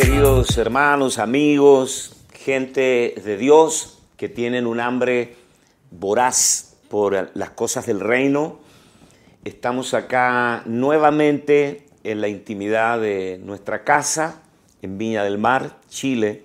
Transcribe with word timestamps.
Queridos 0.00 0.56
hermanos, 0.56 1.18
amigos, 1.18 2.16
gente 2.32 3.12
de 3.22 3.36
Dios 3.36 3.98
que 4.16 4.30
tienen 4.30 4.66
un 4.66 4.80
hambre 4.80 5.36
voraz 5.90 6.78
por 6.88 7.30
las 7.34 7.50
cosas 7.50 7.84
del 7.84 8.00
reino. 8.00 8.60
Estamos 9.44 9.92
acá 9.92 10.62
nuevamente 10.64 11.86
en 12.02 12.22
la 12.22 12.28
intimidad 12.28 12.98
de 12.98 13.42
nuestra 13.44 13.84
casa 13.84 14.40
en 14.80 14.96
Viña 14.96 15.22
del 15.22 15.36
Mar, 15.36 15.76
Chile, 15.90 16.44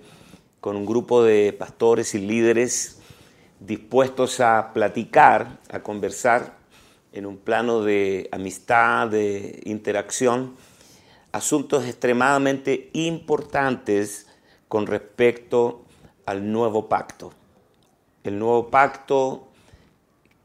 con 0.60 0.76
un 0.76 0.84
grupo 0.84 1.24
de 1.24 1.54
pastores 1.58 2.14
y 2.14 2.18
líderes 2.18 2.98
dispuestos 3.60 4.40
a 4.40 4.74
platicar, 4.74 5.60
a 5.70 5.80
conversar 5.80 6.58
en 7.14 7.24
un 7.24 7.38
plano 7.38 7.80
de 7.80 8.28
amistad, 8.32 9.08
de 9.08 9.62
interacción, 9.64 10.56
asuntos 11.36 11.84
extremadamente 11.84 12.88
importantes 12.94 14.26
con 14.68 14.86
respecto 14.86 15.84
al 16.24 16.50
nuevo 16.50 16.88
pacto. 16.88 17.30
El 18.24 18.38
nuevo 18.38 18.70
pacto 18.70 19.46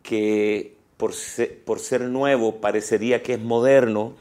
que 0.04 0.76
por 0.98 1.14
ser, 1.14 1.64
por 1.64 1.80
ser 1.80 2.02
nuevo 2.02 2.58
parecería 2.58 3.24
que 3.24 3.36
es 3.36 3.40
moderno, 3.40 4.14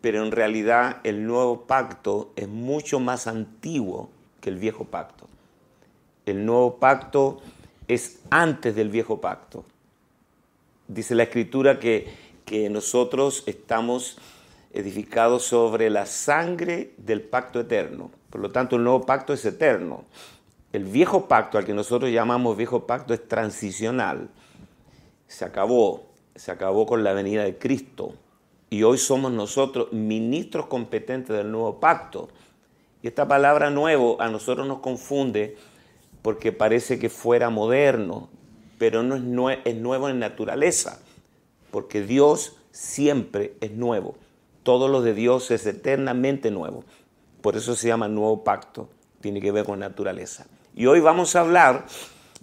pero 0.00 0.24
en 0.24 0.32
realidad 0.32 0.96
el 1.04 1.26
nuevo 1.26 1.66
pacto 1.66 2.32
es 2.36 2.48
mucho 2.48 2.98
más 2.98 3.26
antiguo 3.26 4.08
que 4.40 4.48
el 4.48 4.56
viejo 4.56 4.84
pacto. 4.84 5.28
El 6.24 6.46
nuevo 6.46 6.76
pacto 6.76 7.42
es 7.86 8.20
antes 8.30 8.74
del 8.74 8.88
viejo 8.88 9.20
pacto. 9.20 9.66
Dice 10.88 11.14
la 11.14 11.24
escritura 11.24 11.78
que, 11.78 12.08
que 12.46 12.70
nosotros 12.70 13.42
estamos 13.46 14.16
edificados 14.72 15.44
sobre 15.44 15.90
la 15.90 16.06
sangre 16.06 16.94
del 16.96 17.20
pacto 17.22 17.60
eterno. 17.60 18.10
Por 18.30 18.40
lo 18.40 18.50
tanto, 18.50 18.76
el 18.76 18.84
nuevo 18.84 19.04
pacto 19.04 19.32
es 19.32 19.44
eterno. 19.44 20.04
El 20.72 20.84
viejo 20.84 21.28
pacto, 21.28 21.58
al 21.58 21.66
que 21.66 21.74
nosotros 21.74 22.10
llamamos 22.10 22.56
viejo 22.56 22.86
pacto, 22.86 23.12
es 23.12 23.28
transicional. 23.28 24.30
Se 25.26 25.44
acabó, 25.44 26.06
se 26.34 26.50
acabó 26.50 26.86
con 26.86 27.04
la 27.04 27.12
venida 27.12 27.44
de 27.44 27.58
Cristo. 27.58 28.14
Y 28.70 28.82
hoy 28.84 28.96
somos 28.96 29.30
nosotros 29.32 29.92
ministros 29.92 30.66
competentes 30.66 31.36
del 31.36 31.50
nuevo 31.50 31.78
pacto. 31.78 32.30
Y 33.02 33.08
esta 33.08 33.28
palabra 33.28 33.68
nuevo 33.68 34.16
a 34.20 34.28
nosotros 34.28 34.66
nos 34.66 34.78
confunde 34.78 35.56
porque 36.22 36.52
parece 36.52 36.98
que 36.98 37.10
fuera 37.10 37.50
moderno, 37.50 38.30
pero 38.78 39.02
no 39.02 39.50
es, 39.50 39.58
es 39.64 39.74
nuevo 39.74 40.08
en 40.08 40.20
naturaleza, 40.20 41.02
porque 41.70 42.00
Dios 42.00 42.56
siempre 42.70 43.56
es 43.60 43.72
nuevo. 43.72 44.14
Todo 44.62 44.88
lo 44.88 45.02
de 45.02 45.14
Dios 45.14 45.50
es 45.50 45.66
eternamente 45.66 46.50
nuevo. 46.50 46.84
Por 47.40 47.56
eso 47.56 47.74
se 47.74 47.88
llama 47.88 48.08
nuevo 48.08 48.44
pacto, 48.44 48.88
tiene 49.20 49.40
que 49.40 49.50
ver 49.50 49.64
con 49.64 49.80
naturaleza. 49.80 50.46
Y 50.74 50.86
hoy 50.86 51.00
vamos 51.00 51.34
a 51.34 51.40
hablar 51.40 51.86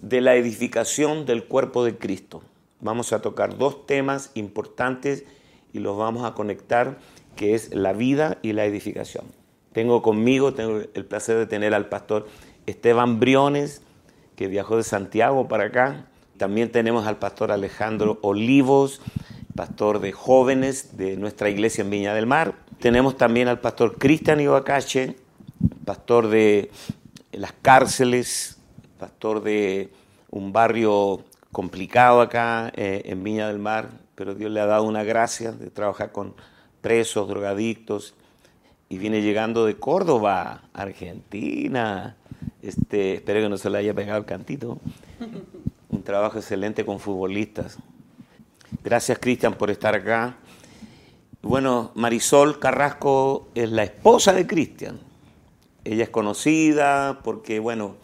de 0.00 0.20
la 0.20 0.34
edificación 0.36 1.26
del 1.26 1.44
cuerpo 1.44 1.84
de 1.84 1.96
Cristo. 1.96 2.42
Vamos 2.80 3.12
a 3.12 3.22
tocar 3.22 3.56
dos 3.56 3.86
temas 3.86 4.30
importantes 4.34 5.24
y 5.72 5.78
los 5.78 5.96
vamos 5.96 6.24
a 6.24 6.34
conectar, 6.34 6.98
que 7.36 7.54
es 7.54 7.74
la 7.74 7.92
vida 7.92 8.38
y 8.42 8.52
la 8.52 8.64
edificación. 8.64 9.24
Tengo 9.72 10.02
conmigo, 10.02 10.54
tengo 10.54 10.80
el 10.94 11.04
placer 11.04 11.36
de 11.38 11.46
tener 11.46 11.74
al 11.74 11.88
pastor 11.88 12.26
Esteban 12.66 13.20
Briones, 13.20 13.82
que 14.36 14.48
viajó 14.48 14.76
de 14.76 14.82
Santiago 14.82 15.48
para 15.48 15.64
acá. 15.64 16.06
También 16.38 16.72
tenemos 16.72 17.06
al 17.06 17.18
pastor 17.18 17.52
Alejandro 17.52 18.18
Olivos, 18.22 19.00
pastor 19.54 20.00
de 20.00 20.12
jóvenes 20.12 20.96
de 20.96 21.16
nuestra 21.16 21.48
iglesia 21.50 21.82
en 21.82 21.90
Viña 21.90 22.14
del 22.14 22.26
Mar. 22.26 22.54
Tenemos 22.78 23.16
también 23.16 23.48
al 23.48 23.60
pastor 23.60 23.98
Cristian 23.98 24.40
Ibacache, 24.40 25.16
pastor 25.84 26.28
de 26.28 26.70
las 27.32 27.52
cárceles, 27.52 28.58
pastor 28.98 29.42
de 29.42 29.90
un 30.30 30.52
barrio 30.52 31.24
complicado 31.52 32.20
acá 32.20 32.72
eh, 32.76 33.02
en 33.06 33.22
Viña 33.22 33.48
del 33.48 33.58
Mar, 33.58 33.90
pero 34.14 34.34
Dios 34.34 34.50
le 34.50 34.60
ha 34.60 34.66
dado 34.66 34.84
una 34.84 35.02
gracia 35.02 35.52
de 35.52 35.70
trabajar 35.70 36.12
con 36.12 36.34
presos, 36.80 37.28
drogadictos, 37.28 38.14
y 38.88 38.98
viene 38.98 39.22
llegando 39.22 39.66
de 39.66 39.76
Córdoba, 39.76 40.62
Argentina. 40.72 42.16
Este, 42.60 43.14
espero 43.14 43.40
que 43.40 43.48
no 43.48 43.56
se 43.56 43.70
le 43.70 43.78
haya 43.78 43.94
pegado 43.94 44.18
el 44.18 44.24
cantito. 44.24 44.78
Un 45.90 46.02
trabajo 46.02 46.38
excelente 46.38 46.84
con 46.84 46.98
futbolistas. 46.98 47.78
Gracias, 48.82 49.18
Cristian, 49.18 49.54
por 49.54 49.70
estar 49.70 49.94
acá. 49.94 50.36
Bueno, 51.42 51.92
Marisol 51.94 52.58
Carrasco 52.58 53.48
es 53.54 53.70
la 53.70 53.82
esposa 53.82 54.32
de 54.32 54.46
Cristian. 54.46 54.98
Ella 55.84 56.04
es 56.04 56.10
conocida 56.10 57.20
porque, 57.22 57.58
bueno, 57.58 57.96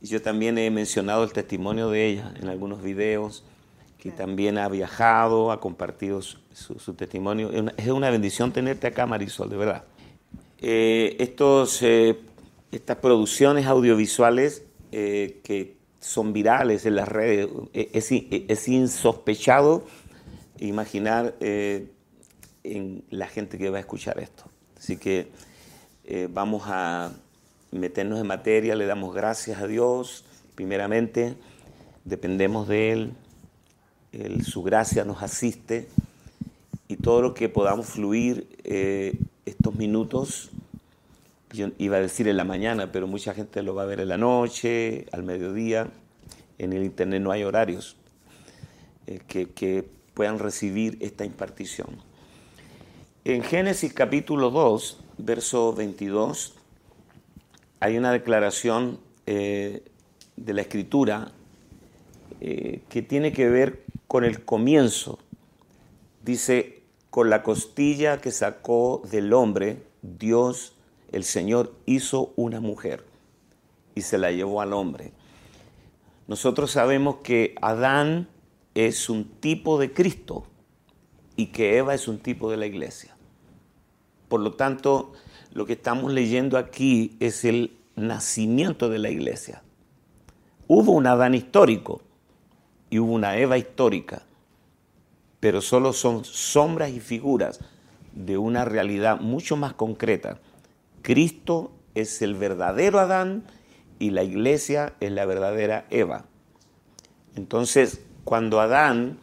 yo 0.00 0.20
también 0.20 0.58
he 0.58 0.70
mencionado 0.70 1.22
el 1.22 1.32
testimonio 1.32 1.90
de 1.90 2.06
ella 2.06 2.34
en 2.40 2.48
algunos 2.48 2.82
videos, 2.82 3.44
que 3.98 4.10
también 4.10 4.58
ha 4.58 4.68
viajado, 4.68 5.52
ha 5.52 5.60
compartido 5.60 6.22
su, 6.22 6.94
testimonio. 6.94 7.50
Es 7.76 7.88
una, 7.88 8.10
bendición 8.10 8.52
tenerte 8.52 8.88
acá, 8.88 9.06
Marisol, 9.06 9.48
de 9.48 9.56
verdad. 9.56 9.84
Eh, 10.58 11.16
estos, 11.20 11.82
eh, 11.82 12.18
estas 12.72 12.96
producciones 12.96 13.66
audiovisuales 13.66 14.64
eh, 14.90 15.40
que 15.44 15.76
son 16.00 16.32
virales 16.32 16.86
en 16.86 16.96
las 16.96 17.08
redes. 17.08 17.48
E, 17.74 17.90
es, 17.92 18.10
es 18.10 18.68
insospechado 18.68 19.84
imaginar 20.60 21.34
eh, 21.40 21.90
en 22.64 23.04
la 23.10 23.26
gente 23.26 23.58
que 23.58 23.70
va 23.70 23.78
a 23.78 23.80
escuchar 23.80 24.18
esto. 24.20 24.44
Así 24.78 24.96
que 24.96 25.28
eh, 26.04 26.28
vamos 26.30 26.62
a 26.66 27.12
meternos 27.70 28.20
en 28.20 28.26
materia, 28.26 28.74
le 28.74 28.86
damos 28.86 29.14
gracias 29.14 29.60
a 29.60 29.66
Dios, 29.66 30.24
primeramente, 30.54 31.34
dependemos 32.04 32.68
de 32.68 32.92
Él, 32.92 33.12
su 34.44 34.62
gracia 34.62 35.04
nos 35.04 35.22
asiste 35.22 35.86
y 36.88 36.96
todo 36.96 37.22
lo 37.22 37.34
que 37.34 37.48
podamos 37.48 37.86
fluir 37.86 38.48
eh, 38.64 39.16
estos 39.46 39.76
minutos 39.76 40.50
yo 41.52 41.68
iba 41.78 41.96
a 41.96 42.00
decir 42.00 42.28
en 42.28 42.36
la 42.36 42.44
mañana, 42.44 42.92
pero 42.92 43.06
mucha 43.06 43.34
gente 43.34 43.62
lo 43.62 43.74
va 43.74 43.82
a 43.82 43.86
ver 43.86 44.00
en 44.00 44.08
la 44.08 44.16
noche, 44.16 45.06
al 45.12 45.22
mediodía. 45.22 45.88
En 46.58 46.72
el 46.72 46.84
Internet 46.84 47.22
no 47.22 47.32
hay 47.32 47.42
horarios 47.42 47.96
eh, 49.06 49.20
que, 49.26 49.88
puedan 50.14 50.38
recibir 50.38 50.98
esta 51.00 51.24
impartición. 51.24 51.88
En 53.24 53.42
Génesis 53.42 53.92
capítulo 53.92 54.50
2, 54.50 54.98
verso 55.18 55.74
22, 55.74 56.54
hay 57.80 57.98
una 57.98 58.12
declaración 58.12 58.98
eh, 59.26 59.84
de 60.36 60.54
la 60.54 60.62
escritura 60.62 61.32
eh, 62.40 62.82
que 62.88 63.02
tiene 63.02 63.32
que 63.32 63.48
ver 63.48 63.84
con 64.06 64.24
el 64.24 64.44
comienzo. 64.44 65.18
Dice, 66.22 66.82
con 67.10 67.28
la 67.28 67.42
costilla 67.42 68.20
que 68.20 68.30
sacó 68.30 69.02
del 69.10 69.32
hombre, 69.32 69.82
Dios 70.02 70.74
el 71.12 71.24
Señor 71.24 71.74
hizo 71.86 72.32
una 72.36 72.60
mujer 72.60 73.04
y 73.94 74.02
se 74.02 74.18
la 74.18 74.30
llevó 74.30 74.60
al 74.60 74.72
hombre. 74.72 75.12
Nosotros 76.28 76.70
sabemos 76.70 77.16
que 77.22 77.54
Adán 77.60 78.28
es 78.86 79.08
un 79.08 79.24
tipo 79.24 79.78
de 79.78 79.92
Cristo 79.92 80.44
y 81.36 81.46
que 81.46 81.78
Eva 81.78 81.94
es 81.94 82.08
un 82.08 82.18
tipo 82.18 82.50
de 82.50 82.56
la 82.56 82.66
iglesia. 82.66 83.16
Por 84.28 84.40
lo 84.40 84.52
tanto, 84.52 85.12
lo 85.52 85.66
que 85.66 85.72
estamos 85.74 86.12
leyendo 86.12 86.58
aquí 86.58 87.16
es 87.20 87.44
el 87.44 87.76
nacimiento 87.96 88.88
de 88.88 88.98
la 88.98 89.10
iglesia. 89.10 89.62
Hubo 90.68 90.92
un 90.92 91.06
Adán 91.06 91.34
histórico 91.34 92.02
y 92.90 92.98
hubo 92.98 93.12
una 93.12 93.36
Eva 93.36 93.58
histórica, 93.58 94.22
pero 95.40 95.60
solo 95.60 95.92
son 95.92 96.24
sombras 96.24 96.90
y 96.90 97.00
figuras 97.00 97.60
de 98.12 98.38
una 98.38 98.64
realidad 98.64 99.20
mucho 99.20 99.56
más 99.56 99.74
concreta 99.74 100.38
Cristo 101.02 101.72
es 101.94 102.22
el 102.22 102.34
verdadero 102.34 102.98
Adán 102.98 103.44
y 103.98 104.10
la 104.10 104.22
iglesia 104.22 104.94
es 105.00 105.12
la 105.12 105.24
verdadera 105.24 105.86
Eva. 105.90 106.26
Entonces, 107.36 108.02
cuando 108.30 108.60
Adán 108.60 109.18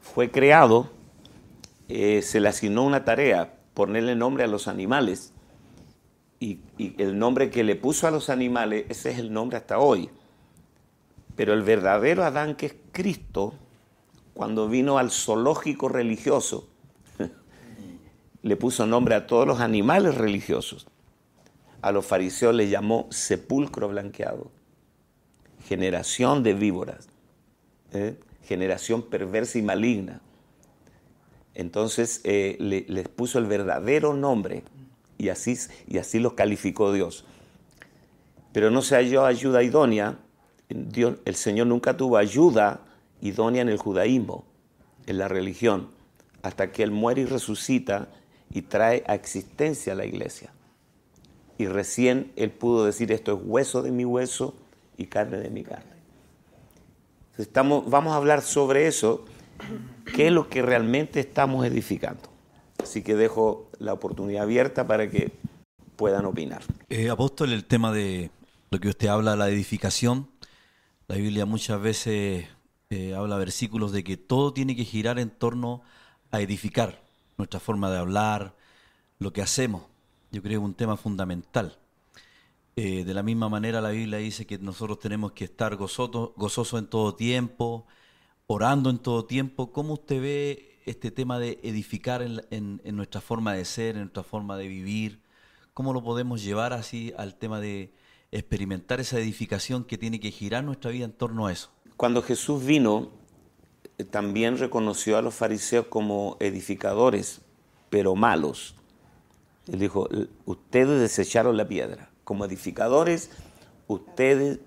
fue 0.00 0.30
creado, 0.30 0.88
eh, 1.88 2.22
se 2.22 2.38
le 2.38 2.48
asignó 2.48 2.84
una 2.84 3.04
tarea, 3.04 3.58
ponerle 3.74 4.14
nombre 4.14 4.44
a 4.44 4.46
los 4.46 4.68
animales. 4.68 5.32
Y, 6.38 6.60
el 6.78 7.18
nombre 7.18 7.50
que 7.50 7.64
le 7.64 7.74
puso 7.74 8.06
a 8.06 8.12
los 8.12 8.30
animales, 8.30 8.86
ese 8.88 9.10
es 9.10 9.18
el 9.18 9.32
nombre 9.32 9.56
hasta 9.56 9.80
hoy. 9.80 10.10
Pero 11.34 11.54
el 11.54 11.62
verdadero 11.62 12.22
Adán, 12.22 12.54
que 12.54 12.66
es 12.66 12.76
Cristo, 12.92 13.54
cuando 14.32 14.68
vino 14.68 14.96
al 14.96 15.10
zoológico 15.10 15.88
religioso, 15.88 16.68
le 18.42 18.56
puso 18.56 18.86
nombre 18.86 19.16
a 19.16 19.26
todos 19.26 19.44
los 19.48 19.58
animales 19.58 20.14
religiosos 20.14 20.86
a 21.82 21.90
los 21.90 22.06
fariseos 22.06 22.54
les 22.54 22.70
llamó 22.70 23.08
sepulcro 23.10 23.88
blanqueado, 23.88 24.52
generación 25.66 26.44
de 26.44 26.54
víboras, 26.54 27.08
¿eh? 27.92 28.16
Generación 28.46 29.02
perversa 29.02 29.58
y 29.58 29.62
maligna. 29.62 30.20
Entonces 31.54 32.20
eh, 32.24 32.56
les 32.60 33.08
puso 33.08 33.38
el 33.38 33.46
verdadero 33.46 34.12
nombre 34.12 34.62
Y 35.18 35.30
así, 35.30 35.58
y 35.88 35.98
así 35.98 36.18
los 36.18 36.34
calificó 36.34 36.92
Dios. 36.92 37.24
Pero 38.52 38.70
no 38.70 38.82
se 38.82 38.96
halló 38.96 39.24
ayuda 39.24 39.62
idónea. 39.62 40.18
Dios, 40.68 41.16
el 41.24 41.34
Señor 41.34 41.66
nunca 41.66 41.96
tuvo 41.96 42.18
ayuda 42.18 42.80
idónea 43.22 43.62
en 43.62 43.70
el 43.70 43.78
judaísmo, 43.78 44.44
en 45.06 45.18
la 45.18 45.28
religión, 45.28 45.88
hasta 46.42 46.70
que 46.70 46.82
Él 46.82 46.90
muere 46.90 47.22
y 47.22 47.24
resucita 47.24 48.08
y 48.52 48.62
trae 48.62 49.02
a 49.06 49.14
existencia 49.14 49.94
a 49.94 49.96
la 49.96 50.04
iglesia. 50.04 50.52
Y 51.58 51.66
recién 51.66 52.32
Él 52.36 52.50
pudo 52.50 52.84
decir, 52.84 53.10
esto 53.12 53.32
es 53.32 53.40
hueso 53.42 53.82
de 53.82 53.90
mi 53.90 54.04
hueso 54.04 54.54
y 54.98 55.06
carne 55.06 55.38
de 55.38 55.48
mi 55.48 55.62
carne. 55.62 55.95
Vamos 57.54 58.12
a 58.12 58.16
hablar 58.16 58.42
sobre 58.42 58.86
eso, 58.86 59.24
qué 60.14 60.28
es 60.28 60.32
lo 60.32 60.48
que 60.48 60.62
realmente 60.62 61.20
estamos 61.20 61.66
edificando. 61.66 62.22
Así 62.82 63.02
que 63.02 63.14
dejo 63.14 63.70
la 63.78 63.92
oportunidad 63.92 64.44
abierta 64.44 64.86
para 64.86 65.10
que 65.10 65.32
puedan 65.96 66.24
opinar. 66.24 66.62
Eh, 66.88 67.10
apóstol, 67.10 67.52
el 67.52 67.64
tema 67.64 67.92
de 67.92 68.30
lo 68.70 68.78
que 68.80 68.88
usted 68.88 69.08
habla, 69.08 69.36
la 69.36 69.48
edificación, 69.48 70.28
la 71.08 71.16
Biblia 71.16 71.46
muchas 71.46 71.80
veces 71.80 72.46
eh, 72.90 73.14
habla 73.14 73.36
versículos 73.36 73.92
de 73.92 74.04
que 74.04 74.16
todo 74.16 74.52
tiene 74.52 74.76
que 74.76 74.84
girar 74.84 75.18
en 75.18 75.30
torno 75.30 75.82
a 76.30 76.40
edificar 76.40 77.02
nuestra 77.38 77.60
forma 77.60 77.90
de 77.90 77.98
hablar, 77.98 78.54
lo 79.18 79.32
que 79.32 79.42
hacemos. 79.42 79.82
Yo 80.30 80.42
creo 80.42 80.60
que 80.60 80.64
es 80.64 80.68
un 80.68 80.74
tema 80.74 80.96
fundamental. 80.96 81.78
Eh, 82.78 83.04
de 83.04 83.14
la 83.14 83.22
misma 83.22 83.48
manera 83.48 83.80
la 83.80 83.88
Biblia 83.88 84.18
dice 84.18 84.46
que 84.46 84.58
nosotros 84.58 84.98
tenemos 84.98 85.32
que 85.32 85.44
estar 85.44 85.76
gozosos 85.76 86.34
gozoso 86.36 86.76
en 86.76 86.86
todo 86.86 87.14
tiempo, 87.14 87.86
orando 88.46 88.90
en 88.90 88.98
todo 88.98 89.24
tiempo. 89.24 89.72
¿Cómo 89.72 89.94
usted 89.94 90.20
ve 90.20 90.78
este 90.84 91.10
tema 91.10 91.38
de 91.38 91.58
edificar 91.62 92.20
en, 92.20 92.82
nuestra 92.94 93.22
forma 93.22 93.54
de 93.54 93.64
ser, 93.64 93.96
en 93.96 94.02
nuestra 94.02 94.24
forma 94.24 94.58
de 94.58 94.68
vivir, 94.68 95.22
cómo 95.72 95.94
lo 95.94 96.04
podemos 96.04 96.44
llevar 96.44 96.74
así 96.74 97.14
al 97.16 97.36
tema 97.36 97.60
de 97.60 97.94
experimentar 98.30 99.00
esa 99.00 99.18
edificación 99.18 99.82
que 99.82 99.96
tiene 99.96 100.20
que 100.20 100.30
girar 100.30 100.62
nuestra 100.62 100.90
vida 100.90 101.06
en 101.06 101.12
torno 101.12 101.46
a 101.46 101.52
eso. 101.52 101.70
Cuando 101.96 102.20
Jesús 102.20 102.62
vino, 102.62 103.08
eh, 103.96 104.04
también 104.04 104.58
reconoció 104.58 105.16
a 105.16 105.22
los 105.22 105.34
fariseos 105.34 105.86
como 105.86 106.36
edificadores, 106.40 107.40
pero 107.88 108.14
malos. 108.14 108.74
Él 109.66 109.78
dijo, 109.78 110.10
ustedes 110.44 111.00
desecharon 111.00 111.56
la 111.56 111.66
piedra. 111.66 112.10
Como 112.26 112.44
edificadores, 112.44 113.30
ustedes, 113.86 114.58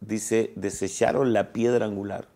dice, 0.00 0.52
desecharon 0.54 1.32
la 1.32 1.52
piedra 1.52 1.86
angular. 1.86 2.28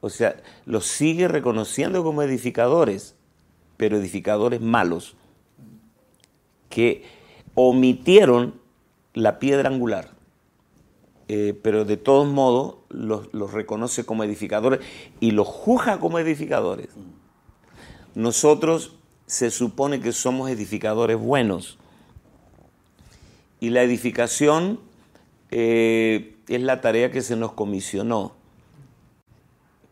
O 0.00 0.08
sea, 0.08 0.42
los 0.64 0.86
sigue 0.86 1.28
reconociendo 1.28 2.02
como 2.02 2.22
edificadores, 2.22 3.16
pero 3.76 3.98
edificadores 3.98 4.62
malos, 4.62 5.14
que 6.70 7.04
omitieron 7.52 8.58
la 9.12 9.38
piedra 9.38 9.68
angular. 9.68 10.08
Eh, 11.28 11.52
pero 11.62 11.84
de 11.84 11.98
todos 11.98 12.26
modos 12.26 12.76
los, 12.88 13.28
los, 13.34 13.52
reconoce 13.52 14.06
como 14.06 14.24
edificadores 14.24 14.80
y 15.20 15.32
los 15.32 15.46
juzga 15.46 16.00
como 16.00 16.18
edificadores. 16.18 16.88
Nosotros 18.14 18.96
se 19.26 19.50
supone 19.50 20.00
que 20.00 20.12
somos 20.12 20.48
edificadores 20.48 21.18
buenos. 21.18 21.76
Y 23.64 23.70
la 23.70 23.82
edificación 23.82 24.78
eh, 25.50 26.36
es 26.48 26.60
la 26.60 26.82
tarea 26.82 27.10
que 27.10 27.22
se 27.22 27.34
nos 27.34 27.52
comisionó 27.52 28.34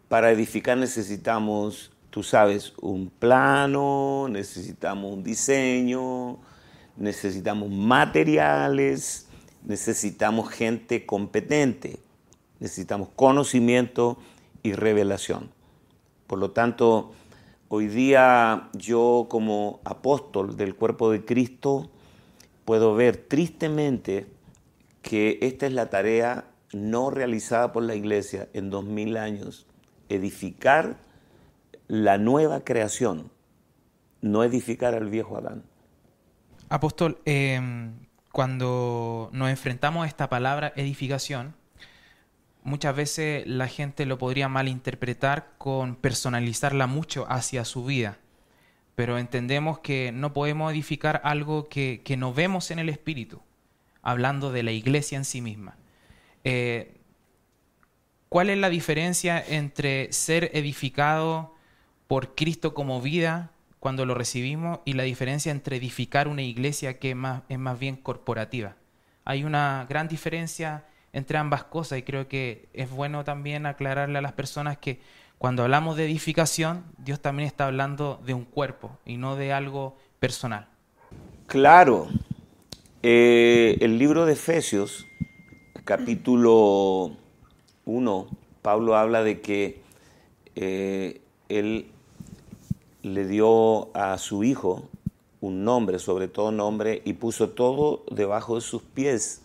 para 0.09 0.31
edificar 0.31 0.77
necesitamos, 0.77 1.91
tú 2.11 2.23
sabes, 2.23 2.75
un 2.83 3.09
plano, 3.09 4.29
necesitamos 4.29 5.11
un 5.11 5.23
diseño, 5.23 6.37
necesitamos 6.99 7.71
materiales, 7.71 9.27
necesitamos 9.65 10.51
gente 10.51 11.07
competente, 11.07 11.99
necesitamos 12.61 13.09
conocimiento 13.17 14.19
y 14.63 14.75
revelación. 14.75 15.51
Por 16.27 16.41
lo 16.41 16.51
tanto, 16.51 17.13
hoy 17.69 17.89
día 17.89 18.69
yo 18.75 19.29
como 19.31 19.81
apóstol 19.85 20.59
del 20.59 20.75
cuerpo 20.75 21.11
de 21.11 21.25
Cristo 21.25 21.89
puedo 22.73 22.95
ver 22.95 23.19
tristemente 23.19 24.27
que 25.03 25.39
esta 25.43 25.67
es 25.67 25.75
la 25.75 25.91
tarea 25.91 26.47
no 26.73 27.11
realizada 27.11 27.71
por 27.71 27.83
la 27.83 27.95
iglesia 27.95 28.49
en 28.55 28.71
dos 28.71 28.83
mil 28.83 29.19
años 29.19 29.67
edificar 30.09 30.97
la 31.87 32.17
nueva 32.17 32.65
creación, 32.65 33.31
no 34.23 34.43
edificar 34.43 34.95
al 34.95 35.11
viejo 35.11 35.37
Adán. 35.37 35.65
Apóstol, 36.71 37.21
em, 37.27 37.93
cuando 38.33 39.29
nos 39.35 39.51
enfrentamos 39.51 40.05
a 40.05 40.09
esta 40.09 40.31
palabra 40.31 40.73
edificación, 40.75 41.55
muchas 42.63 42.97
veces 42.97 43.47
la 43.47 43.69
gente 43.69 44.07
lo 44.07 44.17
podría 44.17 44.49
malinterpretar 44.49 45.59
con 45.59 45.95
personalizarla 45.95 46.87
mucho 46.87 47.27
hacia 47.29 47.67
su 47.67 47.85
vida. 47.85 48.17
Pero 48.95 49.19
entendemos 49.19 49.79
que 49.79 50.13
no 50.13 50.33
podemos 50.33 50.73
edificar 50.73 51.21
algo 51.25 51.69
que, 51.69 52.03
no 52.19 52.35
vemos 52.35 52.71
en 52.71 52.79
el 52.79 52.89
Espíritu, 52.89 53.41
hablando 54.03 54.53
de 54.53 54.63
la 54.63 54.73
iglesia 54.73 55.17
en 55.17 55.25
sí 55.25 55.41
misma. 55.41 55.77
Eh, 56.45 57.01
¿Cuál 58.29 58.51
es 58.51 58.59
la 58.59 58.71
diferencia 58.71 59.43
entre 59.47 60.13
ser 60.13 60.51
edificado 60.55 61.55
por 62.07 62.35
Cristo 62.35 62.75
como 62.75 63.01
vida 63.01 63.51
cuando 63.79 64.07
lo 64.07 64.15
recibimos 64.15 64.81
y 64.85 64.95
la 64.95 65.03
diferencia 65.03 65.53
entre 65.53 65.77
edificar 65.77 66.29
una 66.29 66.43
iglesia 66.43 66.99
que 66.99 67.15
más, 67.15 67.43
es 67.49 67.59
más 67.59 67.79
bien 67.79 67.97
corporativa? 67.97 68.77
Hay 69.25 69.45
una 69.45 69.87
gran 69.89 70.09
diferencia 70.09 70.87
entre 71.13 71.39
ambas 71.39 71.65
cosas 71.65 71.99
y 71.99 72.03
creo 72.03 72.27
que 72.27 72.69
es 72.73 72.91
bueno 72.91 73.23
también 73.25 73.67
aclararle 73.67 74.19
a 74.19 74.23
las 74.23 74.33
personas 74.33 74.79
que 74.79 75.01
cuando 75.43 75.65
hablamos 75.65 75.97
de 75.97 76.05
edificación, 76.05 76.85
Dios 76.99 77.19
también 77.19 77.49
está 77.49 77.67
hablando 77.67 78.21
de 78.25 78.33
un 78.33 78.45
cuerpo 78.45 78.97
y 79.05 79.17
no 79.17 79.35
de 79.35 79.53
algo 79.53 79.97
personal. 80.21 80.69
Claro, 81.49 82.07
eh, 83.03 83.77
el 83.81 83.99
libro 83.99 84.25
de 84.25 84.35
Efesios, 84.35 85.05
capítulo 85.85 87.17
uno, 87.87 88.29
Pablo 88.63 88.95
habla 88.95 89.25
de 89.25 89.41
que 89.41 89.81
eh, 90.55 91.21
él 91.49 91.91
le 93.03 93.27
dio 93.27 93.93
a 93.97 94.19
su 94.19 94.45
hijo 94.45 94.89
un 95.41 95.65
nombre, 95.65 95.99
sobre 95.99 96.29
todo 96.29 96.53
nombre, 96.53 97.03
y 97.05 97.15
puso 97.15 97.49
todo 97.49 98.05
debajo 98.13 98.55
de 98.55 98.61
sus 98.61 98.83
pies, 98.83 99.43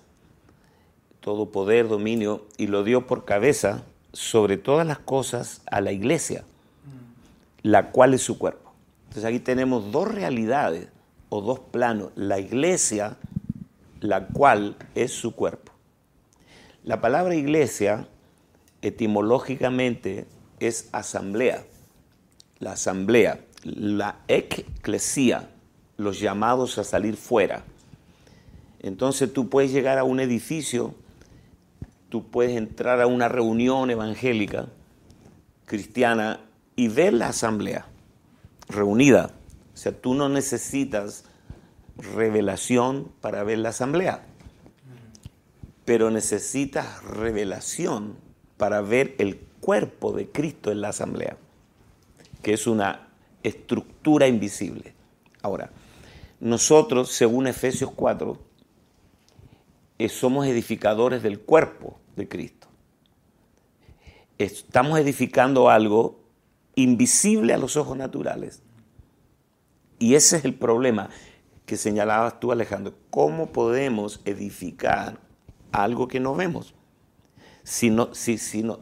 todo 1.21 1.47
poder, 1.47 1.87
dominio, 1.87 2.45
y 2.55 2.67
lo 2.67 2.83
dio 2.83 3.07
por 3.07 3.25
cabeza 3.25 3.83
sobre 4.13 4.57
todas 4.57 4.85
las 4.85 4.99
cosas 4.99 5.61
a 5.69 5.81
la 5.81 5.91
iglesia, 5.91 6.43
la 7.61 7.91
cual 7.91 8.13
es 8.13 8.21
su 8.21 8.37
cuerpo. 8.37 8.71
Entonces 9.03 9.25
aquí 9.25 9.39
tenemos 9.39 9.91
dos 9.91 10.07
realidades 10.07 10.89
o 11.29 11.41
dos 11.41 11.59
planos, 11.59 12.11
la 12.15 12.39
iglesia, 12.39 13.17
la 13.99 14.27
cual 14.27 14.75
es 14.95 15.11
su 15.11 15.35
cuerpo. 15.35 15.71
La 16.83 17.01
palabra 17.01 17.35
iglesia 17.35 18.07
etimológicamente 18.81 20.25
es 20.59 20.89
asamblea. 20.91 21.65
La 22.59 22.73
asamblea, 22.73 23.41
la 23.63 24.19
eclesía, 24.27 25.49
los 25.97 26.19
llamados 26.19 26.77
a 26.77 26.83
salir 26.83 27.17
fuera. 27.17 27.63
Entonces 28.79 29.33
tú 29.33 29.49
puedes 29.49 29.71
llegar 29.71 29.97
a 29.97 30.03
un 30.03 30.19
edificio, 30.19 30.93
tú 32.09 32.29
puedes 32.29 32.57
entrar 32.57 33.01
a 33.01 33.07
una 33.07 33.27
reunión 33.27 33.89
evangélica 33.89 34.67
cristiana 35.65 36.41
y 36.75 36.87
ver 36.87 37.13
la 37.13 37.29
asamblea 37.29 37.87
reunida. 38.69 39.31
O 39.73 39.77
sea, 39.77 39.91
tú 39.91 40.13
no 40.13 40.29
necesitas 40.29 41.25
revelación 41.97 43.11
para 43.21 43.43
ver 43.43 43.59
la 43.59 43.69
asamblea, 43.69 44.23
pero 45.85 46.11
necesitas 46.11 47.03
revelación 47.03 48.15
para 48.57 48.81
ver 48.81 49.15
el 49.19 49.37
cuerpo 49.59 50.13
de 50.13 50.29
Cristo 50.29 50.71
en 50.71 50.81
la 50.81 50.89
asamblea, 50.89 51.37
que 52.41 52.53
es 52.53 52.67
una 52.67 53.09
estructura 53.43 54.27
invisible. 54.27 54.93
Ahora, 55.41 55.71
nosotros, 56.39 57.11
según 57.11 57.47
Efesios 57.47 57.91
4, 57.95 58.33
eh, 58.33 58.46
somos 60.09 60.45
edificadores 60.47 61.23
del 61.23 61.39
cuerpo 61.39 61.99
de 62.15 62.27
Cristo. 62.27 62.67
Estamos 64.37 64.99
edificando 64.99 65.69
algo 65.69 66.19
invisible 66.75 67.53
a 67.53 67.57
los 67.57 67.75
ojos 67.75 67.97
naturales. 67.97 68.61
Y 69.99 70.13
ese 70.13 70.37
es 70.37 70.45
el 70.45 70.53
problema 70.53 71.09
que 71.65 71.75
señalabas 71.75 72.39
tú, 72.39 72.51
Alejandro. 72.51 72.93
¿Cómo 73.09 73.51
podemos 73.51 74.21
edificar 74.25 75.19
algo 75.71 76.07
que 76.07 76.19
no 76.19 76.35
vemos? 76.35 76.75
si 77.67 77.89
no, 77.89 78.15
se, 78.15 78.37
nos, 78.63 78.79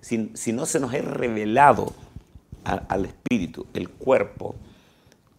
si, 0.00 0.52
no 0.52 0.66
se 0.66 0.80
nos 0.80 0.94
es 0.94 1.04
revelado 1.04 1.92
al 2.64 3.04
espíritu, 3.04 3.68
el 3.72 3.88
cuerpo, 3.88 4.56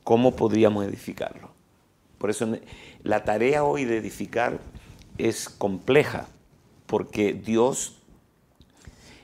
¿cómo 0.06 0.38
podríamos 0.38 0.86
edificarlo? 0.86 1.52
Por 2.18 2.30
eso 2.30 2.48
la 3.04 3.26
tarea 3.26 3.66
hoy 3.66 3.84
de 3.84 3.98
edificar 3.98 4.62
es 5.28 5.50
compleja, 5.50 6.28
porque 6.88 7.34
Dios 7.34 7.98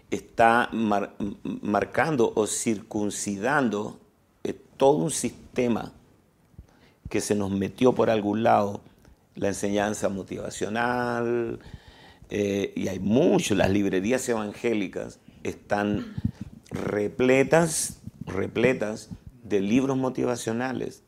está 0.09 0.69
marcando 0.71 2.31
o 2.35 2.47
circuncidando 2.47 3.99
eh, 4.43 4.53
todo 4.77 4.97
un 4.97 5.11
sistema 5.11 5.91
que 7.09 7.21
se 7.21 7.35
nos 7.35 7.51
metió 7.51 7.93
por 7.93 8.09
algún 8.09 8.43
lado, 8.43 8.81
la 9.35 9.49
enseñanza 9.49 10.09
motivacional, 10.09 11.59
eh, 12.29 12.73
y 12.75 12.87
hay 12.87 12.99
mucho, 12.99 13.55
las 13.55 13.69
librerías 13.69 14.27
evangélicas 14.27 15.19
están 15.43 16.15
repletas, 16.69 18.01
repletas 18.25 19.09
de 19.43 19.61
libros 19.61 19.97
motivacionales, 19.97 21.03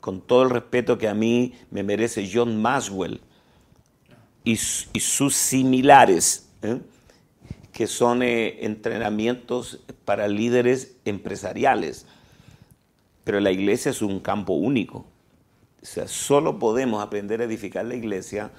con 0.00 0.20
todo 0.20 0.44
el 0.44 0.50
respeto 0.50 0.98
que 0.98 1.08
a 1.08 1.14
mí 1.14 1.54
me 1.70 1.82
merece 1.82 2.30
John 2.32 2.60
Maswell 2.62 3.20
y, 4.46 4.56
sus 4.56 5.34
similares. 5.34 6.46
¿eh? 6.62 6.78
que 7.72 7.86
son 7.86 8.22
eh, 8.22 8.64
entrenamientos 8.64 9.80
para 10.06 10.28
líderes 10.28 10.96
empresariales. 11.04 12.06
Pero 13.22 13.38
la 13.38 13.50
iglesia 13.50 13.90
es 13.90 14.00
un 14.00 14.18
campo 14.20 14.54
único. 14.54 15.04
O 15.82 15.84
sea, 15.84 16.08
solo 16.08 16.58
podemos 16.58 17.02
aprender 17.02 17.42
a 17.42 17.44
edificar 17.44 17.84
la 17.84 17.94
iglesia 17.94 18.50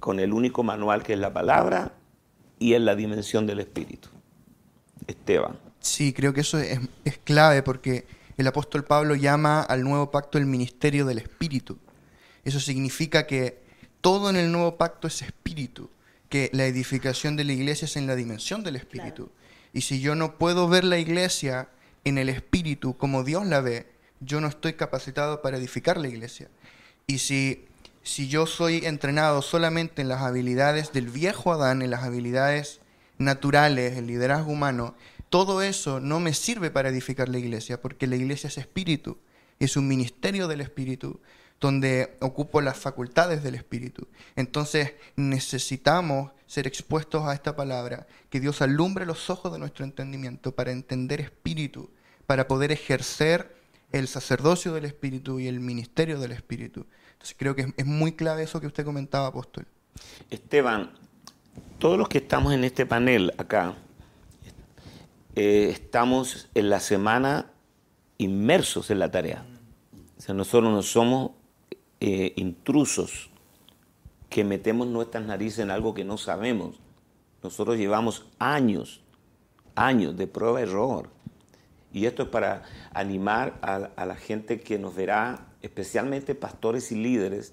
con 0.00 0.20
el 0.20 0.34
único 0.34 0.62
manual 0.62 1.02
que 1.02 1.14
es 1.14 1.18
la 1.18 1.32
palabra 1.32 1.94
y 2.58 2.74
en 2.74 2.84
la 2.84 2.94
dimensión 2.94 3.46
del 3.46 3.60
Espíritu. 3.60 4.10
Esteban. 5.06 5.58
Sí, 5.80 6.12
creo 6.12 6.34
que 6.34 6.42
eso 6.42 6.58
es, 6.58 6.78
es 7.06 7.16
clave 7.16 7.62
porque 7.62 8.06
el 8.36 8.46
apóstol 8.46 8.84
Pablo 8.84 9.14
llama 9.14 9.62
al 9.62 9.82
nuevo 9.82 10.10
pacto 10.10 10.36
el 10.36 10.44
ministerio 10.44 11.06
del 11.06 11.18
Espíritu. 11.18 11.78
Eso 12.44 12.60
significa 12.60 13.26
que 13.26 13.59
todo 14.00 14.30
en 14.30 14.36
el 14.36 14.52
nuevo 14.52 14.76
pacto 14.76 15.06
es 15.06 15.22
Espíritu 15.22 15.90
que 16.28 16.48
la 16.52 16.66
edificación 16.66 17.36
de 17.36 17.44
la 17.44 17.52
iglesia 17.52 17.86
es 17.86 17.96
en 17.96 18.06
la 18.06 18.14
dimensión 18.14 18.62
del 18.62 18.76
Espíritu. 18.76 19.30
Y 19.72 19.82
si 19.82 20.00
yo 20.00 20.14
no 20.14 20.38
puedo 20.38 20.68
ver 20.68 20.84
la 20.84 20.98
iglesia 20.98 21.68
en 22.04 22.18
el 22.18 22.28
Espíritu 22.28 22.96
como 22.96 23.24
Dios 23.24 23.46
la 23.46 23.60
ve, 23.60 23.86
yo 24.20 24.40
no 24.40 24.48
estoy 24.48 24.74
capacitado 24.74 25.42
para 25.42 25.56
edificar 25.56 25.96
la 25.96 26.08
iglesia. 26.08 26.48
Y 27.06 27.18
si, 27.18 27.66
si 28.02 28.28
yo 28.28 28.46
soy 28.46 28.86
entrenado 28.86 29.42
solamente 29.42 30.02
en 30.02 30.08
las 30.08 30.22
habilidades 30.22 30.92
del 30.92 31.08
viejo 31.08 31.52
Adán, 31.52 31.82
en 31.82 31.90
las 31.90 32.04
habilidades 32.04 32.80
naturales, 33.18 33.96
el 33.96 34.06
liderazgo 34.06 34.52
humano, 34.52 34.94
todo 35.30 35.62
eso 35.62 36.00
no 36.00 36.20
me 36.20 36.34
sirve 36.34 36.70
para 36.70 36.88
edificar 36.88 37.28
la 37.28 37.38
iglesia, 37.38 37.80
porque 37.80 38.06
la 38.06 38.16
iglesia 38.16 38.48
es 38.48 38.58
espíritu, 38.58 39.18
es 39.58 39.76
un 39.76 39.88
ministerio 39.88 40.48
del 40.48 40.60
espíritu, 40.60 41.20
donde 41.60 42.16
ocupo 42.20 42.60
las 42.60 42.78
facultades 42.78 43.42
del 43.42 43.54
Espíritu. 43.54 44.08
Entonces 44.34 44.94
necesitamos 45.16 46.32
ser 46.46 46.66
expuestos 46.66 47.24
a 47.26 47.34
esta 47.34 47.54
palabra, 47.54 48.06
que 48.30 48.40
Dios 48.40 48.62
alumbre 48.62 49.06
los 49.06 49.30
ojos 49.30 49.52
de 49.52 49.58
nuestro 49.58 49.84
entendimiento 49.84 50.52
para 50.52 50.72
entender 50.72 51.20
Espíritu, 51.20 51.90
para 52.26 52.48
poder 52.48 52.72
ejercer 52.72 53.54
el 53.92 54.08
sacerdocio 54.08 54.72
del 54.72 54.84
Espíritu 54.84 55.38
y 55.38 55.48
el 55.48 55.60
ministerio 55.60 56.18
del 56.18 56.32
Espíritu. 56.32 56.86
Entonces 57.12 57.36
creo 57.38 57.54
que 57.54 57.72
es 57.76 57.86
muy 57.86 58.12
clave 58.12 58.42
eso 58.42 58.60
que 58.60 58.66
usted 58.66 58.84
comentaba, 58.84 59.26
apóstol. 59.26 59.66
Esteban, 60.30 60.92
todos 61.78 61.98
los 61.98 62.08
que 62.08 62.18
estamos 62.18 62.54
en 62.54 62.64
este 62.64 62.86
panel 62.86 63.32
acá, 63.36 63.74
eh, 65.36 65.68
estamos 65.70 66.48
en 66.54 66.70
la 66.70 66.80
semana 66.80 67.52
inmersos 68.18 68.90
en 68.90 68.98
la 68.98 69.10
tarea. 69.10 69.44
O 70.18 70.20
sea, 70.20 70.34
nosotros 70.34 70.72
no 70.72 70.82
somos 70.82 71.32
eh, 72.00 72.32
intrusos 72.36 73.28
que 74.30 74.42
metemos 74.42 74.86
nuestras 74.86 75.26
narices 75.26 75.58
en 75.58 75.70
algo 75.70 75.92
que 75.92 76.04
no 76.04 76.16
sabemos. 76.16 76.80
Nosotros 77.42 77.76
llevamos 77.76 78.26
años, 78.38 79.02
años 79.74 80.16
de 80.16 80.26
prueba-error. 80.26 81.10
Y 81.92 82.06
esto 82.06 82.22
es 82.22 82.28
para 82.30 82.62
animar 82.94 83.58
a, 83.60 83.90
a, 83.96 84.06
la 84.06 84.14
gente 84.14 84.60
que 84.60 84.78
nos 84.78 84.94
verá, 84.94 85.48
especialmente 85.60 86.34
pastores 86.34 86.90
y 86.90 86.94
líderes. 86.94 87.52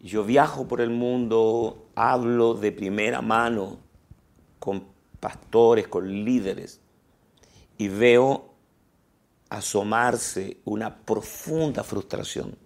Yo 0.00 0.22
viajo 0.24 0.68
por 0.68 0.80
el 0.80 0.90
mundo, 0.90 1.88
hablo 1.96 2.54
de 2.54 2.70
primera 2.70 3.20
mano 3.20 3.78
con 4.60 4.86
pastores, 5.18 5.88
con 5.88 6.08
líderes, 6.24 6.80
y 7.78 7.88
veo 7.88 8.54
asomarse 9.48 10.58
una 10.64 10.94
profunda 10.94 11.82
frustración 11.82 12.63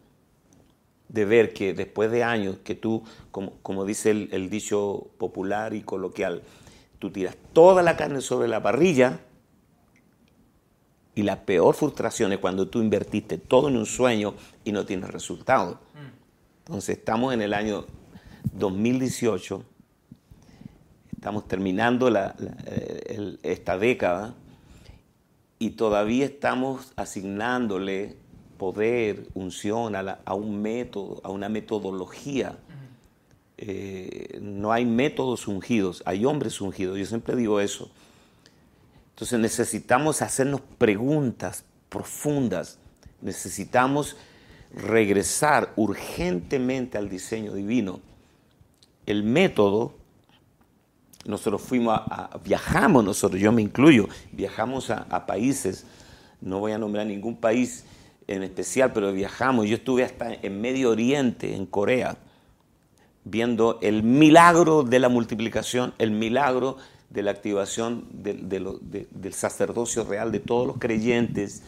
de 1.09 1.25
ver 1.25 1.53
que 1.53 1.75
después 1.75 2.11
de 2.11 2.23
años 2.23 2.59
que 2.63 2.75
tú, 2.75 3.03
como, 3.31 3.85
dice 3.85 4.11
el, 4.11 4.51
dicho 4.51 5.09
popular 5.19 5.75
y 5.75 5.83
coloquial, 5.83 6.43
tú 6.99 7.11
tiras 7.11 7.37
toda 7.53 7.83
la 7.83 7.97
carne 7.97 8.21
sobre 8.21 8.49
la 8.49 8.63
parrilla 8.63 9.21
y 11.15 11.23
la 11.23 11.45
peor 11.45 11.75
frustración 11.75 12.33
es 12.33 12.39
cuando 12.39 12.69
tú 12.69 12.81
invertiste 12.81 13.39
todo 13.39 13.69
en 13.69 13.77
un 13.77 13.87
sueño 13.87 14.35
y 14.65 14.73
no 14.73 14.85
tienes 14.85 15.11
resultado. 15.11 15.81
Entonces 16.59 16.99
estamos 16.99 17.33
en 17.33 17.41
el 17.41 17.55
año 17.55 17.87
2018, 18.53 19.65
estamos 21.17 21.49
terminando 21.49 22.13
esta 23.43 23.79
década 23.79 24.35
y 25.59 25.71
todavía 25.71 26.27
estamos 26.27 26.93
asignándole 26.97 28.17
poder, 28.59 29.29
unción, 29.35 29.95
a, 29.97 30.35
un 30.35 30.61
método, 30.61 31.21
a 31.25 31.31
una 31.31 31.49
metodología. 31.49 32.59
Eh, 33.57 34.39
no 34.43 34.73
hay 34.73 34.85
métodos 34.85 35.49
ungidos, 35.49 36.03
hay 36.05 36.25
hombres 36.25 36.61
ungidos. 36.61 36.99
Yo 36.99 37.07
siempre 37.07 37.37
digo 37.37 37.61
eso. 37.61 37.91
Entonces 39.11 39.39
necesitamos 39.39 40.21
hacernos 40.23 40.61
preguntas 40.77 41.65
profundas. 41.89 42.79
Necesitamos 43.23 44.17
regresar 44.75 45.73
urgentemente 45.77 46.99
al 46.99 47.09
diseño 47.09 47.55
divino. 47.55 48.01
El 49.07 49.23
método, 49.23 49.95
nosotros 51.25 51.63
fuimos 51.63 51.95
a, 51.95 52.39
viajamos 52.45 53.05
nosotros, 53.05 53.41
yo 53.41 53.51
me 53.51 53.63
incluyo, 53.63 54.09
viajamos 54.33 54.91
a, 54.91 55.07
a 55.09 55.27
países, 55.27 55.87
no 56.41 56.61
voy 56.61 56.73
a 56.73 56.79
nombrar 56.79 57.07
ningún 57.07 57.37
país, 57.37 57.85
en 58.29 58.43
especial, 58.43 58.93
pero 58.93 59.13
viajamos. 59.13 59.67
Yo 59.67 59.77
estuve 59.77 60.05
hasta 60.05 60.35
en 60.35 60.61
Medio 60.61 60.91
Oriente, 60.91 61.57
en 61.57 61.67
Corea, 61.67 62.19
viendo 63.25 63.79
el 63.83 64.03
milagro 64.03 64.85
de 64.85 64.99
la 64.99 65.09
multiplicación, 65.09 65.95
el 65.99 66.11
milagro 66.11 66.77
de 67.11 67.23
la 67.23 67.31
activación 67.31 68.07
del 68.13 69.33
sacerdocio 69.33 70.05
real 70.05 70.31
de 70.31 70.41
todos 70.41 70.67
los 70.67 70.77
creyentes. 70.79 71.63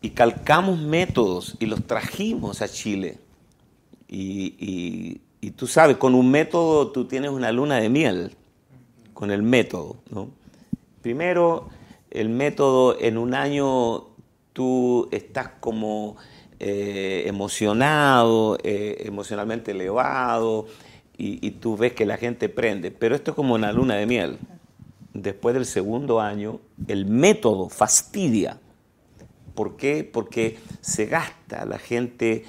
Y 0.00 0.10
calcamos 0.10 0.80
métodos 0.80 1.56
y 1.60 1.66
los 1.66 1.86
trajimos 1.86 2.62
a 2.62 2.68
Chile. 2.68 3.18
Y, 4.08 5.20
y, 5.40 5.50
tú 5.50 5.66
sabes, 5.66 5.98
con 5.98 6.14
un 6.14 6.30
método 6.30 6.90
tú 6.90 7.04
tienes 7.04 7.30
una 7.30 7.52
luna 7.52 7.76
de 7.76 7.90
miel, 7.90 8.36
con 9.12 9.30
el 9.30 9.42
método. 9.42 9.96
¿no? 10.10 10.30
Primero, 11.02 11.68
el 12.10 12.30
método 12.30 12.98
en 12.98 13.18
un 13.18 13.34
año 13.34 14.07
tú 14.52 15.08
estás 15.12 15.50
como 15.60 16.16
eh, 16.60 17.24
emocionado, 17.26 18.58
eh, 18.62 19.04
emocionalmente 19.06 19.70
elevado, 19.70 20.66
y, 21.20 21.50
tú 21.52 21.76
ves 21.76 21.94
que 21.94 22.06
la 22.06 22.16
gente 22.16 22.48
prende. 22.48 22.92
Pero 22.92 23.16
esto 23.16 23.32
es 23.32 23.34
como 23.34 23.54
una 23.54 23.72
luna 23.72 23.96
de 23.96 24.06
miel. 24.06 24.38
Después 25.12 25.52
del 25.54 25.66
segundo 25.66 26.20
año, 26.20 26.60
el 26.86 27.06
método 27.06 27.68
fastidia. 27.68 28.60
¿Por 29.56 29.76
qué? 29.76 30.04
Porque 30.04 30.58
se 30.80 31.06
gasta, 31.06 31.64
la 31.64 31.78
gente 31.78 32.44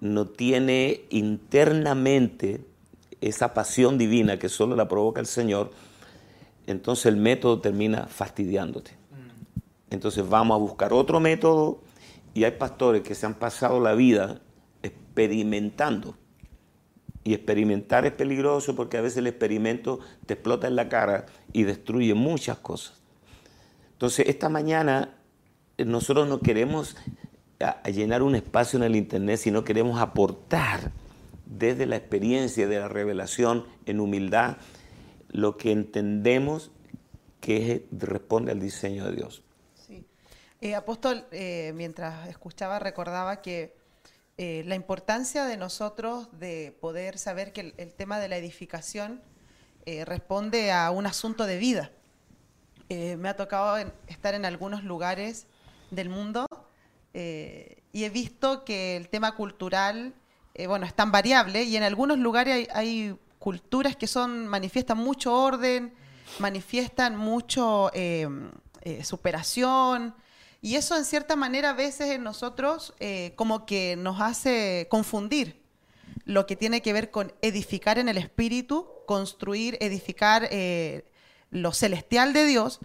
no 0.00 0.26
tiene 0.26 1.02
internamente 1.10 2.60
esa 3.20 3.54
pasión 3.54 3.98
divina 3.98 4.38
que 4.38 4.48
solo 4.48 4.76
la 4.76 4.86
provoca 4.86 5.20
el 5.20 5.26
Señor, 5.26 5.70
entonces 6.66 7.06
el 7.06 7.16
método 7.16 7.60
termina 7.60 8.06
fastidiándote. 8.06 9.01
Entonces 9.92 10.26
vamos 10.26 10.54
a 10.54 10.58
buscar 10.58 10.94
otro 10.94 11.20
método 11.20 11.82
y 12.32 12.44
hay 12.44 12.52
pastores 12.52 13.02
que 13.02 13.14
se 13.14 13.26
han 13.26 13.34
pasado 13.34 13.78
la 13.78 13.92
vida 13.92 14.40
experimentando. 14.82 16.16
Y 17.24 17.34
experimentar 17.34 18.06
es 18.06 18.12
peligroso 18.12 18.74
porque 18.74 18.96
a 18.96 19.02
veces 19.02 19.18
el 19.18 19.26
experimento 19.26 20.00
te 20.24 20.34
explota 20.34 20.66
en 20.66 20.76
la 20.76 20.88
cara 20.88 21.26
y 21.52 21.64
destruye 21.64 22.14
muchas 22.14 22.56
cosas. 22.56 23.02
Entonces 23.92 24.28
esta 24.28 24.48
mañana 24.48 25.14
eh, 25.76 25.84
nosotros 25.84 26.26
no 26.26 26.40
queremos 26.40 26.96
llenar 27.84 28.22
un 28.22 28.34
espacio 28.34 28.78
en 28.78 28.84
el 28.84 28.96
Internet, 28.96 29.38
sino 29.38 29.62
queremos 29.62 30.00
aportar 30.00 30.90
desde 31.44 31.84
la 31.84 31.96
experiencia 31.96 32.66
de 32.66 32.78
la 32.78 32.88
revelación 32.88 33.66
en 33.84 34.00
humildad 34.00 34.56
lo 35.28 35.58
que 35.58 35.70
entendemos 35.70 36.72
que 37.40 37.86
responde 37.92 38.52
al 38.52 38.58
diseño 38.58 39.04
de 39.04 39.16
Dios. 39.16 39.42
Eh, 40.64 40.76
apóstol, 40.76 41.26
eh, 41.32 41.72
mientras 41.74 42.28
escuchaba 42.28 42.78
recordaba 42.78 43.42
que 43.42 43.74
eh, 44.38 44.62
la 44.64 44.76
importancia 44.76 45.44
de 45.44 45.56
nosotros 45.56 46.28
de 46.38 46.78
poder 46.80 47.18
saber 47.18 47.52
que 47.52 47.74
el, 47.76 47.92
tema 47.94 48.20
de 48.20 48.28
la 48.28 48.36
edificación 48.36 49.20
responde 50.06 50.70
a 50.70 50.92
un 50.92 51.06
asunto 51.06 51.44
de 51.46 51.56
vida. 51.56 51.90
Me 52.88 53.28
ha 53.28 53.36
tocado 53.36 53.84
estar 54.06 54.34
en 54.34 54.44
algunos 54.44 54.84
lugares 54.84 55.48
del 55.90 56.08
mundo 56.08 56.46
y 57.12 58.04
he 58.04 58.10
visto 58.12 58.64
que 58.64 58.96
el 58.96 59.08
tema 59.08 59.34
cultural, 59.34 60.14
bueno, 60.68 60.86
es 60.86 60.94
tan 60.94 61.10
variable 61.10 61.64
y 61.64 61.76
en 61.76 61.82
algunos 61.82 62.18
lugares 62.18 62.54
hay, 62.54 62.68
hay 62.72 63.18
culturas 63.40 63.96
que 63.96 64.06
son 64.06 64.46
manifiestan 64.46 64.98
mucho 64.98 65.34
orden, 65.34 65.92
manifiestan 66.38 67.16
mucho 67.16 67.90
superación, 69.02 70.14
y 70.64 70.76
eso 70.76 70.96
en 70.96 71.04
cierta 71.04 71.34
manera 71.34 71.70
a 71.70 71.74
veces 71.74 72.10
en 72.10 72.22
nosotros 72.22 72.94
eh, 73.00 73.32
como 73.34 73.66
que 73.66 73.96
nos 73.96 74.20
hace 74.20 74.86
confundir 74.88 75.60
lo 76.24 76.46
que 76.46 76.54
tiene 76.54 76.82
que 76.82 76.92
ver 76.92 77.10
con 77.10 77.32
edificar 77.42 77.98
en 77.98 78.08
el 78.08 78.16
espíritu, 78.16 78.88
construir, 79.08 79.76
edificar 79.80 80.46
eh, 80.52 81.04
lo 81.50 81.72
celestial 81.72 82.32
de 82.32 82.46
Dios, 82.46 82.78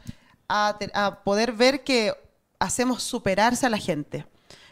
a, 0.49 1.21
poder 1.23 1.51
ver 1.51 1.83
que 1.83 2.15
hacemos 2.57 3.03
superarse 3.03 3.67
a 3.67 3.69
la 3.69 3.77
gente. 3.77 4.25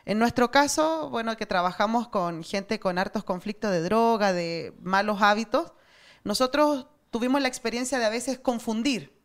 En 0.06 0.18
nuestro 0.18 0.50
caso, 0.50 1.10
bueno, 1.12 1.38
que 1.38 1.46
trabajamos 1.46 2.08
con 2.08 2.44
gente 2.44 2.80
con 2.80 2.98
hartos 2.98 3.24
conflictos 3.24 3.72
de 3.72 3.82
droga, 3.82 4.34
de 4.34 4.74
malos 4.82 5.22
hábitos, 5.22 5.74
nosotros 6.24 6.88
tuvimos 7.12 7.40
la 7.40 7.50
experiencia 7.50 8.00
de 8.00 8.06
a 8.06 8.10
veces 8.10 8.40
confundir, 8.40 9.16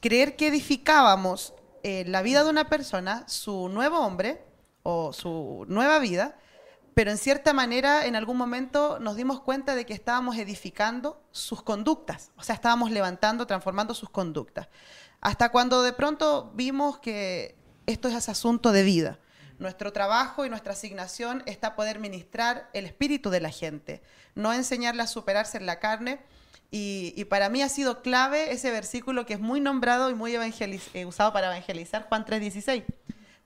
creer 0.00 0.36
que 0.36 0.46
edificábamos 0.46 1.52
eh, 1.82 2.04
la 2.06 2.22
vida 2.22 2.44
de 2.44 2.50
una 2.50 2.68
persona, 2.68 3.24
su 3.28 3.68
nuevo 3.68 4.00
hombre 4.00 4.42
o 4.82 5.12
su 5.12 5.64
nueva 5.68 5.98
vida, 5.98 6.36
pero 6.94 7.10
en 7.10 7.18
cierta 7.18 7.52
manera 7.52 8.06
en 8.06 8.16
algún 8.16 8.36
momento 8.36 8.98
nos 8.98 9.16
dimos 9.16 9.40
cuenta 9.40 9.76
de 9.76 9.86
que 9.86 9.94
estábamos 9.94 10.36
edificando 10.36 11.22
sus 11.30 11.62
conductas, 11.62 12.32
o 12.36 12.42
sea, 12.42 12.54
estábamos 12.54 12.90
levantando, 12.90 13.46
transformando 13.46 13.94
sus 13.94 14.10
conductas. 14.10 14.68
Hasta 15.20 15.50
cuando 15.50 15.82
de 15.82 15.92
pronto 15.92 16.50
vimos 16.54 16.98
que 16.98 17.56
esto 17.86 18.08
es 18.08 18.28
asunto 18.28 18.72
de 18.72 18.82
vida. 18.82 19.18
Nuestro 19.58 19.92
trabajo 19.92 20.44
y 20.44 20.50
nuestra 20.50 20.72
asignación 20.72 21.42
está 21.46 21.74
poder 21.74 21.98
ministrar 21.98 22.68
el 22.72 22.84
espíritu 22.84 23.30
de 23.30 23.40
la 23.40 23.50
gente, 23.50 24.02
no 24.34 24.52
enseñarle 24.52 25.02
a 25.02 25.06
superarse 25.06 25.56
en 25.56 25.66
la 25.66 25.80
carne, 25.80 26.20
y, 26.70 27.24
para 27.24 27.48
mí 27.48 27.62
ha 27.62 27.68
sido 27.68 28.02
clave 28.02 28.52
ese 28.52 28.70
versículo 28.70 29.24
que 29.24 29.34
es 29.34 29.40
muy 29.40 29.60
nombrado 29.60 30.10
y 30.10 30.14
muy 30.14 30.34
eh, 30.34 31.06
usado 31.06 31.32
para 31.32 31.46
evangelizar, 31.46 32.06
Juan 32.08 32.26
3:16. 32.26 32.84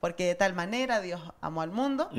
Porque 0.01 0.27
de 0.27 0.35
tal 0.35 0.55
manera 0.55 1.01
Dios 1.01 1.21
amó 1.41 1.63
al 1.63 1.71
mundo, 1.71 2.11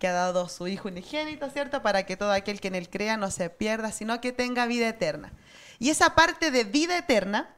que 0.00 0.08
ha 0.08 0.12
dado 0.12 0.48
su 0.48 0.66
Hijo 0.66 0.88
unigénito, 0.88 1.48
¿cierto? 1.50 1.80
Para 1.80 2.04
que 2.04 2.16
todo 2.16 2.32
aquel 2.32 2.60
que 2.60 2.66
en 2.66 2.74
él 2.74 2.90
crea 2.90 3.16
no 3.16 3.30
se 3.30 3.50
pierda, 3.50 3.92
sino 3.92 4.20
que 4.20 4.32
tenga 4.32 4.66
vida 4.66 4.88
eterna. 4.88 5.32
Y 5.78 5.90
esa 5.90 6.16
parte 6.16 6.50
de 6.50 6.64
vida 6.64 6.98
eterna, 6.98 7.54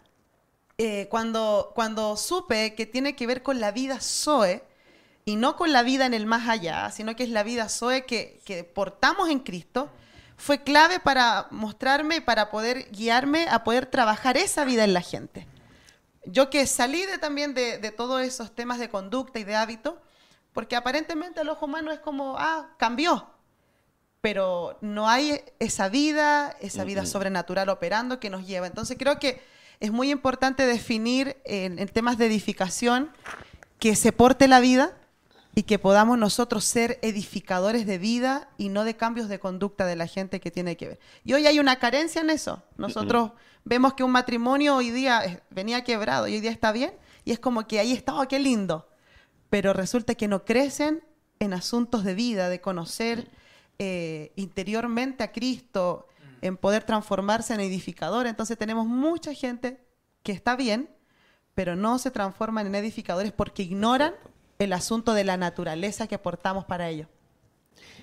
eh, 0.77 1.09
cuando, 1.09 1.73
cuando 1.75 2.19
supe 2.19 2.75
que 2.75 2.85
tiene 2.85 3.17
que 3.17 3.27
ver 3.27 3.43
con 3.43 3.61
la 3.61 3.73
vida 3.73 3.99
Zoe, 4.03 4.63
y 5.25 5.37
no 5.37 5.57
con 5.57 5.73
la 5.73 5.83
vida 5.83 6.05
en 6.05 6.13
el 6.13 6.27
más 6.27 6.49
allá, 6.49 6.91
sino 6.91 7.17
que 7.17 7.23
es 7.23 7.31
la 7.31 7.43
vida 7.43 7.71
Zoe 7.71 8.05
que, 8.05 8.43
que 8.45 8.65
portamos 8.65 9.31
en 9.31 9.39
Cristo, 9.39 9.89
fue 10.43 10.65
clave 10.65 10.99
para 10.99 11.47
mostrarme, 11.53 12.21
para 12.21 12.51
poder 12.51 12.91
guiarme 12.91 13.47
a 13.49 13.63
poder 13.63 13.87
trabajar 13.87 14.37
esa 14.37 14.65
vida 14.65 14.83
en 14.83 14.93
la 14.93 15.01
gente. 15.01 15.47
Yo 16.25 16.51
que 16.51 16.67
salí 16.67 17.07
de, 17.07 17.19
también 17.19 17.55
de, 17.55 17.79
todos 17.97 18.21
esos 18.23 18.53
temas 18.53 18.81
de 18.81 18.89
conducta 18.89 19.39
y 19.39 19.45
de 19.45 19.55
hábito, 19.55 20.03
porque 20.53 20.75
aparentemente 20.75 21.43
el 21.43 21.49
ojo 21.49 21.67
humano 21.67 21.93
es 21.93 22.01
como, 22.01 22.35
ah, 22.41 22.71
cambió, 22.77 23.31
pero 24.21 24.79
no 24.81 25.09
hay 25.09 25.45
esa 25.61 25.89
vida, 25.89 26.57
esa 26.61 26.83
vida 26.83 27.07
sobrenatural 27.07 27.69
operando 27.69 28.19
que 28.19 28.29
nos 28.29 28.45
lleva. 28.45 28.67
Entonces 28.67 28.97
creo 28.99 29.21
que 29.21 29.41
es 29.79 29.93
muy 29.93 30.11
importante 30.11 30.67
definir 30.67 31.41
en, 31.45 31.79
en 31.79 31.87
temas 31.87 32.19
de 32.19 32.27
edificación 32.27 33.13
que 33.79 33.95
se 33.95 34.11
porte 34.11 34.49
la 34.49 34.59
vida, 34.59 34.93
y 35.55 35.65
que 35.65 35.79
podamos 35.79 36.19
nosotros 36.19 36.65
ser 36.65 36.99
edificadores 37.03 37.87
de 37.87 37.99
vida 37.99 38.49
y 38.57 38.71
no 38.71 38.85
de 38.85 38.97
cambios 38.97 39.29
de 39.29 39.39
conducta 39.39 39.85
de 39.85 39.97
la 39.97 40.07
gente 40.07 40.41
que 40.41 40.51
tiene 40.51 40.77
que 40.77 40.89
ver. 40.89 41.01
Y 41.25 41.35
hoy 41.35 41.47
hay 41.47 41.59
una 41.59 41.79
carencia 41.79 42.23
en 42.23 42.31
eso. 42.31 42.63
Nosotros 42.79 43.33
vemos 43.65 43.95
que 43.95 44.03
un 44.03 44.13
matrimonio 44.13 44.77
hoy 44.77 44.91
día 44.91 45.43
venía 45.51 45.85
quebrado 45.85 46.27
y 46.27 46.35
hoy 46.35 46.41
día 46.41 46.51
está 46.51 46.73
bien 46.73 46.95
y 47.25 47.33
es 47.33 47.39
como 47.39 47.67
que 47.67 47.79
ahí 47.79 47.93
está, 47.93 48.15
oh, 48.15 48.27
qué 48.27 48.39
lindo. 48.39 48.89
Pero 49.51 49.75
resulta 49.75 50.15
que 50.15 50.29
no 50.29 50.45
crecen 50.45 51.05
en 51.39 51.53
asuntos 51.53 52.05
de 52.05 52.15
vida, 52.15 52.49
de 52.49 52.61
conocer 52.61 53.31
eh, 53.79 54.33
interiormente 54.37 55.23
a 55.23 55.33
Cristo, 55.33 56.07
en 56.41 56.57
poder 56.57 56.85
transformarse 56.85 57.53
en 57.53 57.61
edificador. 57.61 58.27
Entonces 58.27 58.57
tenemos 58.57 58.87
mucha 58.87 59.35
gente 59.35 59.85
que 60.23 60.33
está 60.33 60.57
bien, 60.57 60.89
pero 61.55 61.77
no 61.77 61.99
se 61.99 62.11
transforman 62.11 62.67
en 62.67 62.75
edificadores 62.75 63.33
porque 63.33 63.63
ignoran 63.65 64.15
el 64.65 64.73
asunto 64.73 65.15
de 65.15 65.25
la 65.25 65.37
naturaleza 65.37 66.07
que 66.07 66.15
aportamos 66.15 66.65
para 66.65 66.89
ello. 66.89 67.07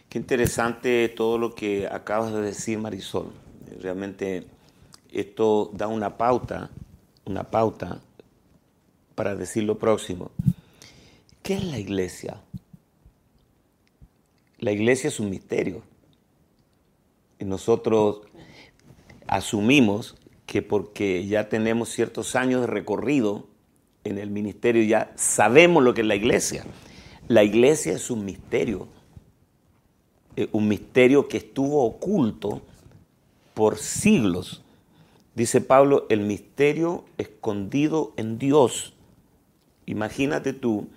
Qué 0.10 0.18
interesante 0.18 1.10
todo 1.10 1.38
lo 1.38 1.54
que 1.54 1.88
acabas 1.88 2.34
de 2.34 2.42
decir, 2.42 2.80
Marisol. 2.80 3.32
Realmente 3.80 4.48
esto 5.12 5.70
da 5.74 5.88
una 5.88 6.18
pauta, 6.18 6.70
una 7.26 7.44
pauta 7.44 8.02
para 9.16 9.36
decir 9.36 9.64
lo 9.64 9.78
próximo. 9.78 10.32
¿Qué 11.44 11.56
es 11.56 11.64
la 11.64 11.78
iglesia? 11.78 12.42
La 14.60 14.72
iglesia 14.72 15.08
es 15.08 15.20
un 15.20 15.30
misterio. 15.30 15.84
Y 17.38 17.46
nosotros 17.46 18.22
asumimos 19.28 20.16
que 20.46 20.62
porque 20.62 21.28
ya 21.28 21.50
tenemos 21.50 21.90
ciertos 21.90 22.36
años 22.36 22.62
de 22.62 22.68
recorrido, 22.68 23.49
en 24.04 24.18
el 24.18 24.30
ministerio 24.30 24.84
ya 24.84 25.12
sabemos 25.16 25.84
lo 25.84 25.94
que 25.94 26.02
es 26.02 26.08
la 26.08 26.16
iglesia. 26.16 26.66
La 27.28 27.44
iglesia 27.44 27.94
es 27.94 28.10
un 28.10 28.26
misterio, 28.26 28.88
eh, 30.36 30.50
un 30.52 30.68
misterio 30.68 31.28
que 31.28 31.38
estuvo 31.38 31.86
oculto 31.86 32.62
por 33.54 33.78
siglos. 33.78 34.64
Dice 35.36 35.62
Pablo, 35.62 36.06
el 36.10 36.22
misterio 36.22 37.06
escondido 37.18 38.14
en 38.18 38.40
Dios. 38.40 38.94
Imagínate 39.86 40.54
tú 40.54 40.88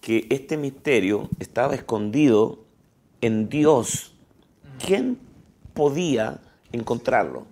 que 0.00 0.26
este 0.30 0.56
misterio 0.56 1.28
estaba 1.38 1.74
escondido 1.74 2.64
en 3.20 3.48
Dios. 3.48 4.14
¿Quién 4.84 5.18
podía 5.74 6.40
encontrarlo? 6.72 7.46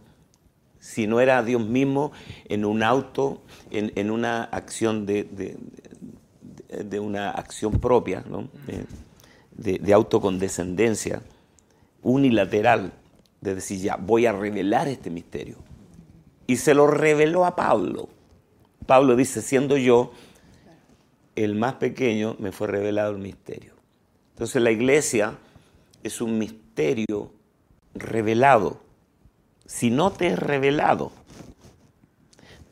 Si 0.86 1.08
no 1.08 1.18
era 1.18 1.42
Dios 1.42 1.66
mismo 1.66 2.12
en 2.48 2.64
un 2.64 2.84
auto, 2.84 3.42
en, 3.72 4.08
una 4.08 4.44
acción 4.44 5.04
de, 5.04 5.24
de, 5.24 7.00
una 7.00 7.32
acción 7.32 7.80
propia, 7.80 8.24
de, 9.50 9.92
autocondescendencia, 9.92 11.22
unilateral, 12.02 12.92
de 13.40 13.56
decir, 13.56 13.80
ya, 13.80 13.96
voy 13.96 14.26
a 14.26 14.32
revelar 14.32 14.86
este 14.86 15.10
misterio. 15.10 15.56
Y 16.46 16.58
se 16.58 16.72
lo 16.72 16.86
reveló 16.86 17.46
a 17.46 17.56
Pablo. 17.56 18.08
Pablo 18.86 19.16
dice, 19.16 19.42
siendo 19.42 19.76
yo 19.76 20.12
el 21.34 21.56
más 21.56 21.74
pequeño, 21.74 22.36
me 22.38 22.52
fue 22.52 22.68
revelado 22.68 23.10
el 23.10 23.18
misterio. 23.18 23.72
Entonces 24.34 24.62
la 24.62 24.70
iglesia 24.70 25.36
es 26.04 26.20
un 26.20 26.38
misterio 26.38 27.32
revelado 27.92 28.85
si 29.66 29.90
no 29.90 30.12
te 30.12 30.28
es 30.28 30.38
revelado, 30.38 31.12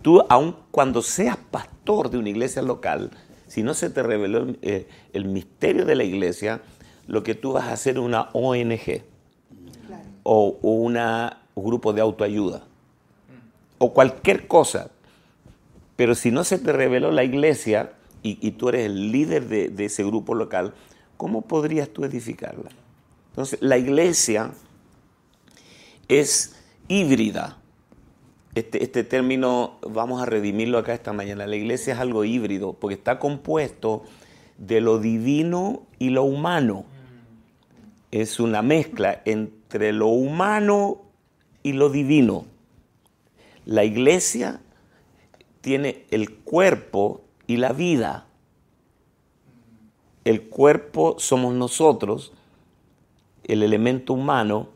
tú 0.02 0.24
aun 0.28 0.56
cuando 0.70 1.02
seas 1.02 1.36
pastor 1.36 2.10
de 2.10 2.18
una 2.18 2.30
iglesia 2.30 2.62
local, 2.62 3.10
si 3.46 3.62
no 3.62 3.74
se 3.74 3.90
te 3.90 4.02
reveló 4.02 4.42
el, 4.42 4.58
eh, 4.62 4.86
misterio 5.24 5.84
de 5.84 5.94
la 5.94 6.04
iglesia, 6.04 6.62
lo 7.06 7.22
que 7.22 7.34
tú 7.34 7.52
vas 7.52 7.64
a 7.64 7.72
hacer 7.72 7.94
es 7.94 8.02
una 8.02 8.30
ONG 8.32 9.02
o, 10.22 10.58
un 10.62 10.98
grupo 11.54 11.92
de 11.92 12.00
autoayuda 12.00 12.64
o 13.78 13.92
cualquier 13.92 14.46
cosa. 14.46 14.90
Pero 15.96 16.14
si 16.14 16.30
no 16.30 16.42
se 16.42 16.58
te 16.58 16.72
reveló 16.72 17.12
la 17.12 17.22
iglesia 17.22 17.92
y, 18.22 18.50
tú 18.52 18.70
eres 18.70 18.86
el 18.86 19.12
líder 19.12 19.48
de, 19.48 19.68
de 19.68 19.84
ese 19.84 20.02
grupo 20.02 20.34
local, 20.34 20.74
¿cómo 21.16 21.42
podrías 21.42 21.90
tú 21.90 22.04
edificarla? 22.04 22.70
Entonces, 23.30 23.60
la 23.62 23.76
iglesia 23.76 24.50
es 26.08 26.56
híbrida. 26.88 27.58
Este, 28.54 28.84
este, 28.84 29.02
término 29.02 29.78
vamos 29.82 30.22
a 30.22 30.26
redimirlo 30.26 30.78
acá 30.78 30.94
esta 30.94 31.12
mañana. 31.12 31.46
La 31.46 31.56
iglesia 31.56 31.94
es 31.94 32.00
algo 32.00 32.24
híbrido 32.24 32.74
porque 32.74 32.94
está 32.94 33.18
compuesto 33.18 34.04
de 34.58 34.80
lo 34.80 34.98
divino 34.98 35.82
y 35.98 36.10
lo 36.10 36.22
humano. 36.22 36.84
Es 38.12 38.38
una 38.38 38.62
mezcla 38.62 39.22
entre 39.24 39.92
lo 39.92 40.06
humano 40.06 41.02
y 41.64 41.72
lo 41.72 41.90
divino. 41.90 42.44
La 43.66 43.84
iglesia 43.84 44.60
tiene 45.60 46.04
el 46.10 46.30
cuerpo 46.30 47.22
y 47.46 47.56
la 47.56 47.72
vida. 47.72 48.26
El 50.24 50.42
cuerpo 50.42 51.16
somos 51.18 51.54
nosotros, 51.54 52.32
el 53.44 53.62
elemento 53.62 54.12
humano 54.12 54.73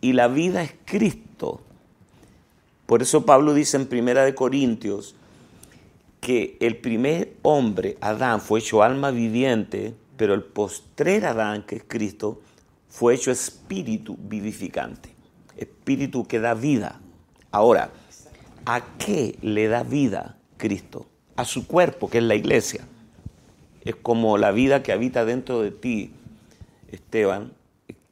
y 0.00 0.12
la 0.12 0.28
vida 0.28 0.62
es 0.62 0.74
Cristo. 0.84 1.60
Por 2.86 3.02
eso 3.02 3.26
Pablo 3.26 3.54
dice 3.54 3.76
en 3.76 3.86
Primera 3.86 4.24
de 4.24 4.34
Corintios 4.34 5.14
que 6.20 6.56
el 6.60 6.76
primer 6.76 7.34
hombre, 7.42 7.96
Adán, 8.00 8.40
fue 8.40 8.60
hecho 8.60 8.82
alma 8.82 9.10
viviente, 9.10 9.94
pero 10.16 10.34
el 10.34 10.42
postrer 10.42 11.26
Adán, 11.26 11.64
que 11.64 11.76
es 11.76 11.84
Cristo, 11.86 12.40
fue 12.88 13.14
hecho 13.14 13.30
espíritu 13.30 14.16
vivificante, 14.18 15.10
espíritu 15.56 16.26
que 16.26 16.40
da 16.40 16.54
vida. 16.54 17.00
Ahora, 17.50 17.90
¿a 18.64 18.82
qué 18.98 19.38
le 19.42 19.68
da 19.68 19.82
vida 19.82 20.36
Cristo? 20.56 21.06
A 21.36 21.44
su 21.44 21.66
cuerpo, 21.66 22.08
que 22.10 22.18
es 22.18 22.24
la 22.24 22.34
iglesia. 22.34 22.86
Es 23.84 23.94
como 23.94 24.38
la 24.38 24.50
vida 24.50 24.82
que 24.82 24.92
habita 24.92 25.24
dentro 25.24 25.60
de 25.60 25.70
ti, 25.70 26.12
Esteban, 26.90 27.52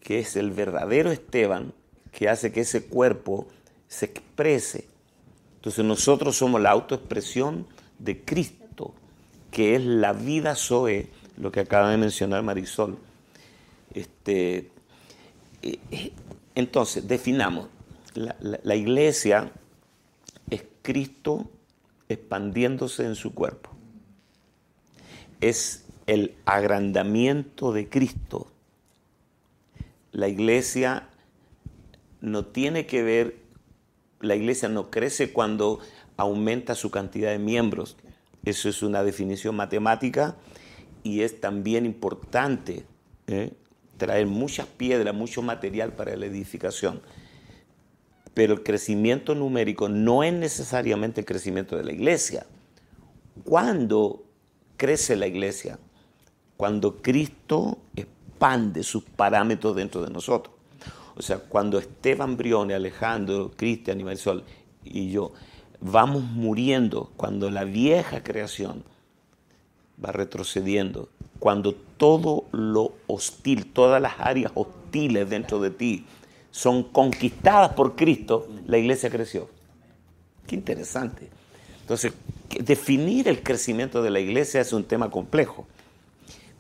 que 0.01 0.21
es 0.21 0.37
el 0.37 0.53
verdadero 0.53 1.11
Esteban, 1.11 1.73
que 2.17 2.31
hace 2.31 2.51
que 2.51 2.63
ese 2.63 2.87
cuerpo 2.87 3.47
se 3.89 4.07
exprese. 4.07 4.89
Entonces 5.57 5.85
nosotros 5.85 6.35
somos 6.35 6.63
la 6.63 6.71
autoexpresión 6.71 7.67
de 7.99 8.25
Cristo, 8.25 8.95
que 9.51 9.77
es 9.77 9.85
la 9.85 10.15
vida 10.15 10.55
Zoe, 10.55 11.11
lo 11.37 11.53
que 11.53 11.61
acaba 11.61 11.91
de 11.91 11.99
mencionar 11.99 12.43
Marisol. 12.43 12.97
Este, 13.93 14.71
eh, 15.61 15.79
eh, 15.91 16.13
entonces, 16.55 17.07
definamos, 17.07 17.69
la, 18.15 18.35
la 18.41 18.75
iglesia 18.75 19.53
es 20.49 20.65
Cristo 20.81 21.51
expandiéndose 22.09 23.05
en 23.05 23.15
su 23.15 23.35
cuerpo. 23.35 23.69
Es 25.43 25.85
el 26.07 26.35
agrandamiento 26.47 27.75
de 27.75 27.91
Cristo. 27.91 28.47
La 30.13 30.29
iglesia 30.29 31.11
no 32.21 32.47
tiene 32.47 32.87
que 32.87 33.03
ver, 33.03 33.37
la 34.21 34.35
iglesia 34.35 34.69
no 34.69 34.91
crece 34.91 35.33
cuando 35.33 35.81
aumenta 36.17 36.75
su 36.75 36.91
cantidad 36.91 37.31
de 37.31 37.39
miembros. 37.39 37.97
Eso 38.45 38.69
es 38.69 38.83
una 38.83 39.03
definición 39.03 39.57
matemática 39.57 40.37
y 41.03 41.23
es 41.23 41.41
también 41.41 41.87
importante 41.87 42.85
¿eh? 43.27 43.53
traer 43.97 44.27
muchas 44.27 44.67
piedras, 44.67 45.15
mucho 45.15 45.43
material 45.43 45.93
para 45.93 46.17
la 46.17 46.27
edificación. 46.27 47.01
Pero 48.35 48.55
el 48.55 48.63
crecimiento 48.63 49.35
numérico 49.35 49.89
no 49.89 50.23
es 50.23 50.33
necesariamente 50.33 51.21
el 51.21 51.27
crecimiento 51.27 51.77
de 51.77 51.85
la 51.85 51.93
iglesia. 51.93 52.47
¿Cuándo 53.45 54.25
crece 54.77 55.17
la 55.17 55.27
iglesia? 55.27 55.79
Cuando 56.57 56.99
Cristo 56.99 57.79
expande 57.97 58.83
sus 58.83 59.05
parámetros 59.05 59.77
dentro 59.77 60.03
de 60.03 60.11
nosotros. 60.11 60.56
O 61.17 61.23
sea, 61.23 61.39
cuando 61.39 61.79
Esteban 61.79 62.37
Brione, 62.37 62.75
Alejandro, 62.75 63.53
Cristian 63.57 64.01
y 64.01 64.05
Marisol 64.05 64.45
y 64.85 65.11
yo 65.11 65.33
vamos 65.81 66.23
muriendo, 66.23 67.11
cuando 67.17 67.51
la 67.51 67.65
vieja 67.65 68.23
creación 68.23 68.85
va 70.03 70.13
retrocediendo, 70.13 71.09
cuando 71.39 71.75
todo 71.75 72.45
lo 72.53 72.93
hostil, 73.07 73.73
todas 73.73 74.01
las 74.01 74.15
áreas 74.19 74.53
hostiles 74.55 75.29
dentro 75.29 75.61
de 75.61 75.71
ti 75.71 76.05
son 76.51 76.85
conquistadas 76.85 77.73
por 77.73 77.97
Cristo, 77.97 78.49
la 78.67 78.79
iglesia 78.79 79.11
creció. 79.11 79.49
Qué 80.47 80.55
interesante. 80.55 81.29
Entonces, 81.81 82.13
definir 82.61 83.29
el 83.29 83.43
crecimiento 83.43 84.03
de 84.03 84.11
la 84.11 84.21
iglesia 84.21 84.61
es 84.61 84.73
un 84.73 84.85
tema 84.85 85.11
complejo. 85.11 85.67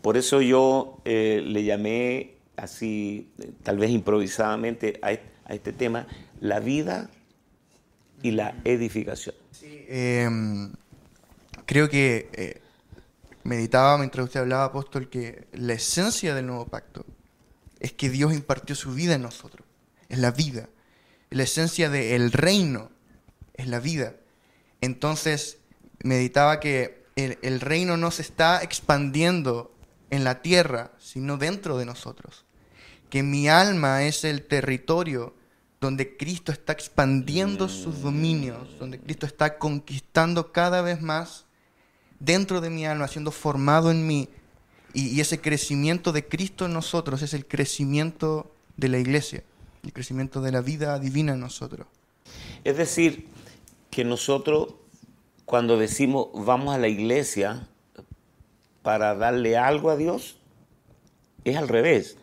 Por 0.02 0.16
eso 0.16 0.40
yo 0.40 0.98
eh, 1.04 1.42
le 1.44 1.64
llamé 1.64 2.35
así, 2.56 3.30
tal 3.62 3.78
vez 3.78 3.90
improvisadamente, 3.90 4.98
a, 5.02 5.12
este 5.52 5.72
tema, 5.72 6.06
la 6.40 6.60
vida 6.60 7.08
y 8.22 8.32
la 8.32 8.56
edificación. 8.64 9.34
Em, 9.62 10.72
creo 11.66 11.88
que 11.88 12.28
eh, 12.32 12.60
meditaba 13.44 13.98
mientras 13.98 14.24
usted 14.24 14.40
hablaba, 14.40 14.64
apóstol, 14.64 15.08
que 15.08 15.46
la 15.52 15.74
esencia 15.74 16.34
del 16.34 16.46
nuevo 16.46 16.66
pacto 16.66 17.06
es 17.78 17.92
que 17.92 18.10
Dios 18.10 18.32
impartió 18.32 18.74
su 18.74 18.92
vida 18.92 19.14
en 19.14 19.22
nosotros, 19.22 19.66
es 20.08 20.18
la 20.18 20.30
vida. 20.30 20.68
La 21.30 21.42
esencia 21.42 21.90
del 21.90 22.32
reino 22.32 22.90
es 23.54 23.66
la 23.68 23.80
vida. 23.80 24.14
Entonces, 24.80 25.58
meditaba 26.02 26.60
que 26.60 27.04
el, 27.16 27.38
el 27.42 27.60
reino 27.60 27.96
no 27.96 28.10
se 28.10 28.22
está 28.22 28.62
expandiendo 28.62 29.74
en 30.10 30.24
la 30.24 30.40
tierra, 30.42 30.92
sino 30.98 31.36
dentro 31.36 31.78
de 31.78 31.84
nosotros. 31.84 32.45
Que 33.10 33.22
mi 33.22 33.48
alma 33.48 34.04
es 34.04 34.24
el 34.24 34.42
territorio 34.42 35.34
donde 35.80 36.16
Cristo 36.16 36.52
está 36.52 36.72
expandiendo 36.72 37.68
sus 37.68 38.02
dominios, 38.02 38.78
donde 38.78 38.98
Cristo 38.98 39.26
está 39.26 39.58
conquistando 39.58 40.52
cada 40.52 40.82
vez 40.82 41.00
más 41.00 41.44
dentro 42.18 42.60
de 42.60 42.70
mi 42.70 42.86
alma, 42.86 43.08
siendo 43.08 43.30
formado 43.30 43.90
en 43.90 44.06
mí. 44.06 44.28
Y, 44.94 45.20
ese 45.20 45.40
crecimiento 45.40 46.12
de 46.12 46.26
Cristo 46.26 46.64
en 46.64 46.72
nosotros 46.72 47.20
es 47.22 47.34
el 47.34 47.46
crecimiento 47.46 48.50
de 48.78 48.88
la 48.88 48.98
iglesia, 48.98 49.44
el 49.84 49.92
crecimiento 49.92 50.40
de 50.40 50.52
la 50.52 50.62
vida 50.62 50.98
divina 50.98 51.34
en 51.34 51.40
nosotros. 51.40 51.86
Es 52.64 52.76
decir, 52.78 53.28
que 53.90 54.04
nosotros 54.04 54.74
cuando 55.44 55.78
decimos 55.78 56.28
vamos 56.34 56.74
a 56.74 56.78
la 56.78 56.88
iglesia 56.88 57.68
para 58.82 59.14
darle 59.14 59.56
algo 59.56 59.90
a 59.90 59.96
Dios, 59.96 60.36
es 61.44 61.56
al 61.56 61.68
revés. 61.68 62.16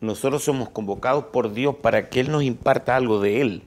Nosotros 0.00 0.44
somos 0.44 0.68
convocados 0.68 1.26
por 1.26 1.52
Dios 1.52 1.76
para 1.76 2.10
que 2.10 2.20
Él 2.20 2.30
nos 2.30 2.42
imparta 2.42 2.96
algo 2.96 3.20
de 3.20 3.40
Él. 3.40 3.62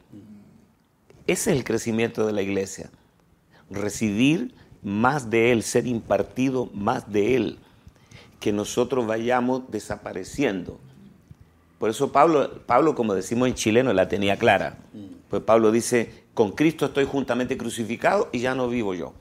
Ese 1.26 1.52
es 1.52 1.58
el 1.58 1.64
crecimiento 1.64 2.26
de 2.26 2.34
la 2.34 2.42
iglesia. 2.42 2.92
Recibir 3.70 4.54
más 4.84 5.30
de 5.30 5.52
Él, 5.52 5.64
ser 5.64 5.88
impartido 5.88 6.70
más 6.74 7.12
de 7.12 7.36
Él. 7.36 7.60
Que 8.40 8.52
nosotros 8.52 9.08
vayamos 9.08 9.64
desapareciendo. 9.70 10.80
Por 11.80 11.90
eso 11.90 12.12
Pablo, 12.12 12.62
Pablo, 12.66 12.94
como 12.94 13.16
decimos 13.16 13.48
en 13.48 13.56
chileno, 13.56 13.92
la 13.94 14.08
tenía 14.08 14.38
clara. 14.38 14.78
Pues 15.30 15.42
Pablo 15.42 15.72
dice, 15.72 16.26
con 16.34 16.52
Cristo 16.52 16.86
estoy 16.86 17.06
juntamente 17.06 17.58
crucificado 17.58 18.30
y 18.32 18.40
ya 18.40 18.54
no 18.54 18.68
vivo 18.70 18.94
yo. 18.94 19.14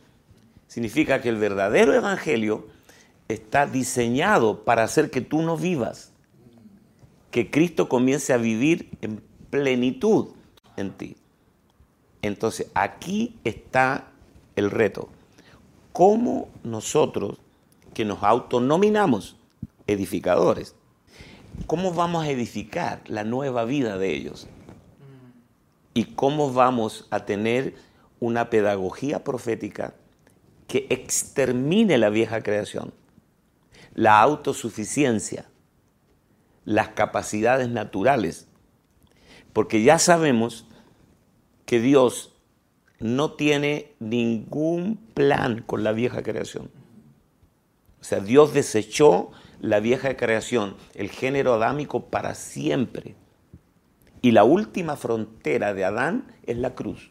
Significa 0.67 1.23
que 1.23 1.31
el 1.31 1.37
verdadero 1.37 1.95
evangelio 1.95 2.67
está 3.29 3.67
diseñado 3.67 4.65
para 4.65 4.83
hacer 4.83 5.11
que 5.11 5.21
tú 5.21 5.41
no 5.43 5.57
vivas 5.57 6.13
que 7.31 7.51
Cristo 7.51 7.89
comience 7.89 8.33
a 8.33 8.37
vivir 8.37 8.91
en 9.03 9.23
plenitud 9.51 10.29
en 10.77 10.93
ti. 10.93 11.17
Entonces, 12.23 12.71
aquí 12.75 13.37
está 13.45 14.09
el 14.57 14.71
reto. 14.71 15.09
¿Cómo 15.93 16.49
nosotros, 16.65 17.39
que 17.95 18.05
nos 18.05 18.23
autonominamos 18.23 19.37
edificadores, 19.87 20.75
cómo 21.67 21.93
vamos 21.93 22.25
a 22.25 22.31
edificar 22.31 23.03
la 23.07 23.25
nueva 23.25 23.65
vida 23.65 23.99
de 23.99 24.15
ellos? 24.15 24.47
¿Y 25.95 26.05
cómo 26.05 26.53
vamos 26.53 27.07
a 27.11 27.25
tener 27.25 27.75
una 28.21 28.51
pedagogía 28.51 29.25
profética 29.25 29.95
que 30.67 30.87
extermine 30.91 31.99
la 31.99 32.11
vieja 32.11 32.43
creación, 32.43 32.93
la 33.95 34.21
autosuficiencia, 34.21 35.47
las 36.69 36.89
capacidades 36.89 37.71
naturales. 37.71 38.47
Porque 39.55 39.83
ya 39.83 39.99
sabemos 39.99 40.67
que 41.65 41.81
Dios 41.81 42.35
no 43.01 43.33
tiene 43.33 43.95
ningún 44.01 44.99
plan 45.15 45.63
con 45.63 45.83
la 45.83 45.93
vieja 45.93 46.23
creación. 46.23 46.71
O 48.03 48.05
sea, 48.05 48.21
Dios 48.21 48.53
desechó 48.53 49.31
la 49.63 49.81
vieja 49.81 50.15
creación, 50.19 50.77
el 50.95 51.09
género 51.09 51.55
adámico 51.55 52.05
para 52.05 52.35
siempre. 52.35 53.15
Y 54.21 54.33
la 54.33 54.45
última 54.45 54.97
frontera 54.97 55.73
de 55.73 55.87
Adán 55.87 56.37
es 56.45 56.59
la 56.59 56.75
cruz. 56.75 57.11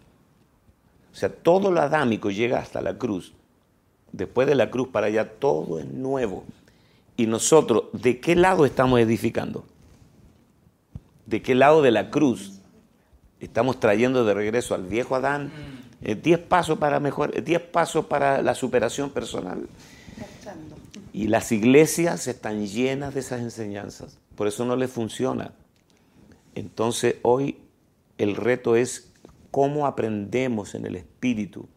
O 1.12 1.16
sea, 1.16 1.30
todo 1.30 1.72
lo 1.72 1.82
adámico 1.82 2.30
llega 2.30 2.60
hasta 2.60 2.80
la 2.80 3.00
cruz. 3.00 3.34
Después 4.12 4.48
de 4.48 4.54
la 4.54 4.70
cruz 4.70 4.90
para 4.90 5.08
allá 5.08 5.40
todo 5.40 5.80
es 5.80 5.88
nuevo. 5.88 6.44
Y 7.18 7.26
nosotros, 7.26 7.86
¿de 7.94 8.20
qué 8.20 8.36
lado 8.36 8.66
estamos 8.66 9.00
edificando? 9.00 9.66
¿De 11.26 11.42
qué 11.42 11.56
lado 11.56 11.82
de 11.82 11.90
la 11.90 12.12
cruz 12.12 12.60
estamos 13.40 13.80
trayendo 13.80 14.24
de 14.24 14.36
regreso 14.36 14.76
al 14.76 14.84
viejo 14.84 15.16
Adán? 15.16 15.52
Eh, 16.04 16.14
diez 16.14 16.38
pasos 16.40 16.78
para 16.78 17.00
mejor, 17.00 17.36
eh, 17.36 17.42
diez 17.42 17.60
pasos 17.60 18.06
para 18.06 18.44
la 18.44 18.54
superación 18.54 19.10
personal. 19.10 19.68
Y 21.12 21.28
las 21.28 21.52
iglesias 21.52 22.28
están 22.28 22.68
llenas 22.68 23.16
de 23.16 23.22
esas 23.22 23.42
enseñanzas. 23.42 24.20
Por 24.36 24.48
eso 24.48 24.64
no 24.64 24.76
les 24.76 24.92
funciona. 24.92 25.54
Entonces 26.54 27.16
hoy 27.24 27.58
el 28.20 28.36
reto 28.36 28.76
es 28.76 29.12
cómo 29.50 29.88
aprendemos 29.88 30.76
en 30.76 30.86
el 30.86 30.96
espíritu 30.96 31.68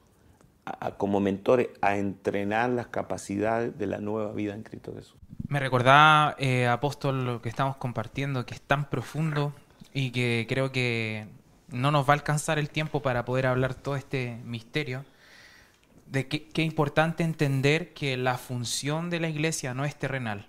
como 0.99 1.19
mentores 1.21 1.69
a 1.81 1.97
entrenar 1.97 2.71
las 2.71 2.89
capacidades 2.89 3.77
de 3.79 3.87
la 3.87 3.99
nueva 3.99 4.33
vida 4.33 4.55
en 4.55 4.63
Cristo 4.63 4.93
Jesús. 4.95 5.20
Me 5.51 5.59
recordaba, 5.59 6.37
eh, 6.39 6.69
apóstol, 6.69 7.25
lo 7.25 7.43
que 7.43 7.49
estamos 7.49 7.77
compartiendo, 7.77 8.47
que 8.47 8.55
es 8.55 8.61
tan 8.61 8.89
profundo 8.89 9.53
y 9.93 10.13
que 10.13 10.47
creo 10.49 10.71
que 10.71 11.27
no 11.73 11.91
nos 11.91 12.09
va 12.09 12.13
a 12.13 12.17
alcanzar 12.17 12.61
el 12.61 12.71
tiempo 12.71 13.03
para 13.03 13.25
poder 13.25 13.49
hablar 13.49 13.75
todo 13.75 13.97
este 13.97 14.39
misterio. 14.45 15.05
De 16.07 16.29
que, 16.29 16.49
es 16.55 16.65
importante 16.65 17.25
entender 17.25 17.93
que 17.95 18.17
la 18.17 18.39
función 18.39 19.11
de 19.11 19.19
la 19.19 19.29
iglesia 19.29 19.75
no 19.75 19.85
es 19.85 19.97
terrenal. 19.97 20.47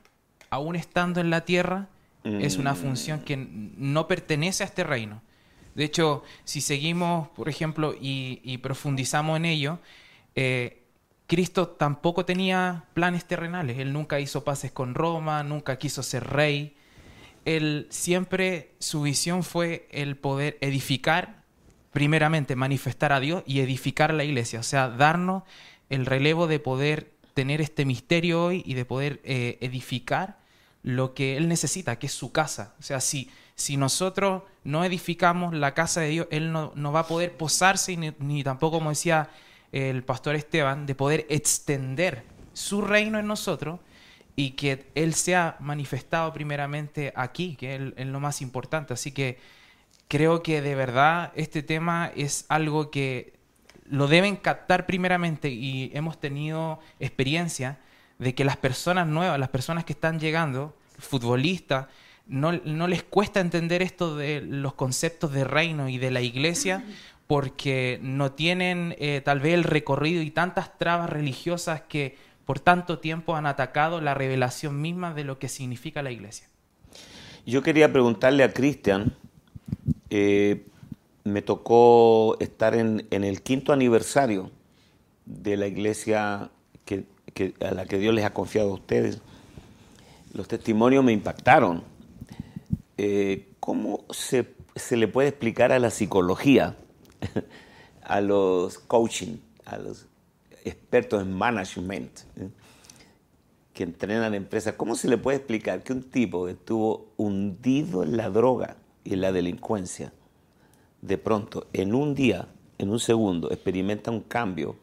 Aún 0.51 0.75
estando 0.75 1.19
en 1.19 1.31
la 1.31 1.45
tierra, 1.45 1.87
es 2.23 2.57
una 2.57 2.75
función 2.75 3.21
que 3.21 3.37
no 3.37 4.07
pertenece 4.07 4.61
a 4.61 4.67
este 4.67 4.83
reino. 4.83 5.23
De 5.73 5.83
hecho, 5.83 6.23
si 6.43 6.61
seguimos, 6.61 7.27
por 7.29 7.49
ejemplo, 7.49 7.95
y, 7.99 8.59
profundizamos 8.59 9.37
en 9.37 9.45
ello, 9.45 9.79
eh, 10.35 10.80
Cristo 11.31 11.69
tampoco 11.69 12.25
tenía 12.25 12.83
planes 12.93 13.23
terrenales. 13.23 13.79
Él 13.79 13.93
nunca 13.93 14.19
hizo 14.19 14.43
paces 14.43 14.73
con 14.73 14.93
Roma, 14.95 15.41
nunca 15.43 15.77
quiso 15.77 16.03
ser 16.03 16.27
rey. 16.27 16.75
Él 17.45 17.87
siempre, 17.89 18.73
su 18.79 19.03
visión 19.03 19.43
fue 19.43 19.87
el 19.91 20.17
poder 20.17 20.57
edificar, 20.59 21.43
primeramente 21.93 22.57
manifestar 22.57 23.13
a 23.13 23.21
Dios 23.21 23.43
y 23.45 23.61
edificar 23.61 24.13
la 24.13 24.25
iglesia. 24.25 24.59
O 24.59 24.63
sea, 24.63 24.89
darnos 24.89 25.43
el 25.89 26.05
relevo 26.05 26.47
de 26.47 26.59
poder 26.59 27.13
tener 27.33 27.61
este 27.61 27.85
misterio 27.85 28.43
hoy 28.43 28.61
y 28.65 28.73
de 28.73 28.83
poder 28.83 29.21
eh, 29.23 29.57
edificar 29.61 30.37
lo 30.83 31.13
que 31.13 31.37
Él 31.37 31.47
necesita, 31.47 31.97
que 31.97 32.07
es 32.07 32.13
su 32.13 32.33
casa. 32.33 32.75
O 32.77 32.83
sea, 32.83 32.99
si, 32.99 33.31
si 33.55 33.77
nosotros 33.77 34.43
no 34.65 34.83
edificamos 34.83 35.53
la 35.53 35.73
casa 35.73 36.01
de 36.01 36.09
Dios, 36.09 36.27
Él 36.29 36.51
no, 36.51 36.91
va 36.91 36.99
a 36.99 37.07
poder 37.07 37.37
posarse 37.37 37.95
ni, 37.95 38.11
ni, 38.19 38.43
tampoco, 38.43 38.79
como 38.79 38.89
decía 38.89 39.29
el 39.71 40.03
pastor 40.03 40.35
Esteban, 40.35 40.85
de 40.85 40.95
poder 40.95 41.25
extender 41.29 42.23
su 42.53 42.81
reino 42.81 43.19
en 43.19 43.27
nosotros 43.27 43.79
y 44.35 44.51
que 44.51 44.87
Él 44.95 45.13
sea 45.13 45.57
manifestado 45.59 46.31
primeramente 46.33 47.13
aquí, 47.15 47.55
que 47.55 47.93
es, 47.95 48.07
lo 48.07 48.19
más 48.19 48.41
importante. 48.41 48.93
Así 48.93 49.11
que 49.11 49.39
creo 50.07 50.43
que 50.43 50.61
de 50.61 50.75
verdad 50.75 51.31
este 51.35 51.63
tema 51.63 52.11
es 52.15 52.45
algo 52.49 52.91
que 52.91 53.33
lo 53.85 54.07
deben 54.07 54.37
captar 54.37 54.85
primeramente 54.85 55.49
y 55.49 55.91
hemos 55.93 56.19
tenido 56.19 56.79
experiencia 56.99 57.79
de 58.19 58.35
que 58.35 58.45
las 58.45 58.57
personas 58.57 59.07
nuevas, 59.07 59.39
las 59.39 59.49
personas 59.49 59.83
que 59.83 59.93
están 59.93 60.19
llegando, 60.19 60.77
futbolistas, 60.97 61.87
no, 62.27 62.51
les 62.87 63.03
cuesta 63.03 63.39
entender 63.41 63.81
esto 63.81 64.15
de 64.15 64.41
los 64.41 64.73
conceptos 64.75 65.33
de 65.33 65.43
reino 65.43 65.89
y 65.89 65.97
de 65.97 66.11
la 66.11 66.21
iglesia 66.21 66.83
porque 67.31 67.97
no 68.01 68.33
tienen 68.33 68.93
eh, 68.99 69.21
tal 69.23 69.39
vez 69.39 69.53
el 69.53 69.63
recorrido 69.63 70.21
y 70.21 70.31
tantas 70.31 70.77
trabas 70.77 71.09
religiosas 71.09 71.79
que 71.79 72.17
por 72.43 72.59
tanto 72.59 72.99
tiempo 72.99 73.37
han 73.37 73.45
atacado 73.45 74.01
la 74.01 74.13
revelación 74.13 74.81
misma 74.81 75.13
de 75.13 75.23
lo 75.23 75.39
que 75.39 75.47
significa 75.47 76.01
la 76.01 76.11
iglesia. 76.11 76.49
Yo 77.45 77.63
quería 77.63 77.89
preguntarle 77.89 78.43
a 78.43 78.51
Cristian, 78.51 79.15
eh, 80.09 80.65
me 81.23 81.41
tocó 81.41 82.35
estar 82.41 82.75
en, 82.75 83.07
el 83.09 83.41
quinto 83.41 83.71
aniversario 83.71 84.51
de 85.25 85.55
la 85.55 85.67
iglesia 85.67 86.49
a 87.61 87.71
la 87.71 87.85
que 87.85 87.97
Dios 87.97 88.13
les 88.13 88.25
ha 88.25 88.33
confiado 88.33 88.71
a 88.71 88.73
ustedes. 88.73 89.21
Los 90.33 90.49
testimonios 90.49 91.01
me 91.01 91.13
impactaron. 91.13 91.85
Eh, 92.97 93.47
¿Cómo 93.61 94.03
se, 94.09 94.53
le 94.89 95.07
puede 95.07 95.29
explicar 95.29 95.71
a 95.71 95.79
la 95.79 95.91
psicología, 95.91 96.75
a 98.03 98.21
los 98.21 98.77
coaching, 98.79 99.37
a 99.65 99.77
los 99.77 100.05
expertos 100.63 101.21
en 101.21 101.31
management, 101.33 102.19
eh, 102.37 102.49
que 103.73 103.83
entrenan 103.83 104.33
empresas, 104.33 104.75
cómo 104.75 104.95
se 104.95 105.07
le 105.07 105.17
puede 105.17 105.37
explicar 105.37 105.83
que 105.83 105.93
un 105.93 106.03
tipo 106.03 106.45
que 106.45 106.51
estuvo 106.51 107.07
hundido 107.17 108.03
en 108.03 108.17
la 108.17 108.29
droga 108.29 108.75
y 109.03 109.13
en 109.13 109.21
la 109.21 109.31
delincuencia, 109.31 110.11
de 111.01 111.17
pronto, 111.17 111.67
en 111.73 111.95
un 111.95 112.13
día, 112.13 112.47
en 112.77 112.89
un 112.89 112.99
segundo, 112.99 113.51
experimenta 113.51 114.11
un 114.11 114.21
cambio 114.21 114.75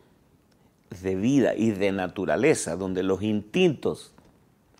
de 1.02 1.14
vida 1.14 1.54
y 1.54 1.70
de 1.70 1.92
naturaleza, 1.92 2.76
donde 2.76 3.02
los 3.02 3.22
instintos, 3.22 4.12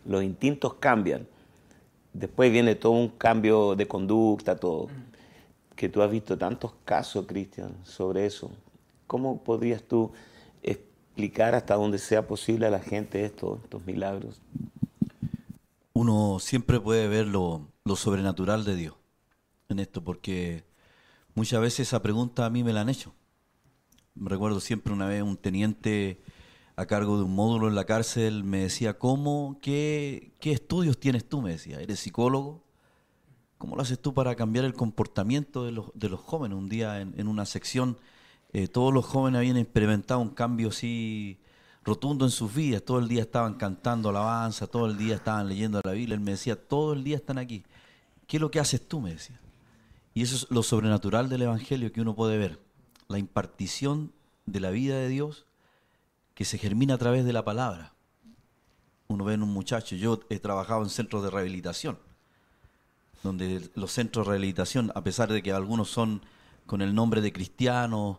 los 0.05 0.23
instintos 0.25 0.75
cambian. 0.75 1.27
Después 2.13 2.51
viene 2.51 2.75
todo 2.75 2.93
un 2.93 3.09
cambio 3.09 3.77
de 3.77 3.87
conducta, 3.87 4.57
todo. 4.57 4.89
Que 5.79 5.89
tú 5.89 6.03
has 6.03 6.11
visto 6.11 6.37
tantos 6.37 6.73
casos, 6.85 7.25
Cristian, 7.29 7.73
sobre 7.85 8.27
eso. 8.27 8.51
¿Cómo 9.07 9.45
podrías 9.45 9.81
tú 9.85 10.11
explicar 10.61 11.55
hasta 11.55 11.77
donde 11.77 11.99
sea 11.99 12.27
posible 12.27 12.67
a 12.67 12.71
la 12.71 12.81
gente 12.81 13.25
esto, 13.25 13.61
estos 13.63 13.87
milagros? 13.87 14.41
Uno 15.93 16.41
siempre 16.41 16.81
puede 16.81 17.07
ver 17.07 17.29
lo, 17.29 17.69
lo 17.85 17.95
sobrenatural 17.95 18.65
de 18.65 18.75
Dios 18.75 18.95
en 19.69 19.79
esto, 19.79 20.03
porque 20.03 20.65
muchas 21.37 21.61
veces 21.61 21.87
esa 21.87 22.03
pregunta 22.03 22.45
a 22.45 22.51
mí 22.51 22.65
me 22.65 22.73
la 22.73 22.81
han 22.81 22.89
hecho. 22.89 23.15
Me 24.17 24.31
recuerdo 24.31 24.59
siempre 24.59 24.93
una 24.93 25.07
vez 25.07 25.23
un 25.23 25.37
teniente 25.37 26.21
a 26.75 26.87
cargo 26.87 27.19
de 27.19 27.23
un 27.23 27.37
módulo 27.37 27.69
en 27.69 27.77
la 27.77 27.85
cárcel 27.85 28.43
me 28.43 28.59
decía, 28.59 28.99
¿cómo, 28.99 29.61
qué, 29.63 30.33
qué 30.41 30.51
estudios 30.51 30.99
tienes 30.99 31.29
tú? 31.29 31.41
Me 31.41 31.53
decía, 31.53 31.81
¿eres 31.81 32.01
psicólogo? 32.01 32.65
¿Cómo 33.59 33.75
lo 33.75 33.83
haces 33.83 34.01
tú 34.01 34.15
para 34.15 34.37
cambiar 34.37 34.65
el 34.65 34.73
comportamiento 34.73 35.65
de 35.65 35.73
los, 35.73 35.87
de 35.95 36.09
los 36.09 36.21
jóvenes? 36.21 36.57
Un 36.57 36.69
día 36.69 37.01
en, 37.01 37.27
una 37.27 37.45
sección 37.45 37.99
eh, 38.53 38.69
todos 38.69 38.95
los 38.95 39.05
jóvenes 39.05 39.39
habían 39.39 39.57
experimentado 39.57 40.21
un 40.21 40.31
cambio 40.31 40.69
así 40.69 41.39
rotundo 41.85 42.25
en 42.25 42.31
sus 42.31 42.55
vidas, 42.55 42.83
todo 42.83 42.99
el 42.99 43.09
día 43.09 43.23
estaban 43.23 43.55
cantando 43.55 44.09
alabanza, 44.09 44.67
todo 44.67 44.87
el 44.87 44.97
día 44.97 45.17
estaban 45.17 45.49
leyendo 45.49 45.81
la 45.83 45.93
Biblia, 45.93 46.15
él 46.15 46.21
me 46.21 46.33
decía, 46.33 46.57
todo 46.57 46.93
el 46.93 47.03
día 47.03 47.17
están 47.17 47.39
aquí. 47.39 47.65
¿Qué 48.27 48.37
es 48.37 48.41
lo 48.41 48.51
que 48.51 48.61
haces 48.61 48.87
tú? 48.87 49.01
Me 49.01 49.13
decía. 49.13 49.41
Y 50.15 50.23
eso 50.23 50.37
es 50.37 50.51
lo 50.51 50.63
sobrenatural 50.63 51.29
del 51.29 51.43
Evangelio 51.43 51.93
que 51.93 52.01
uno 52.01 52.15
puede 52.15 52.39
ver 52.39 52.61
la 53.09 53.19
impartición 53.19 54.13
de 54.47 54.61
la 54.61 54.71
vida 54.71 54.97
de 54.97 55.09
Dios 55.09 55.47
que 56.35 56.45
se 56.45 56.59
germina 56.59 56.95
a 56.95 56.99
través 56.99 57.25
de 57.25 57.33
la 57.33 57.45
palabra. 57.45 57.95
Uno 59.09 59.25
ve 59.25 59.35
en 59.35 59.43
un 59.43 59.53
muchacho, 59.53 59.97
yo 59.97 60.21
he 60.29 60.39
trabajado 60.39 60.83
en 60.83 60.91
centros 60.91 61.23
de 61.23 61.31
rehabilitación, 61.31 61.99
donde 63.23 63.71
los 63.75 63.93
centros 63.93 64.27
de 64.27 64.31
rehabilitación, 64.31 64.93
a 64.95 65.03
pesar 65.03 65.33
de 65.33 65.43
que 65.43 65.53
algunos 65.53 65.91
son 65.91 66.23
con 66.67 66.83
el 66.83 66.95
nombre 66.95 67.21
de 67.21 67.33
cristianos, 67.33 68.19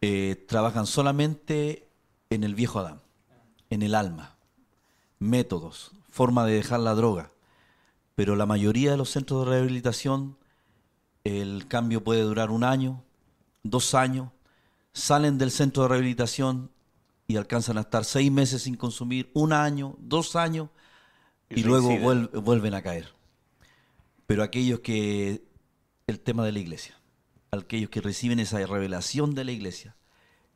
eh, 0.00 0.44
trabajan 0.48 0.86
solamente 0.86 1.88
en 2.30 2.44
el 2.44 2.54
viejo 2.54 2.78
Adán, 2.78 3.02
en 3.70 3.82
el 3.82 3.94
alma, 3.94 4.36
métodos, 5.18 5.92
forma 6.08 6.46
de 6.46 6.54
dejar 6.54 6.80
la 6.80 6.94
droga. 6.94 7.32
Pero 8.14 8.36
la 8.36 8.46
mayoría 8.46 8.90
de 8.92 8.96
los 8.96 9.10
centros 9.10 9.44
de 9.44 9.52
rehabilitación, 9.52 10.36
el 11.24 11.66
cambio 11.68 12.02
puede 12.02 12.22
durar 12.22 12.50
un 12.50 12.64
año, 12.64 13.02
dos 13.62 13.94
años, 13.94 14.30
salen 14.92 15.38
del 15.38 15.50
centro 15.50 15.84
de 15.84 15.90
rehabilitación 15.90 16.70
y 17.26 17.36
alcanzan 17.36 17.78
a 17.78 17.82
estar 17.82 18.04
seis 18.04 18.30
meses 18.30 18.62
sin 18.62 18.76
consumir, 18.76 19.30
un 19.34 19.52
año, 19.52 19.96
dos 19.98 20.36
años, 20.36 20.68
y, 21.48 21.62
luego 21.62 21.90
vuelven 22.40 22.74
a 22.74 22.82
caer. 22.82 23.12
Pero 24.32 24.44
aquellos 24.44 24.80
que, 24.80 25.44
el 26.06 26.18
tema 26.18 26.42
de 26.46 26.52
la 26.52 26.58
iglesia, 26.58 26.98
aquellos 27.50 27.90
que 27.90 28.00
reciben 28.00 28.40
esa 28.40 28.64
revelación 28.64 29.34
de 29.34 29.44
la 29.44 29.52
iglesia, 29.52 29.94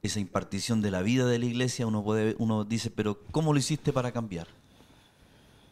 esa 0.01 0.19
impartición 0.19 0.81
de 0.81 0.91
la 0.91 1.03
vida 1.03 1.27
de 1.27 1.39
la 1.39 1.45
iglesia, 1.45 1.87
uno, 1.87 2.03
puede, 2.03 2.37
uno 2.39 2.65
dice, 2.65 2.91
pero 2.91 3.23
¿cómo 3.33 3.53
lo 3.53 3.59
hiciste 3.59 3.93
para 3.93 4.13
cambiar? 4.13 4.47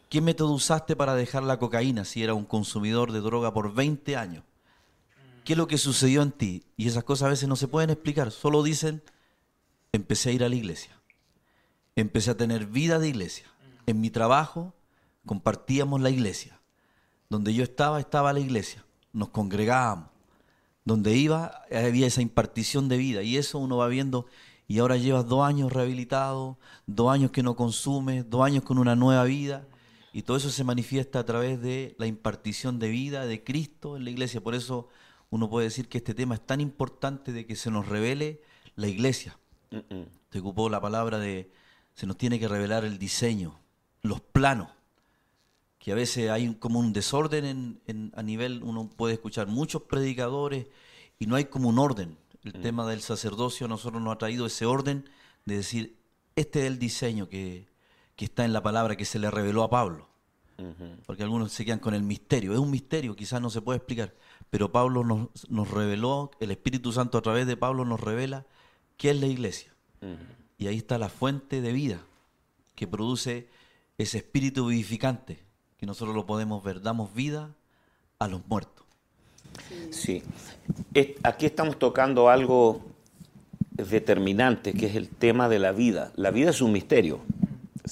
¿Qué 0.07 0.21
método 0.21 0.51
usaste 0.51 0.95
para 0.95 1.15
dejar 1.15 1.41
la 1.41 1.57
cocaína 1.57 2.05
si 2.05 2.21
era 2.21 2.35
un 2.35 2.45
consumidor 2.45 3.11
de 3.11 3.21
droga 3.21 3.51
por 3.51 3.73
20 3.73 4.15
años? 4.15 4.43
qué 5.43 5.53
es 5.53 5.57
lo 5.57 5.65
que 5.65 5.79
sucedió 5.79 6.21
en 6.21 6.31
ti. 6.31 6.63
Y 6.77 6.87
esas 6.87 7.03
cosas 7.03 7.25
a 7.25 7.29
veces 7.29 7.49
no 7.49 7.55
se 7.55 7.67
pueden 7.67 7.89
explicar, 7.89 8.29
solo 8.29 8.61
dicen, 8.61 9.01
empecé 9.93 10.29
a 10.29 10.33
ir 10.33 10.43
a 10.43 10.49
la 10.49 10.55
iglesia, 10.55 10.91
empecé 11.95 12.29
a 12.29 12.37
tener 12.37 12.67
vida 12.67 12.99
de 12.99 13.09
iglesia. 13.09 13.47
En 13.87 13.99
mi 13.99 14.11
trabajo 14.11 14.75
compartíamos 15.25 16.01
la 16.01 16.11
iglesia. 16.11 16.54
Donde 17.29 17.53
yo 17.53 17.63
estaba, 17.63 17.99
estaba 17.99 18.33
la 18.33 18.39
iglesia. 18.39 18.83
Nos 19.13 19.29
congregábamos. 19.29 20.09
Donde 20.83 21.15
iba, 21.15 21.63
había 21.71 22.07
esa 22.07 22.21
impartición 22.21 22.89
de 22.89 22.97
vida. 22.97 23.23
Y 23.23 23.37
eso 23.37 23.57
uno 23.59 23.77
va 23.77 23.87
viendo. 23.87 24.27
Y 24.67 24.79
ahora 24.79 24.97
llevas 24.97 25.27
dos 25.27 25.45
años 25.45 25.71
rehabilitado, 25.71 26.57
dos 26.85 27.11
años 27.11 27.31
que 27.31 27.43
no 27.43 27.55
consumes, 27.55 28.29
dos 28.29 28.43
años 28.43 28.63
con 28.63 28.77
una 28.77 28.95
nueva 28.95 29.23
vida. 29.23 29.67
Y 30.13 30.21
todo 30.21 30.37
eso 30.37 30.49
se 30.49 30.63
manifiesta 30.63 31.19
a 31.19 31.25
través 31.25 31.61
de 31.61 31.95
la 31.99 32.07
impartición 32.07 32.79
de 32.79 32.89
vida 32.89 33.25
de 33.25 33.43
Cristo 33.43 33.97
en 33.97 34.05
la 34.05 34.11
iglesia. 34.11 34.41
Por 34.41 34.55
eso 34.55 34.87
uno 35.29 35.49
puede 35.49 35.65
decir 35.65 35.89
que 35.89 35.97
este 35.97 36.13
tema 36.13 36.35
es 36.35 36.45
tan 36.45 36.61
importante 36.61 37.31
de 37.33 37.45
que 37.45 37.55
se 37.55 37.69
nos 37.69 37.87
revele 37.87 38.41
la 38.75 38.87
iglesia. 38.87 39.37
Te 40.29 40.39
ocupó 40.39 40.69
la 40.69 40.79
palabra 40.79 41.19
de 41.19 41.51
se 41.93 42.05
nos 42.05 42.17
tiene 42.17 42.39
que 42.39 42.47
revelar 42.47 42.85
el 42.85 42.97
diseño, 42.97 43.59
los 44.01 44.21
planos, 44.21 44.69
que 45.85 45.91
a 45.91 45.95
veces 45.95 46.31
hay 46.31 46.51
como 46.55 46.79
un 46.79 46.93
desorden 46.93 47.79
en, 47.85 48.11
a 48.15 48.23
nivel, 48.23 48.63
uno 48.63 48.89
puede 48.89 49.13
escuchar 49.13 49.45
muchos 49.45 49.83
predicadores 49.83 50.65
y 51.19 51.27
no 51.27 51.35
hay 51.35 51.45
como 51.45 51.69
un 51.69 51.77
orden. 51.77 52.17
El 52.43 52.57
mm. 52.57 52.61
tema 52.63 52.87
del 52.87 53.01
sacerdocio 53.01 53.67
a 53.67 53.69
nosotros 53.69 54.01
nos 54.01 54.15
ha 54.15 54.17
traído 54.17 54.47
ese 54.47 54.65
orden 54.65 55.07
de 55.45 55.57
decir, 55.57 55.95
este 56.35 56.61
es 56.61 56.65
el 56.65 56.79
diseño 56.79 57.29
que, 57.29 57.67
que 58.15 58.25
está 58.25 58.45
en 58.45 58.51
la 58.51 58.63
palabra 58.63 58.95
que 58.95 59.05
se 59.05 59.19
le 59.19 59.29
reveló 59.29 59.61
a 59.61 59.69
Pablo. 59.69 60.09
Porque 61.05 61.21
algunos 61.21 61.51
se 61.51 61.63
quedan 61.63 61.77
con 61.77 61.93
el 61.93 62.01
misterio. 62.01 62.53
Es 62.53 62.59
un 62.59 62.71
misterio, 62.71 63.15
quizás 63.15 63.39
no 63.39 63.51
se 63.51 63.61
puede 63.61 63.77
explicar. 63.77 64.15
Pero 64.49 64.71
Pablo 64.71 65.03
nos, 65.03 65.29
nos 65.49 65.69
reveló, 65.69 66.31
el 66.39 66.49
Espíritu 66.49 66.93
Santo 66.93 67.19
a 67.19 67.21
través 67.21 67.45
de 67.45 67.57
Pablo 67.57 67.85
nos 67.85 67.99
revela 67.99 68.47
qué 68.97 69.11
es 69.11 69.19
la 69.19 69.27
iglesia. 69.27 69.71
Y 70.57 70.65
ahí 70.65 70.77
está 70.77 70.97
la 70.97 71.09
fuente 71.09 71.61
de 71.61 71.71
vida 71.73 72.01
que 72.73 72.87
produce 72.87 73.49
ese 73.99 74.17
espíritu 74.17 74.65
vivificante, 74.65 75.44
que 75.77 75.85
nosotros 75.85 76.15
lo 76.15 76.25
podemos 76.25 76.63
ver. 76.63 76.81
Damos 76.81 77.13
vida 77.13 77.49
a 78.19 78.27
los 78.27 78.45
muertos. 78.47 78.85
Sí. 79.91 80.23
Aquí 81.23 81.45
estamos 81.45 81.79
tocando 81.79 82.29
algo 82.29 82.81
determinante, 83.71 84.73
que 84.73 84.87
es 84.87 84.95
el 84.95 85.09
tema 85.09 85.49
de 85.49 85.59
la 85.59 85.71
vida. 85.71 86.11
La 86.15 86.31
vida 86.31 86.51
es 86.51 86.61
un 86.61 86.71
misterio. 86.71 87.19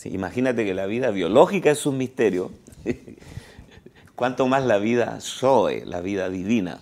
Imagínate 0.05 0.65
que 0.65 0.73
la 0.73 0.85
vida 0.85 1.11
biológica 1.11 1.71
es 1.71 1.85
un 1.85 1.97
misterio. 1.97 2.51
¿Cuánto 4.15 4.47
más 4.47 4.63
la 4.65 4.77
vida 4.77 5.19
Zoe, 5.21 5.85
la 5.85 6.01
vida 6.01 6.29
divina? 6.29 6.79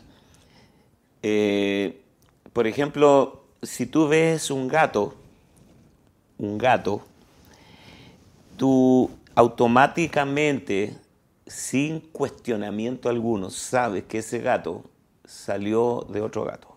Eh, 1.23 2.01
por 2.53 2.67
ejemplo, 2.67 3.43
si 3.61 3.85
tú 3.85 4.07
ves 4.07 4.51
un 4.51 4.67
gato, 4.67 5.15
un 6.37 6.57
gato, 6.57 7.01
tú 8.57 9.09
automáticamente, 9.35 10.95
sin 11.47 11.99
cuestionamiento 11.99 13.09
alguno, 13.09 13.49
sabes 13.49 14.03
que 14.03 14.19
ese 14.19 14.39
gato 14.39 14.83
salió 15.25 16.05
de 16.09 16.21
otro 16.21 16.45
gato. 16.45 16.67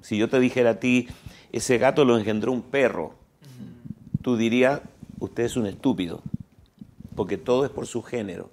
Si 0.00 0.16
yo 0.16 0.28
te 0.28 0.38
dijera 0.38 0.70
a 0.70 0.80
ti, 0.80 1.08
ese 1.52 1.78
gato 1.78 2.04
lo 2.04 2.18
engendró 2.18 2.52
un 2.52 2.62
perro, 2.62 3.14
tú 4.22 4.36
dirías, 4.36 4.80
usted 5.18 5.44
es 5.44 5.56
un 5.56 5.66
estúpido, 5.66 6.20
porque 7.14 7.38
todo 7.38 7.64
es 7.64 7.70
por 7.70 7.86
su 7.86 8.02
género. 8.02 8.50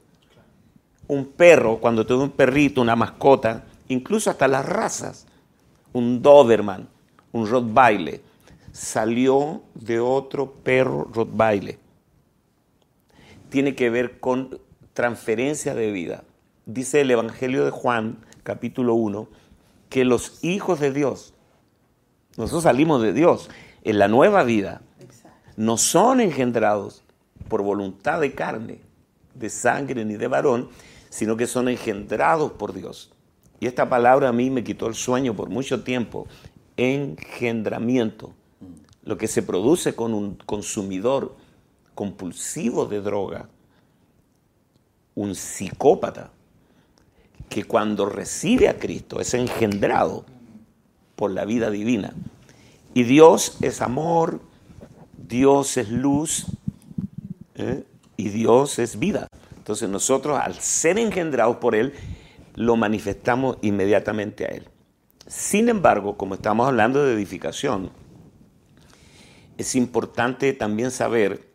Un 1.08 1.26
perro, 1.26 1.78
cuando 1.78 2.06
tú 2.06 2.16
ves 2.18 2.24
un 2.24 2.32
perrito, 2.32 2.82
una 2.82 2.96
mascota, 2.96 3.66
incluso 3.90 4.30
hasta 4.30 4.48
las 4.48 4.66
razas, 4.66 5.28
un 5.94 6.22
Doberman, 6.22 6.88
un 7.34 7.48
Rottweiler, 7.48 8.22
salió 8.72 9.62
de 9.76 10.00
otro 10.00 10.52
perro 10.52 11.10
Rottweiler. 11.14 11.78
Tiene 13.52 13.76
que 13.76 13.90
ver 13.90 14.22
con 14.22 14.62
transferencia 14.94 15.76
de 15.76 15.92
vida. 15.92 16.24
Dice 16.66 17.02
el 17.02 17.12
Evangelio 17.12 17.66
de 17.66 17.72
Juan, 17.72 18.20
capítulo 18.44 18.94
1, 18.94 19.28
que 19.90 20.06
los 20.06 20.42
hijos 20.42 20.80
de 20.80 20.94
Dios, 20.94 21.34
nosotros 22.38 22.64
salimos 22.64 23.02
de 23.02 23.12
Dios 23.12 23.50
en 23.84 24.00
la 24.00 24.08
nueva 24.08 24.44
vida, 24.44 24.82
no 25.58 25.76
son 25.76 26.22
engendrados 26.22 27.04
por 27.50 27.62
voluntad 27.62 28.22
de 28.22 28.34
carne, 28.34 28.80
de 29.36 29.50
sangre 29.50 30.06
ni 30.06 30.16
de 30.16 30.28
varón, 30.30 30.70
sino 31.10 31.36
que 31.36 31.46
son 31.46 31.68
engendrados 31.68 32.54
por 32.54 32.72
Dios. 32.72 33.12
Y 33.60 33.68
esta 33.68 33.90
palabra 33.90 34.30
a 34.30 34.32
mí 34.32 34.50
me 34.50 34.64
quitó 34.64 34.88
el 34.88 34.96
sueño 34.96 35.36
por 35.36 35.50
mucho 35.50 35.84
tiempo. 35.84 36.26
Engendramiento. 36.78 38.34
Lo 39.04 39.18
que 39.18 39.28
se 39.28 39.44
produce 39.44 39.94
con 39.94 40.14
un 40.14 40.36
consumidor 40.36 41.36
compulsivo 41.96 42.86
de 42.86 43.02
droga, 43.02 43.50
un 45.16 45.36
psicópata, 45.36 46.32
que 47.50 47.66
cuando 47.66 48.06
recibe 48.06 48.70
a 48.70 48.80
Cristo 48.80 49.20
es 49.20 49.34
engendrado 49.34 50.26
por 51.18 51.32
la 51.32 51.44
vida 51.44 51.70
divina. 51.70 52.14
Y 52.94 53.04
Dios 53.04 53.58
es 53.62 53.82
amor, 53.82 54.42
Dios 55.18 55.78
es 55.78 55.90
luz 55.90 56.48
¿eh? 57.56 57.84
y 58.16 58.30
Dios 58.30 58.80
es 58.80 58.98
vida. 58.98 59.28
Entonces 59.58 59.90
nosotros 59.90 60.40
al 60.42 60.56
ser 60.56 60.98
engendrados 60.98 61.58
por 61.58 61.76
Él, 61.76 61.94
lo 62.56 62.76
manifestamos 62.76 63.58
inmediatamente 63.62 64.46
a 64.46 64.50
Él. 64.50 64.68
Sin 65.28 65.70
embargo, 65.70 66.18
como 66.18 66.36
estamos 66.36 66.68
hablando 66.68 67.04
de 67.04 67.14
edificación, 67.14 67.92
es 69.58 69.76
importante 69.76 70.54
también 70.54 70.92
saber 70.92 71.51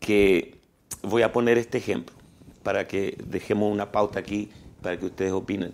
que 0.00 0.58
voy 1.02 1.22
a 1.22 1.32
poner 1.32 1.58
este 1.58 1.78
ejemplo 1.78 2.14
para 2.62 2.86
que 2.88 3.16
dejemos 3.26 3.72
una 3.72 3.92
pauta 3.92 4.18
aquí 4.18 4.50
para 4.82 4.98
que 4.98 5.06
ustedes 5.06 5.32
opinen. 5.32 5.72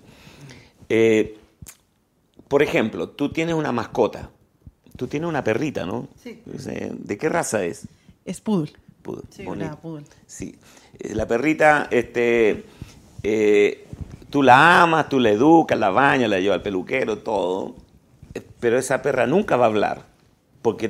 Eh, 0.88 1.38
por 2.48 2.62
ejemplo, 2.62 3.08
tú 3.08 3.32
tienes 3.32 3.54
una 3.54 3.72
mascota, 3.72 4.30
tú 4.96 5.06
tienes 5.06 5.28
una 5.28 5.42
perrita, 5.42 5.84
¿no? 5.86 6.08
Sí. 6.22 6.40
¿De 6.46 7.18
qué 7.18 7.28
raza 7.28 7.64
es? 7.64 7.88
Es 8.24 8.40
poodle. 8.40 8.72
Poodle, 9.02 9.22
Sí, 9.30 9.44
bonito. 9.44 9.66
una 9.66 9.76
poodle. 9.80 10.04
Sí. 10.26 10.56
Eh, 10.98 11.14
La 11.14 11.26
perrita, 11.26 11.88
este, 11.90 12.64
eh, 13.22 13.86
tú 14.30 14.42
la 14.42 14.82
amas, 14.82 15.08
tú 15.08 15.18
la 15.20 15.30
educas, 15.30 15.78
la 15.78 15.90
bañas, 15.90 16.28
la 16.30 16.40
llevas 16.40 16.56
al 16.56 16.62
peluquero, 16.62 17.18
todo. 17.18 17.76
Pero 18.60 18.78
esa 18.78 19.02
perra 19.02 19.26
nunca 19.26 19.56
va 19.56 19.64
a 19.66 19.68
hablar, 19.68 20.06
porque 20.62 20.88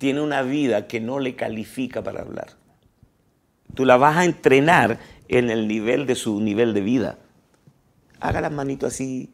tiene 0.00 0.22
una 0.22 0.40
vida 0.40 0.86
que 0.86 0.98
no 0.98 1.18
le 1.18 1.36
califica 1.36 2.02
para 2.02 2.22
hablar. 2.22 2.56
Tú 3.74 3.84
la 3.84 3.98
vas 3.98 4.16
a 4.16 4.24
entrenar 4.24 4.98
en 5.28 5.50
el 5.50 5.68
nivel 5.68 6.06
de 6.06 6.14
su 6.14 6.40
nivel 6.40 6.72
de 6.72 6.80
vida. 6.80 7.18
Haga 8.18 8.40
las 8.40 8.50
manitos 8.50 8.94
así, 8.94 9.30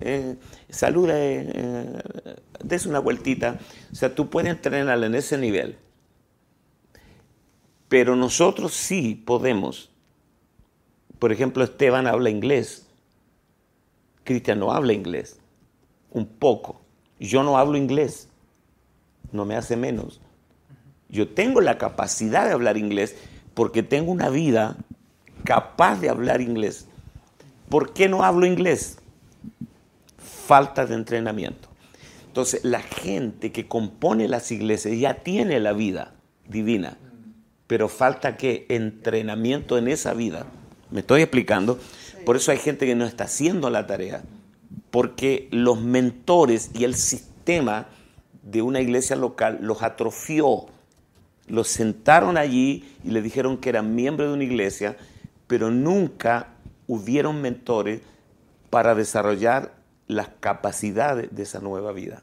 eh, 0.00 0.34
saluda, 0.68 1.14
eh, 1.16 2.02
des 2.64 2.84
una 2.86 2.98
vueltita. 2.98 3.60
O 3.92 3.94
sea, 3.94 4.12
tú 4.12 4.28
puedes 4.28 4.50
entrenarla 4.50 5.06
en 5.06 5.14
ese 5.14 5.38
nivel. 5.38 5.78
Pero 7.88 8.16
nosotros 8.16 8.74
sí 8.74 9.14
podemos. 9.14 9.88
Por 11.20 11.30
ejemplo, 11.30 11.62
Esteban 11.62 12.08
habla 12.08 12.28
inglés. 12.28 12.88
Cristian 14.24 14.58
no 14.58 14.72
habla 14.72 14.94
inglés. 14.94 15.38
Un 16.10 16.26
poco. 16.26 16.80
Yo 17.20 17.44
no 17.44 17.56
hablo 17.56 17.78
inglés. 17.78 18.27
No 19.32 19.44
me 19.44 19.56
hace 19.56 19.76
menos. 19.76 20.20
Yo 21.08 21.28
tengo 21.28 21.60
la 21.60 21.78
capacidad 21.78 22.46
de 22.46 22.52
hablar 22.52 22.76
inglés 22.76 23.16
porque 23.54 23.82
tengo 23.82 24.12
una 24.12 24.28
vida 24.28 24.76
capaz 25.44 26.00
de 26.00 26.10
hablar 26.10 26.40
inglés. 26.40 26.86
¿Por 27.68 27.92
qué 27.92 28.08
no 28.08 28.24
hablo 28.24 28.46
inglés? 28.46 28.98
Falta 30.18 30.86
de 30.86 30.94
entrenamiento. 30.94 31.68
Entonces, 32.26 32.64
la 32.64 32.80
gente 32.80 33.50
que 33.50 33.66
compone 33.66 34.28
las 34.28 34.52
iglesias 34.52 34.96
ya 34.98 35.14
tiene 35.14 35.60
la 35.60 35.72
vida 35.72 36.12
divina, 36.46 36.96
pero 37.66 37.88
falta 37.88 38.36
que 38.36 38.66
entrenamiento 38.68 39.76
en 39.76 39.88
esa 39.88 40.14
vida. 40.14 40.46
¿Me 40.90 41.00
estoy 41.00 41.22
explicando? 41.22 41.78
Por 42.24 42.36
eso 42.36 42.50
hay 42.52 42.58
gente 42.58 42.86
que 42.86 42.94
no 42.94 43.06
está 43.06 43.24
haciendo 43.24 43.70
la 43.70 43.86
tarea, 43.86 44.22
porque 44.90 45.48
los 45.50 45.80
mentores 45.80 46.70
y 46.74 46.84
el 46.84 46.94
sistema 46.94 47.88
de 48.42 48.62
una 48.62 48.80
iglesia 48.80 49.16
local 49.16 49.58
los 49.60 49.82
atrofió. 49.82 50.66
Los 51.46 51.68
sentaron 51.68 52.36
allí 52.36 52.84
y 53.04 53.10
le 53.10 53.22
dijeron 53.22 53.56
que 53.56 53.70
eran 53.70 53.94
miembros 53.94 54.28
de 54.28 54.34
una 54.34 54.44
iglesia, 54.44 54.96
pero 55.46 55.70
nunca 55.70 56.48
hubieron 56.86 57.40
mentores 57.40 58.02
para 58.70 58.94
desarrollar 58.94 59.74
las 60.06 60.28
capacidades 60.40 61.28
de 61.34 61.42
esa 61.42 61.60
nueva 61.60 61.92
vida. 61.92 62.22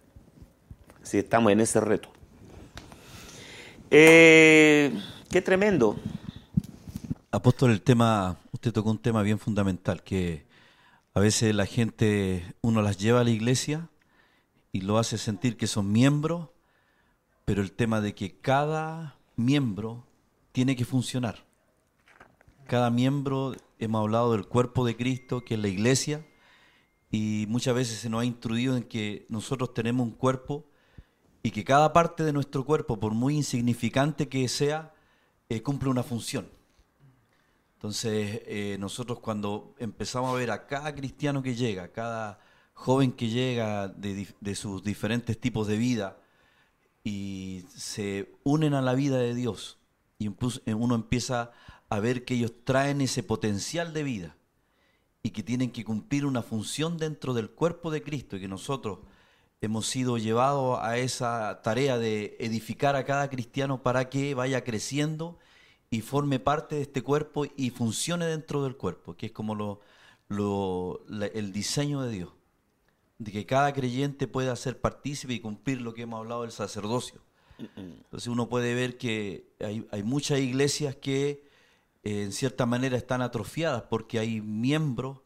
Si 1.03 1.18
estamos 1.18 1.51
en 1.51 1.61
ese 1.61 1.80
reto. 1.80 2.09
Eh, 3.91 4.91
qué 5.30 5.41
tremendo. 5.41 5.95
Apóstol, 7.32 7.72
el 7.72 7.82
tema, 7.82 8.38
usted 8.51 8.72
tocó 8.72 8.89
un 8.89 8.97
tema 8.97 9.22
bien 9.22 9.39
fundamental, 9.39 10.03
que 10.03 10.45
a 11.13 11.20
veces 11.20 11.53
la 11.53 11.66
gente, 11.66 12.43
uno 12.61 12.82
las 12.82 12.97
lleva 12.97 13.22
a 13.22 13.24
la 13.24 13.30
iglesia 13.30 13.89
y 14.76 14.82
lo 14.82 14.97
hace 14.97 15.17
sentir 15.17 15.55
que 15.55 15.67
son 15.67 15.89
miembros, 15.89 16.49
pero 17.45 17.61
el 17.61 17.71
tema 17.71 18.01
de 18.01 18.13
que 18.13 18.41
cada 18.41 19.17
miembro 19.38 20.05
tiene 20.51 20.76
que 20.76 20.84
funcionar. 20.84 21.45
Cada 22.67 22.89
miembro, 22.89 23.55
hemos 23.80 24.01
hablado 24.01 24.34
del 24.34 24.45
cuerpo 24.47 24.86
de 24.86 24.97
Cristo, 24.97 25.45
que 25.45 25.53
es 25.53 25.61
la 25.61 25.69
iglesia, 25.69 26.28
y 27.09 27.45
muchas 27.47 27.73
veces 27.73 27.99
se 27.99 28.09
nos 28.09 28.19
ha 28.19 28.26
instruido 28.26 28.76
en 28.76 28.84
que 28.84 29.26
nosotros 29.30 29.73
tenemos 29.73 30.05
un 30.05 30.13
cuerpo 30.13 30.65
y 31.41 31.51
que 31.51 31.63
cada 31.63 31.93
parte 31.93 32.26
de 32.26 32.34
nuestro 32.34 32.65
cuerpo, 32.65 32.99
por 32.99 33.13
muy 33.13 33.38
insignificante 33.38 34.28
que 34.28 34.45
sea, 34.49 34.93
eh, 35.47 35.61
cumple 35.61 35.88
una 35.88 36.03
función. 36.03 36.49
Entonces, 37.76 38.41
eh, 38.45 38.76
nosotros 38.82 39.21
cuando 39.21 39.73
empezamos 39.80 40.34
a 40.34 40.38
ver 40.38 40.51
a 40.51 40.67
cada 40.67 40.93
cristiano 40.93 41.41
que 41.41 41.55
llega, 41.55 41.93
cada 41.93 42.41
joven 42.76 43.11
que 43.13 43.30
llega 43.30 43.88
de, 43.88 44.55
sus 44.55 44.84
diferentes 44.84 45.39
tipos 45.39 45.65
de 45.65 45.78
vida 45.78 46.19
y 47.03 47.63
se 47.76 48.36
unen 48.43 48.76
a 48.76 48.84
la 48.84 48.93
vida 48.93 49.17
de 49.17 49.34
Dios, 49.34 49.80
y 50.19 50.28
eh, 50.28 50.73
uno 50.76 50.93
empieza 50.93 51.51
a 51.89 51.99
ver 51.99 52.26
que 52.26 52.36
ellos 52.36 52.53
traen 52.63 53.01
ese 53.01 53.23
potencial 53.23 53.93
de 53.93 54.03
vida 54.03 54.38
y 55.23 55.32
que 55.32 55.41
tienen 55.41 55.71
que 55.71 55.84
cumplir 55.84 56.26
una 56.26 56.43
función 56.43 56.97
dentro 56.97 57.34
del 57.34 57.49
cuerpo 57.49 57.89
de 57.89 58.03
Cristo 58.03 58.38
y 58.38 58.41
que 58.41 58.47
nosotros 58.47 58.99
hemos 59.61 59.88
sido 59.88 60.17
llevados 60.17 60.78
a 60.82 60.97
esa 60.97 61.61
tarea 61.63 61.97
de 61.97 62.38
edificar 62.39 62.95
a 62.95 63.05
cada 63.05 63.30
cristiano 63.30 63.82
para 63.82 64.09
que 64.09 64.36
vaya 64.36 64.63
creciendo 64.63 65.39
y 65.89 66.01
forme 66.01 66.39
parte 66.39 66.76
de 66.76 66.82
este 66.82 67.01
cuerpo 67.01 67.45
y 67.55 67.69
funcione 67.69 68.26
dentro 68.26 68.63
del 68.63 68.76
cuerpo, 68.76 69.15
que 69.15 69.28
es 69.28 69.32
como 69.32 69.55
lo, 69.55 71.05
el 71.09 71.51
diseño 71.51 72.01
de 72.01 72.11
Dios, 72.11 72.34
de 73.18 73.32
que 73.32 73.45
cada 73.45 73.74
creyente 73.74 74.28
pueda 74.28 74.55
ser 74.55 74.80
partícipe 74.82 75.34
y 75.34 75.39
cumplir 75.39 75.82
lo 75.82 75.93
que 75.93 76.01
hemos 76.03 76.20
hablado 76.20 76.41
del 76.43 76.51
sacerdocio. 76.51 77.22
Entonces 77.78 78.28
uno 78.28 78.49
puede 78.49 78.74
ver 78.74 78.97
que 78.97 79.47
hay, 79.61 79.88
hay 79.91 80.03
muchas 80.03 80.39
iglesias 80.39 80.95
que 80.97 81.45
eh, 82.03 82.24
en 82.24 82.34
cierta 82.34 82.66
manera 82.66 82.97
están 82.97 83.22
atrofiadas 83.22 83.84
porque 83.84 84.20
hay 84.20 84.41
miembros 84.41 85.20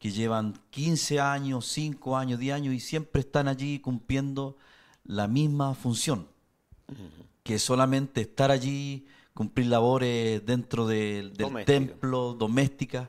que 0.00 0.10
llevan 0.10 0.54
15 0.70 1.20
años, 1.20 1.66
5 1.66 2.16
años, 2.16 2.40
10 2.40 2.54
años 2.54 2.74
y 2.74 2.80
siempre 2.80 3.20
están 3.20 3.46
allí 3.48 3.78
cumpliendo 3.78 4.56
la 5.04 5.26
misma 5.28 5.74
función, 5.74 6.28
que 7.44 7.58
solamente 7.58 8.20
estar 8.22 8.50
allí, 8.50 9.06
cumplir 9.32 9.66
labores 9.68 10.44
dentro 10.44 10.86
del- 10.86 11.32
del 11.32 11.46
Doméstica. 11.46 11.64
templo, 11.78 12.34
domésticas, 12.34 13.08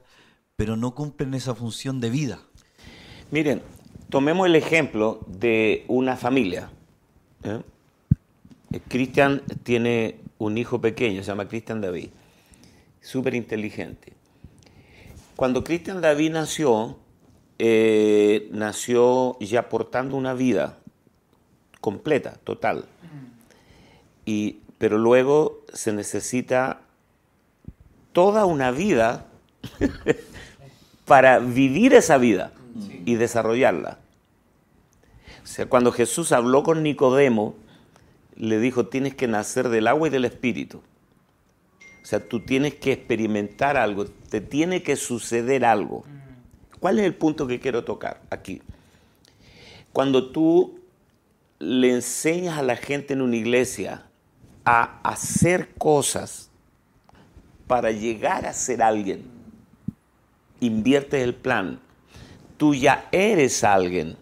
pero 0.56 0.78
no 0.78 0.94
cumplen 0.96 1.34
esa 1.34 1.56
función 1.56 2.00
de 2.00 2.10
vida. 2.12 2.40
Miren, 3.32 3.62
tomemos 4.10 4.48
el 4.48 4.56
ejemplo 4.56 5.20
de 5.28 5.86
una 5.88 6.18
familia. 6.18 6.70
¿eh? 7.44 7.62
Eh, 8.74 8.80
Cristian 8.88 9.42
tiene 9.64 10.20
un 10.38 10.58
hijo 10.58 10.82
pequeño, 10.82 11.22
se 11.22 11.28
llama 11.28 11.48
Cristian 11.48 11.82
David, 11.82 12.10
súper 13.02 13.36
inteligente. 13.36 14.14
Cuando 15.36 15.64
Cristian 15.64 16.02
David 16.02 16.32
nació, 16.32 16.98
eh, 17.60 18.50
nació 18.52 19.38
ya 19.40 19.70
portando 19.70 20.18
una 20.18 20.34
vida 20.34 20.78
completa, 21.80 22.38
total. 22.44 22.86
Y, 24.26 24.60
pero 24.78 24.98
luego 24.98 25.62
se 25.74 25.94
necesita 25.94 26.82
toda 28.12 28.46
una 28.46 28.72
vida 28.72 29.28
para 31.06 31.40
vivir 31.40 31.94
esa 31.94 32.18
vida 32.18 32.52
y 33.06 33.16
desarrollarla. 33.16 34.00
O 35.44 35.48
sea, 35.48 35.68
cuando 35.68 35.92
Jesús 35.92 36.32
habló 36.32 36.64
con 36.64 36.84
Nicodemo, 36.84 37.56
le 38.36 38.60
dijo, 38.60 38.88
tienes 38.88 39.16
que 39.16 39.28
nacer 39.28 39.70
del 39.70 39.88
agua 39.88 40.08
y 40.08 40.12
del 40.12 40.26
espíritu. 40.26 40.82
O 42.02 42.06
sea, 42.06 42.28
tú 42.28 42.40
tienes 42.40 42.76
que 42.76 42.94
experimentar 42.94 43.78
algo, 43.78 44.06
te 44.06 44.42
tiene 44.42 44.84
que 44.84 44.96
suceder 44.96 45.66
algo. 45.66 46.06
¿Cuál 46.80 47.00
es 47.00 47.06
el 47.06 47.14
punto 47.14 47.46
que 47.46 47.60
quiero 47.60 47.84
tocar 47.84 48.22
aquí? 48.30 48.62
Cuando 49.92 50.32
tú 50.32 50.80
le 51.60 51.94
enseñas 51.94 52.58
a 52.58 52.64
la 52.64 52.78
gente 52.78 53.14
en 53.14 53.22
una 53.22 53.36
iglesia 53.36 54.06
a 54.64 55.02
hacer 55.04 55.74
cosas 55.78 56.50
para 57.68 57.92
llegar 57.92 58.46
a 58.46 58.54
ser 58.54 58.82
alguien, 58.82 59.26
inviertes 60.62 61.22
el 61.22 61.36
plan, 61.36 61.80
tú 62.60 62.76
ya 62.76 63.08
eres 63.14 63.64
alguien, 63.64 64.18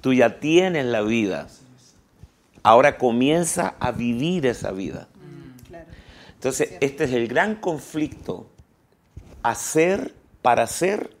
tú 0.00 0.12
ya 0.12 0.40
tienes 0.40 0.84
la 0.86 1.02
vida, 1.02 1.46
ahora 2.64 2.98
comienza 2.98 3.76
a 3.78 3.92
vivir 3.92 4.44
esa 4.44 4.72
vida. 4.72 5.06
Entonces, 6.34 6.72
este 6.80 7.04
es 7.04 7.12
el 7.12 7.28
gran 7.28 7.54
conflicto, 7.54 8.48
hacer 9.44 10.12
para 10.42 10.66
ser 10.66 11.16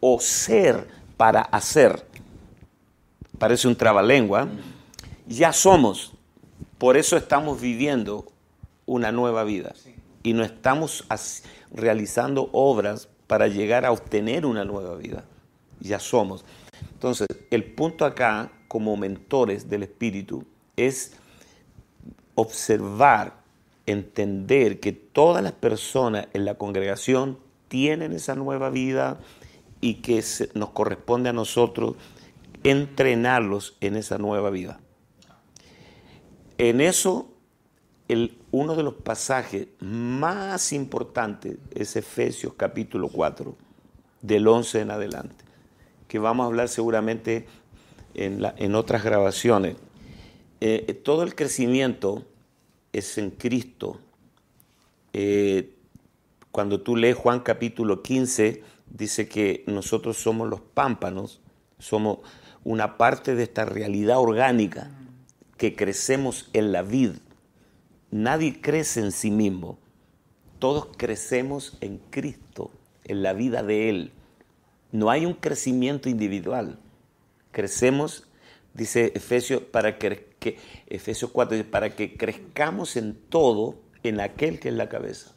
o 0.00 0.18
ser 0.18 0.88
para 1.16 1.42
hacer. 1.42 2.04
Parece 3.38 3.68
un 3.68 3.76
trabalengua. 3.76 4.48
Ya 5.28 5.52
somos, 5.52 6.12
por 6.76 6.96
eso 6.96 7.16
estamos 7.16 7.60
viviendo 7.60 8.26
una 8.84 9.12
nueva 9.12 9.44
vida 9.44 9.74
y 10.24 10.32
no 10.32 10.42
estamos 10.42 11.04
realizando 11.70 12.50
obras 12.52 13.08
para 13.28 13.46
llegar 13.46 13.84
a 13.84 13.92
obtener 13.92 14.44
una 14.44 14.64
nueva 14.64 14.96
vida. 14.96 15.24
Ya 15.78 16.00
somos. 16.00 16.44
Entonces, 16.94 17.28
el 17.50 17.62
punto 17.64 18.04
acá, 18.04 18.50
como 18.66 18.96
mentores 18.96 19.70
del 19.70 19.84
Espíritu, 19.84 20.44
es 20.76 21.12
observar, 22.34 23.34
entender 23.86 24.80
que 24.80 24.92
todas 24.92 25.42
las 25.42 25.52
personas 25.52 26.26
en 26.32 26.44
la 26.44 26.56
congregación 26.56 27.38
tienen 27.68 28.12
esa 28.12 28.34
nueva 28.34 28.70
vida 28.70 29.20
y 29.80 29.94
que 29.96 30.22
nos 30.54 30.70
corresponde 30.70 31.28
a 31.28 31.32
nosotros 31.32 31.94
entrenarlos 32.64 33.76
en 33.80 33.96
esa 33.96 34.18
nueva 34.18 34.50
vida. 34.50 34.80
En 36.58 36.80
eso, 36.80 37.30
el, 38.08 38.37
uno 38.50 38.74
de 38.74 38.82
los 38.82 38.94
pasajes 38.94 39.68
más 39.80 40.72
importantes 40.72 41.58
es 41.74 41.96
Efesios 41.96 42.54
capítulo 42.54 43.08
4, 43.08 43.54
del 44.22 44.48
11 44.48 44.80
en 44.80 44.90
adelante, 44.90 45.44
que 46.08 46.18
vamos 46.18 46.44
a 46.44 46.46
hablar 46.46 46.68
seguramente 46.68 47.46
en, 48.14 48.44
en 48.56 48.74
otras 48.74 49.04
grabaciones. 49.04 49.76
Eh, 50.60 51.00
todo 51.04 51.22
el 51.22 51.34
crecimiento 51.34 52.24
es 52.92 53.18
en 53.18 53.30
Cristo. 53.30 54.00
Eh, 55.12 55.74
cuando 56.50 56.80
tú 56.80 56.96
lees 56.96 57.16
Juan 57.16 57.40
capítulo 57.40 58.02
15, 58.02 58.62
dice 58.90 59.28
que 59.28 59.62
nosotros 59.66 60.16
somos 60.16 60.48
los 60.48 60.60
pámpanos, 60.60 61.40
somos 61.78 62.18
una 62.64 62.96
parte 62.96 63.34
de 63.34 63.44
esta 63.44 63.64
realidad 63.64 64.18
orgánica 64.18 64.90
que 65.56 65.76
crecemos 65.76 66.48
en 66.52 66.72
la 66.72 66.82
vid. 66.82 67.12
Nadie 68.10 68.60
crece 68.60 69.00
en 69.00 69.12
sí 69.12 69.30
mismo. 69.30 69.78
Todos 70.58 70.88
crecemos 70.96 71.76
en 71.80 71.98
Cristo, 72.10 72.70
en 73.04 73.22
la 73.22 73.32
vida 73.32 73.62
de 73.62 73.90
Él. 73.90 74.12
No 74.92 75.10
hay 75.10 75.26
un 75.26 75.34
crecimiento 75.34 76.08
individual. 76.08 76.78
Crecemos, 77.52 78.26
dice 78.74 79.12
Efesios, 79.14 79.62
para 79.62 79.98
que, 79.98 80.58
Efesios 80.86 81.30
4, 81.30 81.58
dice, 81.58 81.68
para 81.68 81.94
que 81.94 82.16
crezcamos 82.16 82.96
en 82.96 83.14
todo 83.14 83.76
en 84.02 84.20
aquel 84.20 84.58
que 84.58 84.68
es 84.68 84.74
la 84.74 84.88
cabeza. 84.88 85.34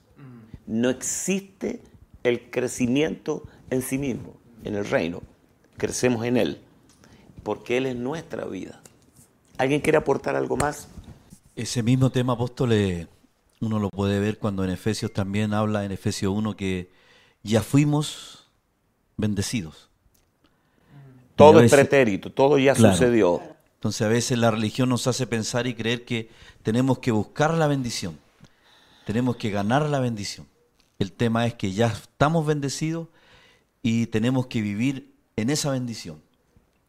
No 0.66 0.90
existe 0.90 1.82
el 2.24 2.50
crecimiento 2.50 3.44
en 3.70 3.82
sí 3.82 3.98
mismo, 3.98 4.38
en 4.64 4.76
el 4.76 4.86
reino. 4.86 5.22
Crecemos 5.78 6.26
en 6.26 6.38
Él, 6.38 6.62
porque 7.44 7.78
Él 7.78 7.86
es 7.88 7.96
nuestra 7.96 8.46
vida. 8.46 8.82
¿Alguien 9.58 9.82
quiere 9.82 9.98
aportar 9.98 10.36
algo 10.36 10.56
más? 10.56 10.88
Ese 11.56 11.84
mismo 11.84 12.10
tema, 12.12 12.34
apóstol, 12.34 12.72
eh, 12.74 13.08
uno 13.60 13.80
lo 13.80 13.90
puede 13.90 14.20
ver 14.20 14.38
cuando 14.40 14.64
en 14.64 14.70
Efesios 14.72 15.12
también 15.12 15.54
habla, 15.54 15.84
en 15.86 15.92
Efesios 15.92 16.34
1, 16.36 16.56
que 16.56 16.90
ya 17.44 17.62
fuimos 17.62 18.48
bendecidos. 19.18 19.90
Todo 21.36 21.54
Y 21.60 21.64
a 21.64 21.66
es 21.66 21.72
veces- 21.72 21.88
pretérito, 21.88 22.32
todo 22.32 22.58
ya 22.58 22.74
Claro. 22.74 22.94
sucedió. 22.96 23.42
Entonces 23.76 24.02
a 24.04 24.08
veces 24.08 24.38
la 24.38 24.52
religión 24.52 24.90
nos 24.90 25.08
hace 25.08 25.26
pensar 25.28 25.66
y 25.68 25.74
creer 25.74 26.06
que 26.06 26.30
tenemos 26.64 27.00
que 27.00 27.12
buscar 27.12 27.54
la 27.56 27.68
bendición, 27.68 28.18
tenemos 29.06 29.36
que 29.38 29.50
ganar 29.50 29.90
la 29.90 30.00
bendición. 30.00 30.48
El 31.00 31.12
tema 31.12 31.48
es 31.48 31.56
que 31.56 31.72
ya 31.74 31.88
estamos 31.88 32.46
bendecidos 32.46 33.08
y 33.82 34.06
tenemos 34.08 34.46
que 34.48 34.62
vivir 34.62 35.16
en 35.36 35.50
esa 35.50 35.72
bendición. 35.72 36.22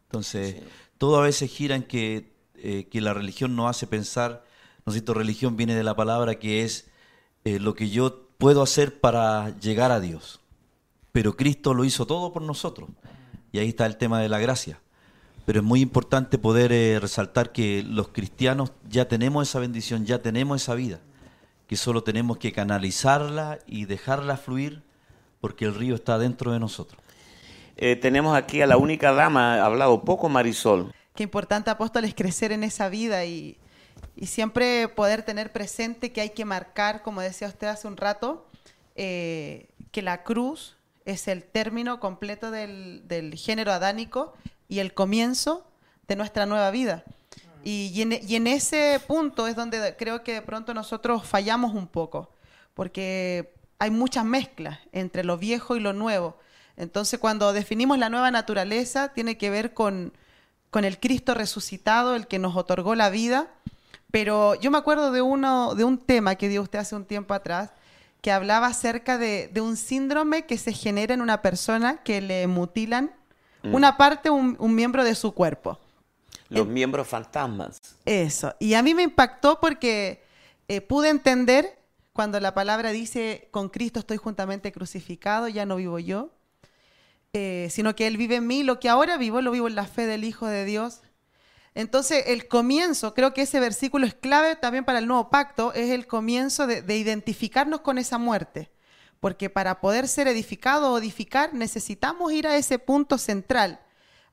Entonces, 0.05 0.57
todo 0.99 1.19
a 1.19 1.23
veces 1.23 1.49
gira 1.51 1.75
en 1.75 1.81
que, 1.83 2.31
eh, 2.55 2.87
que 2.91 3.01
la 3.01 3.15
religión 3.15 3.55
nos 3.55 3.71
hace 3.71 3.87
pensar, 3.87 4.45
no 4.85 4.93
sé, 4.93 5.03
religión 5.07 5.55
viene 5.55 5.75
de 5.75 5.83
la 5.83 5.95
palabra 5.95 6.35
que 6.35 6.63
es 6.63 6.89
eh, 7.45 7.59
lo 7.59 7.73
que 7.73 7.89
yo 7.89 8.27
puedo 8.37 8.61
hacer 8.61 8.99
para 8.99 9.57
llegar 9.59 9.91
a 9.91 9.99
Dios. 9.99 10.41
Pero 11.11 11.37
Cristo 11.37 11.73
lo 11.73 11.85
hizo 11.85 12.05
todo 12.05 12.33
por 12.33 12.41
nosotros. 12.41 12.89
Y 13.51 13.59
ahí 13.59 13.69
está 13.69 13.85
el 13.85 13.97
tema 13.97 14.19
de 14.19 14.29
la 14.29 14.39
gracia. 14.39 14.79
Pero 15.45 15.59
es 15.59 15.65
muy 15.65 15.81
importante 15.81 16.37
poder 16.37 16.71
eh, 16.71 16.99
resaltar 16.99 17.51
que 17.51 17.83
los 17.83 18.09
cristianos 18.09 18.71
ya 18.89 19.07
tenemos 19.07 19.47
esa 19.47 19.59
bendición, 19.59 20.05
ya 20.05 20.21
tenemos 20.21 20.61
esa 20.61 20.73
vida, 20.73 20.99
que 21.67 21.75
solo 21.75 22.03
tenemos 22.03 22.37
que 22.37 22.53
canalizarla 22.53 23.59
y 23.67 23.85
dejarla 23.85 24.37
fluir 24.37 24.83
porque 25.41 25.65
el 25.65 25.75
río 25.75 25.95
está 25.95 26.17
dentro 26.17 26.53
de 26.53 26.59
nosotros. 26.59 27.01
Eh, 27.75 27.95
tenemos 27.97 28.35
aquí 28.37 28.61
a 28.61 28.67
la 28.67 28.77
única 28.77 29.11
dama, 29.11 29.55
ha 29.55 29.65
hablado 29.65 30.03
poco 30.03 30.29
Marisol. 30.29 30.93
Qué 31.13 31.23
importante, 31.23 31.69
apóstol, 31.69 32.05
es 32.05 32.15
crecer 32.15 32.51
en 32.51 32.63
esa 32.63 32.87
vida 32.87 33.25
y, 33.25 33.57
y 34.15 34.27
siempre 34.27 34.87
poder 34.87 35.23
tener 35.23 35.51
presente 35.51 36.11
que 36.11 36.21
hay 36.21 36.29
que 36.31 36.45
marcar, 36.45 37.01
como 37.01 37.21
decía 37.21 37.47
usted 37.47 37.67
hace 37.67 37.87
un 37.87 37.97
rato, 37.97 38.45
eh, 38.95 39.69
que 39.91 40.01
la 40.01 40.23
cruz 40.23 40.75
es 41.05 41.27
el 41.27 41.43
término 41.43 41.99
completo 41.99 42.51
del, 42.51 43.07
del 43.07 43.35
género 43.35 43.71
adánico 43.71 44.33
y 44.69 44.79
el 44.79 44.93
comienzo 44.93 45.65
de 46.07 46.15
nuestra 46.15 46.45
nueva 46.45 46.71
vida. 46.71 47.03
Y, 47.63 47.91
y 47.93 48.01
en, 48.01 48.19
y 48.27 48.35
en 48.35 48.47
ese 48.47 48.99
punto 49.07 49.47
es 49.47 49.55
donde 49.55 49.95
creo 49.97 50.23
que 50.23 50.33
de 50.33 50.41
pronto 50.41 50.73
nosotros 50.73 51.25
fallamos 51.25 51.73
un 51.73 51.87
poco, 51.87 52.29
porque 52.73 53.53
hay 53.79 53.89
muchas 53.89 54.25
mezclas 54.25 54.79
entre 54.91 55.23
lo 55.23 55.37
viejo 55.37 55.75
y 55.75 55.79
lo 55.79 55.93
nuevo. 55.93 56.37
Entonces, 56.75 57.19
cuando 57.19 57.53
definimos 57.53 57.99
la 57.99 58.09
nueva 58.09 58.31
naturaleza, 58.31 59.09
tiene 59.09 59.37
que 59.37 59.49
ver 59.49 59.73
con, 59.73 60.13
con 60.69 60.85
el 60.85 60.99
Cristo 60.99 61.33
resucitado, 61.33 62.15
el 62.15 62.27
que 62.27 62.39
nos 62.39 62.55
otorgó 62.55 62.95
la 62.95 63.09
vida, 63.09 63.51
Pero 64.13 64.53
yo 64.55 64.69
me 64.69 64.77
acuerdo 64.77 65.11
de, 65.11 65.23
uno, 65.23 65.73
de 65.73 65.83
un 65.83 65.97
tema 65.97 66.35
que 66.35 66.47
dio 66.47 66.61
usted 66.61 66.77
hace 66.77 66.95
un 66.95 67.03
tiempo 67.03 67.33
atrás, 67.33 67.71
que 68.21 68.31
hablaba 68.31 68.67
acerca 68.67 69.17
de, 69.17 69.49
de 69.51 69.59
un 69.59 69.75
síndrome 69.75 70.45
que 70.45 70.57
se 70.57 70.71
genera 70.71 71.15
en 71.15 71.21
una 71.21 71.41
persona 71.41 72.03
que 72.03 72.21
le 72.21 72.45
mutilan 72.47 73.11
Mm. 73.63 73.75
una 73.75 73.97
parte, 73.97 74.29
un, 74.29 74.55
un 74.59 74.75
miembro 74.75 75.03
de 75.03 75.15
su 75.15 75.31
cuerpo. 75.31 75.79
Los 76.49 76.67
miembros 76.67 77.07
fantasmas. 77.07 77.79
Eso. 78.05 78.53
Y 78.59 78.73
a 78.75 78.83
mí 78.83 78.93
me 78.93 79.03
impactó 79.03 79.59
porque 79.59 80.21
eh, 80.67 80.81
pude 80.81 81.09
entender 81.09 81.79
cuando 82.11 82.39
la 82.39 82.53
palabra 82.53 82.91
dice, 82.91 83.47
con 83.51 83.69
Cristo 83.69 83.99
estoy 83.99 84.17
juntamente 84.17 84.71
crucificado, 84.71 85.47
ya 85.47 85.65
no 85.65 85.77
vivo 85.77 85.97
yo, 85.97 86.29
eh, 87.31 87.69
sino 87.71 87.95
que 87.95 88.05
Él 88.05 88.17
vive 88.17 88.35
en 88.35 88.45
mí. 88.45 88.63
Lo 88.63 88.79
que 88.79 88.89
ahora 88.89 89.17
vivo, 89.17 89.41
lo 89.41 89.51
vivo 89.51 89.67
en 89.67 89.75
la 89.75 89.85
fe 89.85 90.05
del 90.05 90.25
Hijo 90.25 90.45
de 90.45 90.65
Dios. 90.65 91.01
Entonces, 91.75 92.25
el 92.27 92.47
comienzo, 92.47 93.13
creo 93.13 93.33
que 93.33 93.43
ese 93.43 93.59
versículo 93.59 94.05
es 94.05 94.13
clave 94.13 94.55
también 94.55 94.85
para 94.85 94.99
el 94.99 95.07
nuevo 95.07 95.29
pacto, 95.29 95.73
es 95.73 95.89
el 95.89 96.05
comienzo 96.05 96.67
de, 96.67 96.81
de 96.81 96.97
identificarnos 96.97 97.81
con 97.81 97.97
esa 97.97 98.17
muerte. 98.17 98.69
Porque 99.19 99.49
para 99.49 99.81
poder 99.81 100.07
ser 100.07 100.27
edificado 100.27 100.91
o 100.91 100.97
edificar, 100.97 101.53
necesitamos 101.53 102.31
ir 102.31 102.45
a 102.45 102.57
ese 102.57 102.77
punto 102.77 103.17
central. 103.17 103.79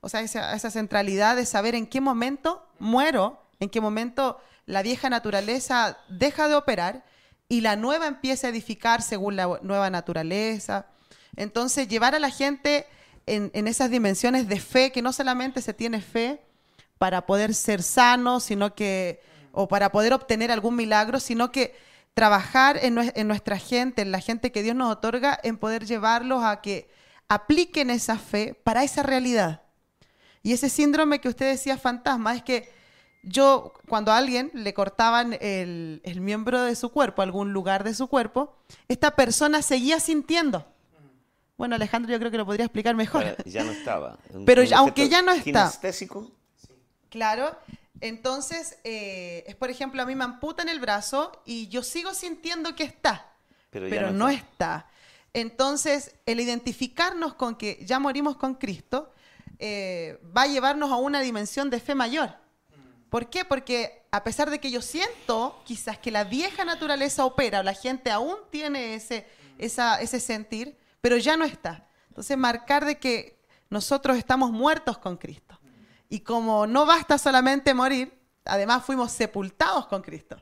O 0.01 0.09
sea, 0.09 0.21
esa, 0.21 0.53
esa 0.53 0.69
centralidad 0.69 1.35
de 1.35 1.45
saber 1.45 1.73
en 1.73 1.87
qué 1.87 2.01
momento 2.01 2.67
muero, 2.77 3.41
en 3.59 3.69
qué 3.69 3.81
momento 3.81 4.39
la 4.65 4.83
vieja 4.83 5.09
naturaleza 5.09 5.97
deja 6.09 6.47
de 6.47 6.55
operar 6.55 7.05
y 7.49 7.61
la 7.61 7.75
nueva 7.75 8.07
empieza 8.07 8.47
a 8.47 8.49
edificar 8.51 9.01
según 9.01 9.35
la 9.35 9.59
nueva 9.63 9.89
naturaleza. 9.89 10.87
Entonces, 11.35 11.87
llevar 11.87 12.13
a 12.13 12.19
la 12.19 12.29
gente 12.29 12.85
en, 13.25 13.49
en 13.53 13.67
esas 13.67 13.89
dimensiones 13.89 14.47
de 14.47 14.59
fe, 14.59 14.91
que 14.91 15.01
no 15.01 15.11
solamente 15.11 15.61
se 15.61 15.73
tiene 15.73 16.01
fe 16.01 16.41
para 17.01 17.25
poder 17.25 17.55
ser 17.55 17.81
sano, 17.81 18.39
sino 18.39 18.75
que, 18.75 19.21
o 19.53 19.67
para 19.67 19.91
poder 19.91 20.13
obtener 20.13 20.51
algún 20.51 20.75
milagro, 20.75 21.19
sino 21.19 21.51
que 21.51 21.73
trabajar 22.13 22.77
en, 22.77 22.95
nue- 22.97 23.11
en 23.15 23.27
nuestra 23.27 23.57
gente, 23.57 24.03
en 24.03 24.11
la 24.11 24.19
gente 24.19 24.51
que 24.51 24.61
Dios 24.61 24.75
nos 24.75 24.91
otorga, 24.91 25.39
en 25.41 25.57
poder 25.57 25.83
llevarlos 25.87 26.43
a 26.43 26.61
que 26.61 26.91
apliquen 27.27 27.89
esa 27.89 28.19
fe 28.19 28.53
para 28.63 28.83
esa 28.83 29.01
realidad. 29.01 29.63
Y 30.43 30.53
ese 30.53 30.69
síndrome 30.69 31.19
que 31.21 31.29
usted 31.29 31.49
decía 31.49 31.79
fantasma 31.79 32.35
es 32.35 32.43
que 32.43 32.69
yo, 33.23 33.73
cuando 33.89 34.11
a 34.11 34.17
alguien 34.17 34.51
le 34.53 34.75
cortaban 34.75 35.35
el, 35.41 36.01
el 36.03 36.21
miembro 36.21 36.61
de 36.61 36.75
su 36.75 36.89
cuerpo, 36.89 37.23
algún 37.23 37.51
lugar 37.51 37.83
de 37.83 37.95
su 37.95 38.05
cuerpo, 38.09 38.55
esta 38.87 39.15
persona 39.15 39.63
seguía 39.63 39.99
sintiendo. 39.99 40.67
Bueno, 41.57 41.73
Alejandro, 41.75 42.11
yo 42.11 42.19
creo 42.19 42.29
que 42.29 42.37
lo 42.37 42.45
podría 42.45 42.65
explicar 42.65 42.93
mejor. 42.93 43.23
Ya 43.45 43.63
no 43.63 43.71
estaba. 43.71 44.19
Pero 44.45 44.61
aunque 44.77 45.09
ya 45.09 45.23
no 45.23 45.31
está. 45.31 45.43
Kinestésico. 45.71 46.31
Claro. 47.11 47.55
Entonces, 47.99 48.79
eh, 48.83 49.43
es 49.45 49.55
por 49.55 49.69
ejemplo, 49.69 50.01
a 50.01 50.05
mí 50.05 50.15
me 50.15 50.23
amputan 50.23 50.67
el 50.69 50.79
brazo 50.79 51.43
y 51.45 51.67
yo 51.67 51.83
sigo 51.83 52.15
sintiendo 52.15 52.73
que 52.75 52.83
está, 52.83 53.27
Pero 53.69 54.07
no 54.11 54.17
no, 54.25 54.29
está. 54.29 54.47
está. 54.47 54.87
Entonces, 55.33 56.15
el 56.25 56.39
identificarnos 56.39 57.35
con 57.35 57.55
que 57.55 57.79
ya 57.85 57.99
morimos 57.99 58.35
con 58.37 58.55
Cristo 58.55 59.13
eh, 59.59 60.19
va 60.35 60.43
a 60.43 60.47
llevarnos 60.47 60.91
a 60.91 60.95
una 60.95 61.21
dimensión 61.21 61.69
de 61.69 61.79
fe 61.79 61.93
mayor. 61.93 62.33
¿Por 63.09 63.29
qué? 63.29 63.45
Porque 63.45 64.01
a 64.09 64.23
pesar 64.23 64.49
de 64.49 64.59
que 64.59 64.71
yo 64.71 64.81
siento 64.81 65.61
quizás 65.65 65.97
que 65.99 66.11
la 66.11 66.23
vieja 66.23 66.65
naturaleza 66.65 67.23
opera, 67.25 67.59
o 67.59 67.63
la 67.63 67.73
gente 67.73 68.09
aún 68.09 68.35
tiene 68.49 68.95
ese, 68.95 69.27
esa- 69.57 70.01
ese 70.01 70.19
sentir, 70.19 70.75
pero 71.01 71.17
ya 71.17 71.37
no 71.37 71.45
está. 71.45 71.87
Entonces, 72.09 72.37
marcar 72.37 72.83
de 72.85 72.97
que 72.97 73.39
nosotros 73.69 74.17
estamos 74.17 74.51
muertos 74.51 74.97
con 74.97 75.17
Cristo. 75.17 75.57
Y 76.11 76.19
como 76.19 76.67
no 76.67 76.85
basta 76.85 77.17
solamente 77.17 77.73
morir, 77.73 78.13
además 78.45 78.83
fuimos 78.85 79.11
sepultados 79.13 79.87
con 79.87 80.01
Cristo. 80.01 80.35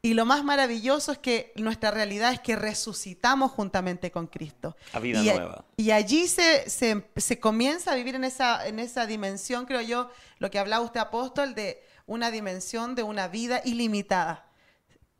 Y 0.00 0.14
lo 0.14 0.24
más 0.24 0.42
maravilloso 0.44 1.10
es 1.12 1.18
que 1.18 1.52
nuestra 1.56 1.90
realidad 1.90 2.32
es 2.32 2.38
que 2.40 2.54
resucitamos 2.56 3.50
juntamente 3.50 4.10
con 4.12 4.26
Cristo. 4.28 4.76
A 4.92 5.00
vida 5.00 5.20
y, 5.20 5.26
nueva. 5.26 5.64
y 5.76 5.90
allí 5.90 6.28
se, 6.28 6.70
se- 6.70 7.04
se 7.16 7.38
comienza 7.40 7.92
a 7.92 7.94
vivir 7.96 8.14
en 8.14 8.22
esa, 8.24 8.66
en 8.66 8.78
esa 8.78 9.06
dimensión, 9.06 9.66
creo 9.66 9.80
yo, 9.80 10.08
lo 10.38 10.50
que 10.50 10.58
hablaba 10.60 10.84
usted, 10.84 11.00
apóstol, 11.00 11.54
de 11.54 11.82
una 12.06 12.30
dimensión 12.30 12.94
de 12.94 13.02
una 13.02 13.26
vida 13.28 13.60
ilimitada 13.64 14.46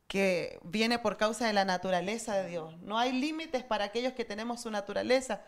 que 0.08 0.58
viene 0.62 0.98
por 1.00 1.16
causa 1.16 1.46
de 1.46 1.52
la 1.54 1.64
naturaleza 1.64 2.34
de 2.36 2.48
Dios. 2.48 2.76
No 2.82 2.98
hay 2.98 3.12
límites 3.12 3.64
para 3.64 3.84
aquellos 3.86 4.12
que 4.12 4.24
tenemos 4.24 4.60
su 4.62 4.70
naturaleza. 4.70 5.42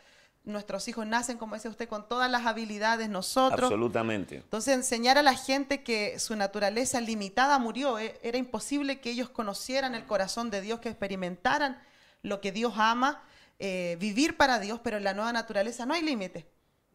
Nuestros 0.45 0.87
hijos 0.89 1.07
nacen, 1.07 1.39
como 1.39 1.55
decía 1.55 1.71
usted, 1.71 1.89
con 1.89 2.07
todas 2.07 2.31
las 2.31 2.45
habilidades, 2.45 3.09
nosotros. 3.09 3.63
Absolutamente. 3.63 4.37
Entonces, 4.37 4.75
enseñar 4.75 5.17
a 5.17 5.23
la 5.23 5.35
gente 5.35 5.83
que 5.83 6.19
su 6.19 6.37
naturaleza 6.37 7.01
limitada 7.01 7.59
murió. 7.59 7.99
eh, 7.99 8.19
Era 8.23 8.37
imposible 8.37 9.01
que 9.01 9.11
ellos 9.11 9.31
conocieran 9.31 9.95
el 9.95 10.05
corazón 10.05 10.51
de 10.51 10.61
Dios, 10.61 10.81
que 10.81 10.91
experimentaran 10.91 11.81
lo 12.23 12.43
que 12.43 12.53
Dios 12.53 12.75
ama, 12.77 13.23
eh, 13.59 13.97
vivir 13.99 14.37
para 14.37 14.59
Dios, 14.59 14.81
pero 14.85 14.99
en 14.99 15.05
la 15.05 15.15
nueva 15.15 15.33
naturaleza 15.33 15.87
no 15.87 15.95
hay 15.95 16.03
límite. 16.03 16.47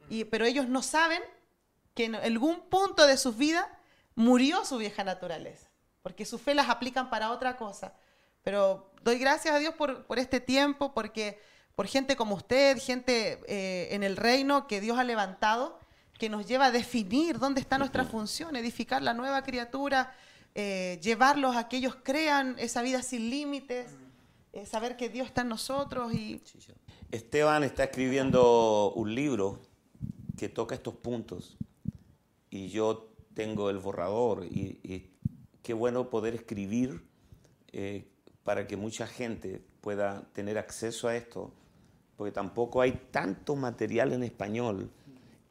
Y, 0.10 0.26
pero 0.26 0.46
ellos 0.46 0.68
no 0.68 0.84
saben 0.84 1.22
que 1.96 2.06
en 2.06 2.16
algún 2.16 2.62
punto 2.70 3.08
de 3.08 3.18
sus 3.18 3.36
vidas 3.36 3.66
murió 4.14 4.64
su 4.64 4.78
vieja 4.78 5.04
naturaleza, 5.04 5.70
porque 6.04 6.26
su 6.26 6.38
fe 6.38 6.54
las 6.54 6.70
aplican 6.70 7.10
para 7.10 7.32
otra 7.32 7.58
cosa. 7.58 7.94
Pero 8.44 8.92
doy 9.02 9.18
gracias 9.18 9.56
a 9.56 9.60
Dios 9.60 9.74
por, 9.74 10.06
por 10.06 10.20
este 10.20 10.40
tiempo, 10.40 10.94
porque 10.94 11.40
por 11.80 11.88
gente 11.88 12.18
como 12.18 12.36
usted, 12.36 12.78
gente 12.78 13.40
eh, 13.48 13.96
en 13.96 14.04
el 14.04 14.18
reino 14.18 14.68
que 14.68 14.82
Dios 14.82 14.98
ha 14.98 15.06
levantado, 15.06 15.80
que 16.18 16.28
nos 16.28 16.46
lleva 16.46 16.66
a 16.66 16.72
definir 16.72 17.40
dónde 17.40 17.62
está 17.62 17.78
nuestra 17.78 18.04
función, 18.04 18.58
edificar 18.58 19.02
la 19.02 19.14
nueva 19.14 19.44
criatura, 19.44 20.14
eh, 20.56 21.00
llevarlos 21.02 21.56
a 21.56 21.70
que 21.70 21.78
ellos 21.78 21.96
crean 22.04 22.58
esa 22.60 22.82
vida 22.82 23.02
sin 23.02 23.30
límites, 23.30 23.96
eh, 24.52 24.66
saber 24.66 24.98
que 24.98 25.08
Dios 25.08 25.28
está 25.28 25.44
en 25.44 25.48
nosotros 25.48 26.14
y 26.14 26.42
Esteban 27.12 27.64
está 27.64 27.86
escribiendo 27.86 28.92
un 28.92 29.16
libro 29.16 29.62
que 30.38 30.50
toca 30.50 30.76
estos 30.76 30.96
puntos 30.96 31.56
y 32.50 32.68
yo 32.68 33.10
tengo 33.36 33.70
el 33.70 33.78
borrador 33.78 34.46
y, 34.46 34.82
y 34.84 35.14
qué 35.64 35.74
bueno 35.74 36.10
poder 36.10 36.36
escribir 36.36 37.08
eh, 37.72 38.06
para 38.44 38.68
que 38.68 38.76
mucha 38.76 39.08
gente 39.08 39.62
pueda 39.80 40.28
tener 40.34 40.58
acceso 40.58 41.08
a 41.08 41.16
esto, 41.16 41.54
porque 42.20 42.34
tampoco 42.34 42.82
hay 42.82 43.00
tanto 43.12 43.56
material 43.56 44.12
en 44.12 44.24
español 44.24 44.92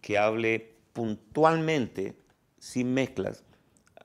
que 0.03 0.19
hable 0.19 0.75
puntualmente, 0.93 2.15
sin 2.59 2.93
mezclas, 2.93 3.43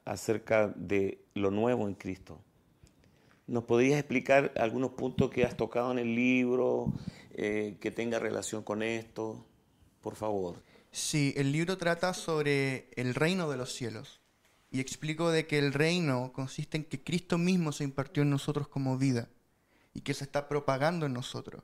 acerca 0.05 0.69
de 0.69 1.25
lo 1.33 1.51
nuevo 1.51 1.89
en 1.89 1.95
Cristo. 1.95 2.39
¿Nos 3.47 3.65
podrías 3.65 3.99
explicar 3.99 4.53
algunos 4.55 4.91
puntos 4.91 5.29
que 5.29 5.43
has 5.43 5.57
tocado 5.57 5.91
en 5.91 5.99
el 5.99 6.15
libro 6.15 6.93
eh, 7.33 7.75
que 7.81 7.91
tenga 7.91 8.17
relación 8.17 8.63
con 8.63 8.81
esto? 8.81 9.45
Por 9.99 10.15
favor. 10.15 10.63
Sí, 10.89 11.33
el 11.35 11.51
libro 11.51 11.77
trata 11.77 12.13
sobre 12.13 12.87
el 12.95 13.13
reino 13.13 13.51
de 13.51 13.57
los 13.57 13.73
cielos 13.73 14.21
y 14.71 14.79
explico 14.79 15.31
de 15.31 15.47
que 15.47 15.59
el 15.59 15.73
reino 15.73 16.31
consiste 16.31 16.77
en 16.77 16.85
que 16.85 17.03
Cristo 17.03 17.37
mismo 17.37 17.73
se 17.73 17.83
impartió 17.83 18.23
en 18.23 18.29
nosotros 18.29 18.69
como 18.69 18.97
vida 18.97 19.27
y 19.93 19.99
que 19.99 20.13
se 20.13 20.23
está 20.23 20.47
propagando 20.47 21.05
en 21.05 21.11
nosotros. 21.11 21.61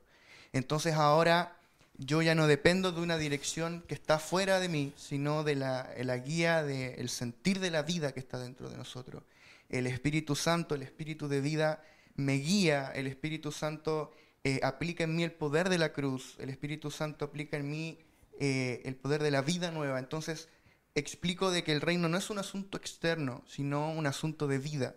Entonces 0.52 0.94
ahora 0.94 1.56
yo 1.98 2.22
ya 2.22 2.34
no 2.34 2.46
dependo 2.46 2.92
de 2.92 3.00
una 3.00 3.18
dirección 3.18 3.84
que 3.86 3.94
está 3.94 4.18
fuera 4.18 4.58
de 4.58 4.68
mí, 4.68 4.92
sino 4.96 5.44
de 5.44 5.54
la, 5.54 5.90
la 5.98 6.16
guía 6.16 6.62
del 6.62 7.08
sentir 7.10 7.60
de 7.60 7.70
la 7.70 7.82
vida 7.82 8.12
que 8.12 8.20
está 8.20 8.38
dentro 8.38 8.70
de 8.70 8.76
nosotros. 8.76 9.22
El 9.68 9.86
Espíritu 9.86 10.34
Santo, 10.34 10.74
el 10.74 10.82
Espíritu 10.82 11.28
de 11.28 11.40
vida, 11.40 11.82
me 12.16 12.34
guía, 12.34 12.90
el 12.94 13.06
Espíritu 13.06 13.52
Santo 13.52 14.12
eh, 14.44 14.60
aplica 14.62 15.04
en 15.04 15.14
mí 15.14 15.22
el 15.22 15.32
poder 15.32 15.68
de 15.68 15.78
la 15.78 15.92
cruz, 15.92 16.36
el 16.38 16.48
Espíritu 16.48 16.90
Santo 16.90 17.26
aplica 17.26 17.58
en 17.58 17.70
mí 17.70 17.98
eh, 18.38 18.80
el 18.86 18.96
poder 18.96 19.22
de 19.22 19.30
la 19.30 19.42
vida 19.42 19.70
nueva. 19.70 19.98
Entonces 19.98 20.48
explico 20.94 21.50
de 21.50 21.62
que 21.62 21.72
el 21.72 21.80
reino 21.80 22.08
no 22.08 22.16
es 22.16 22.30
un 22.30 22.38
asunto 22.38 22.78
externo, 22.78 23.44
sino 23.46 23.92
un 23.92 24.06
asunto 24.06 24.46
de 24.48 24.58
vida, 24.58 24.94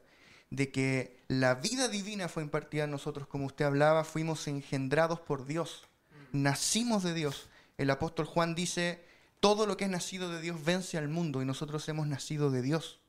de 0.49 0.71
que 0.71 1.17
la 1.39 1.55
vida 1.55 1.87
divina 1.87 2.27
fue 2.29 2.43
impartida 2.43 2.83
a 2.85 2.87
nosotros, 2.87 3.27
como 3.27 3.45
usted 3.45 3.65
hablaba, 3.65 4.03
fuimos 4.03 4.47
engendrados 4.47 5.19
por 5.19 5.45
Dios, 5.45 5.87
nacimos 6.31 7.03
de 7.03 7.13
Dios. 7.13 7.49
El 7.77 7.89
apóstol 7.89 8.25
Juan 8.25 8.55
dice, 8.55 9.03
todo 9.39 9.65
lo 9.65 9.77
que 9.77 9.85
es 9.85 9.89
nacido 9.89 10.29
de 10.29 10.41
Dios 10.41 10.63
vence 10.63 10.97
al 10.97 11.07
mundo 11.09 11.41
y 11.41 11.45
nosotros 11.45 11.87
hemos 11.89 12.07
nacido 12.07 12.51
de 12.51 12.61
Dios. 12.61 12.99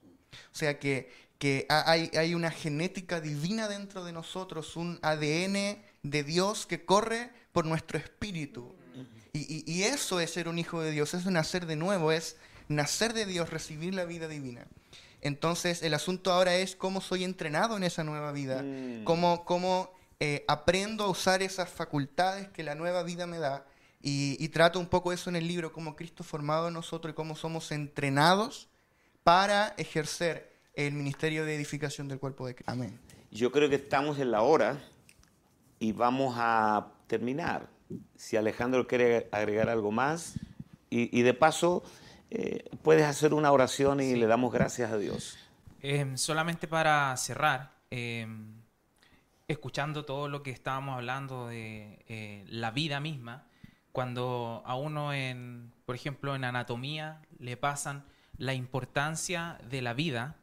O 0.52 0.56
sea 0.56 0.78
que, 0.78 1.12
que 1.38 1.66
ha- 1.68 1.90
hay, 1.90 2.10
hay 2.16 2.34
una 2.34 2.50
genética 2.50 3.20
divina 3.20 3.68
dentro 3.68 4.04
de 4.04 4.12
nosotros, 4.12 4.76
un 4.76 4.98
ADN 5.02 5.82
de 6.02 6.24
Dios 6.24 6.66
que 6.66 6.84
corre 6.84 7.30
por 7.52 7.66
nuestro 7.66 7.98
espíritu. 7.98 8.74
Y, 9.32 9.40
y- 9.52 9.64
y 9.66 9.82
eso 9.84 10.20
es 10.20 10.30
ser 10.32 10.48
un 10.48 10.58
hijo 10.58 10.80
de 10.80 10.90
Dios, 10.92 11.14
es 11.14 11.26
nacer 11.26 11.66
de 11.66 11.76
nuevo, 11.76 12.12
es 12.12 12.36
nacer 12.68 13.12
de 13.12 13.26
Dios, 13.26 13.50
recibir 13.50 13.94
la 13.94 14.04
vida 14.04 14.28
divina. 14.28 14.66
Entonces 15.24 15.82
el 15.82 15.94
asunto 15.94 16.30
ahora 16.30 16.54
es 16.54 16.76
cómo 16.76 17.00
soy 17.00 17.24
entrenado 17.24 17.76
en 17.76 17.82
esa 17.82 18.04
nueva 18.04 18.30
vida, 18.30 18.62
Mm. 18.62 19.02
cómo, 19.04 19.44
cómo 19.44 19.90
eh, 20.20 20.44
aprendo 20.46 21.04
a 21.04 21.08
usar 21.10 21.42
esas 21.42 21.68
facultades 21.68 22.48
que 22.50 22.62
la 22.62 22.76
nueva 22.76 23.02
vida 23.02 23.26
me 23.26 23.38
da. 23.38 23.66
Y, 24.00 24.36
y 24.38 24.48
trato 24.50 24.78
un 24.78 24.86
poco 24.86 25.12
eso 25.12 25.28
en 25.30 25.36
el 25.36 25.48
libro, 25.48 25.72
cómo 25.72 25.96
Cristo 25.96 26.22
formado 26.22 26.68
en 26.68 26.74
nosotros 26.74 27.12
y 27.12 27.14
cómo 27.14 27.34
somos 27.36 27.72
entrenados 27.72 28.68
para 29.24 29.74
ejercer 29.78 30.52
el 30.74 30.92
ministerio 30.92 31.44
de 31.44 31.56
edificación 31.56 32.06
del 32.06 32.18
cuerpo 32.20 32.46
de 32.46 32.54
Cristo. 32.54 32.70
Amén. 32.70 33.00
Yo 33.30 33.50
creo 33.50 33.68
que 33.70 33.76
estamos 33.76 34.18
en 34.18 34.30
la 34.30 34.42
hora 34.42 34.78
y 35.80 35.92
vamos 35.92 36.34
a 36.38 36.92
terminar. 37.06 37.68
Si 38.16 38.36
Alejandro 38.36 38.86
quiere 38.86 39.28
agregar 39.32 39.68
algo 39.70 39.90
más. 39.90 40.34
Y, 40.90 41.18
y 41.18 41.22
de 41.22 41.34
paso, 41.34 41.82
eh, 42.30 42.64
puedes 42.82 43.04
hacer 43.04 43.34
una 43.34 43.52
oración 43.52 44.00
y 44.00 44.14
le 44.14 44.26
damos 44.26 44.52
gracias 44.52 44.90
a 44.90 44.98
Dios. 44.98 45.38
Em, 45.82 46.16
solamente 46.16 46.66
para 46.66 47.16
cerrar, 47.16 47.72
em, 47.90 48.62
escuchando 49.48 50.04
todo 50.04 50.28
lo 50.28 50.42
que 50.42 50.50
estábamos 50.50 50.96
hablando 50.96 51.48
de 51.48 52.04
eh, 52.08 52.44
la 52.48 52.70
vida 52.70 53.00
misma, 53.00 53.46
cuando 53.92 54.62
a 54.64 54.76
uno 54.76 55.12
en, 55.12 55.72
por 55.84 55.94
ejemplo, 55.94 56.34
en 56.34 56.44
anatomía 56.44 57.20
le 57.38 57.56
pasan 57.56 58.04
la 58.38 58.54
importancia 58.54 59.58
de 59.68 59.82
la 59.82 59.94
vida, 59.94 60.36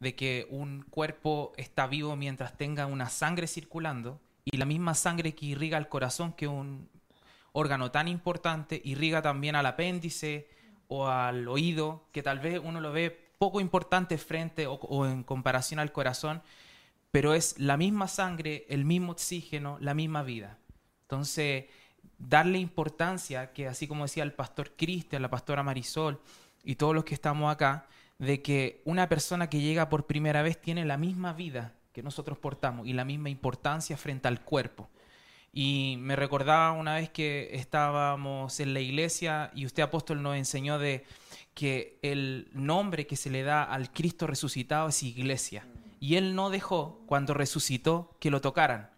de 0.00 0.14
que 0.14 0.46
un 0.50 0.82
cuerpo 0.82 1.52
está 1.56 1.86
vivo 1.86 2.16
mientras 2.16 2.56
tenga 2.56 2.86
una 2.86 3.08
sangre 3.10 3.46
circulando 3.46 4.20
y 4.44 4.56
la 4.56 4.64
misma 4.64 4.94
sangre 4.94 5.34
que 5.34 5.46
irriga 5.46 5.78
el 5.78 5.88
corazón, 5.88 6.32
que 6.32 6.46
un 6.46 6.88
órgano 7.52 7.90
tan 7.90 8.08
importante, 8.08 8.80
irriga 8.84 9.22
también 9.22 9.56
al 9.56 9.66
apéndice 9.66 10.48
o 11.00 11.08
al 11.08 11.48
oído, 11.48 12.04
que 12.12 12.22
tal 12.22 12.38
vez 12.38 12.60
uno 12.62 12.80
lo 12.80 12.92
ve 12.92 13.10
poco 13.38 13.60
importante 13.60 14.18
frente 14.18 14.66
o, 14.66 14.74
o 14.74 15.06
en 15.06 15.22
comparación 15.22 15.80
al 15.80 15.92
corazón, 15.92 16.42
pero 17.10 17.34
es 17.34 17.58
la 17.58 17.76
misma 17.76 18.08
sangre, 18.08 18.66
el 18.68 18.84
mismo 18.84 19.12
oxígeno, 19.12 19.78
la 19.80 19.94
misma 19.94 20.22
vida. 20.22 20.58
Entonces, 21.02 21.66
darle 22.18 22.58
importancia, 22.58 23.52
que 23.52 23.68
así 23.68 23.86
como 23.86 24.04
decía 24.04 24.22
el 24.22 24.32
pastor 24.32 24.72
Cristian, 24.76 25.22
la 25.22 25.30
pastora 25.30 25.62
Marisol 25.62 26.20
y 26.64 26.76
todos 26.76 26.94
los 26.94 27.04
que 27.04 27.14
estamos 27.14 27.52
acá, 27.52 27.86
de 28.18 28.42
que 28.42 28.82
una 28.84 29.08
persona 29.08 29.48
que 29.48 29.60
llega 29.60 29.88
por 29.88 30.06
primera 30.06 30.42
vez 30.42 30.60
tiene 30.60 30.84
la 30.84 30.96
misma 30.96 31.32
vida 31.32 31.74
que 31.92 32.02
nosotros 32.02 32.38
portamos 32.38 32.86
y 32.86 32.92
la 32.92 33.04
misma 33.04 33.30
importancia 33.30 33.96
frente 33.96 34.28
al 34.28 34.40
cuerpo. 34.40 34.88
Y 35.56 35.96
me 36.00 36.16
recordaba 36.16 36.72
una 36.72 36.96
vez 36.96 37.10
que 37.10 37.50
estábamos 37.52 38.58
en 38.58 38.74
la 38.74 38.80
iglesia 38.80 39.52
y 39.54 39.66
usted 39.66 39.84
apóstol 39.84 40.20
nos 40.20 40.36
enseñó 40.36 40.80
de 40.80 41.04
que 41.54 42.00
el 42.02 42.48
nombre 42.52 43.06
que 43.06 43.14
se 43.14 43.30
le 43.30 43.44
da 43.44 43.62
al 43.62 43.92
Cristo 43.92 44.26
resucitado 44.26 44.88
es 44.88 45.02
iglesia. 45.04 45.64
Y 46.00 46.16
él 46.16 46.34
no 46.34 46.50
dejó 46.50 47.04
cuando 47.06 47.34
resucitó 47.34 48.16
que 48.18 48.32
lo 48.32 48.40
tocaran, 48.40 48.90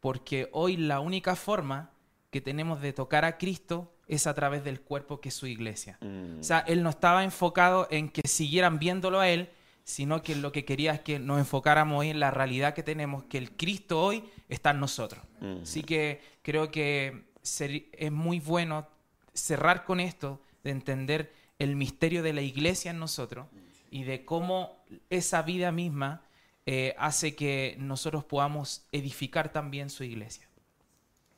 porque 0.00 0.48
hoy 0.52 0.76
la 0.76 0.98
única 0.98 1.36
forma 1.36 1.92
que 2.30 2.40
tenemos 2.40 2.80
de 2.80 2.92
tocar 2.92 3.24
a 3.24 3.38
Cristo 3.38 3.94
es 4.08 4.26
a 4.26 4.34
través 4.34 4.64
del 4.64 4.80
cuerpo 4.80 5.20
que 5.20 5.28
es 5.28 5.34
su 5.34 5.46
iglesia. 5.46 5.96
Mm. 6.00 6.40
O 6.40 6.42
sea, 6.42 6.58
él 6.60 6.82
no 6.82 6.90
estaba 6.90 7.22
enfocado 7.22 7.86
en 7.90 8.08
que 8.08 8.26
siguieran 8.26 8.80
viéndolo 8.80 9.20
a 9.20 9.28
él, 9.28 9.50
sino 9.90 10.22
que 10.22 10.34
lo 10.36 10.52
que 10.52 10.64
quería 10.64 10.92
es 10.92 11.00
que 11.00 11.18
nos 11.18 11.38
enfocáramos 11.38 11.98
hoy 12.00 12.10
en 12.10 12.20
la 12.20 12.30
realidad 12.30 12.74
que 12.74 12.82
tenemos, 12.82 13.24
que 13.24 13.38
el 13.38 13.50
Cristo 13.56 14.00
hoy 14.02 14.24
está 14.48 14.70
en 14.70 14.80
nosotros. 14.80 15.22
Así 15.62 15.82
que 15.82 16.20
creo 16.42 16.70
que 16.70 17.24
ser- 17.42 17.86
es 17.92 18.12
muy 18.12 18.38
bueno 18.40 18.86
cerrar 19.34 19.84
con 19.84 20.00
esto, 20.00 20.40
de 20.62 20.70
entender 20.70 21.32
el 21.58 21.76
misterio 21.76 22.22
de 22.22 22.32
la 22.32 22.42
iglesia 22.42 22.90
en 22.90 22.98
nosotros 22.98 23.46
y 23.90 24.04
de 24.04 24.24
cómo 24.24 24.76
esa 25.10 25.42
vida 25.42 25.72
misma 25.72 26.22
eh, 26.66 26.94
hace 26.98 27.34
que 27.34 27.74
nosotros 27.78 28.24
podamos 28.24 28.82
edificar 28.92 29.50
también 29.50 29.90
su 29.90 30.04
iglesia. 30.04 30.46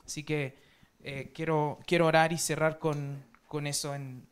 Así 0.05 0.23
que 0.23 0.55
eh, 1.03 1.31
quiero, 1.33 1.79
quiero 1.87 2.05
orar 2.07 2.31
y 2.33 2.37
cerrar 2.37 2.77
con, 2.77 3.23
con 3.47 3.65
eso 3.67 3.95
en, 3.95 4.27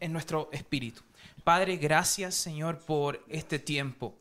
en 0.00 0.12
nuestro 0.12 0.50
espíritu. 0.52 1.00
Padre, 1.44 1.76
gracias 1.76 2.34
Señor 2.34 2.78
por 2.78 3.24
este 3.28 3.58
tiempo. 3.58 4.14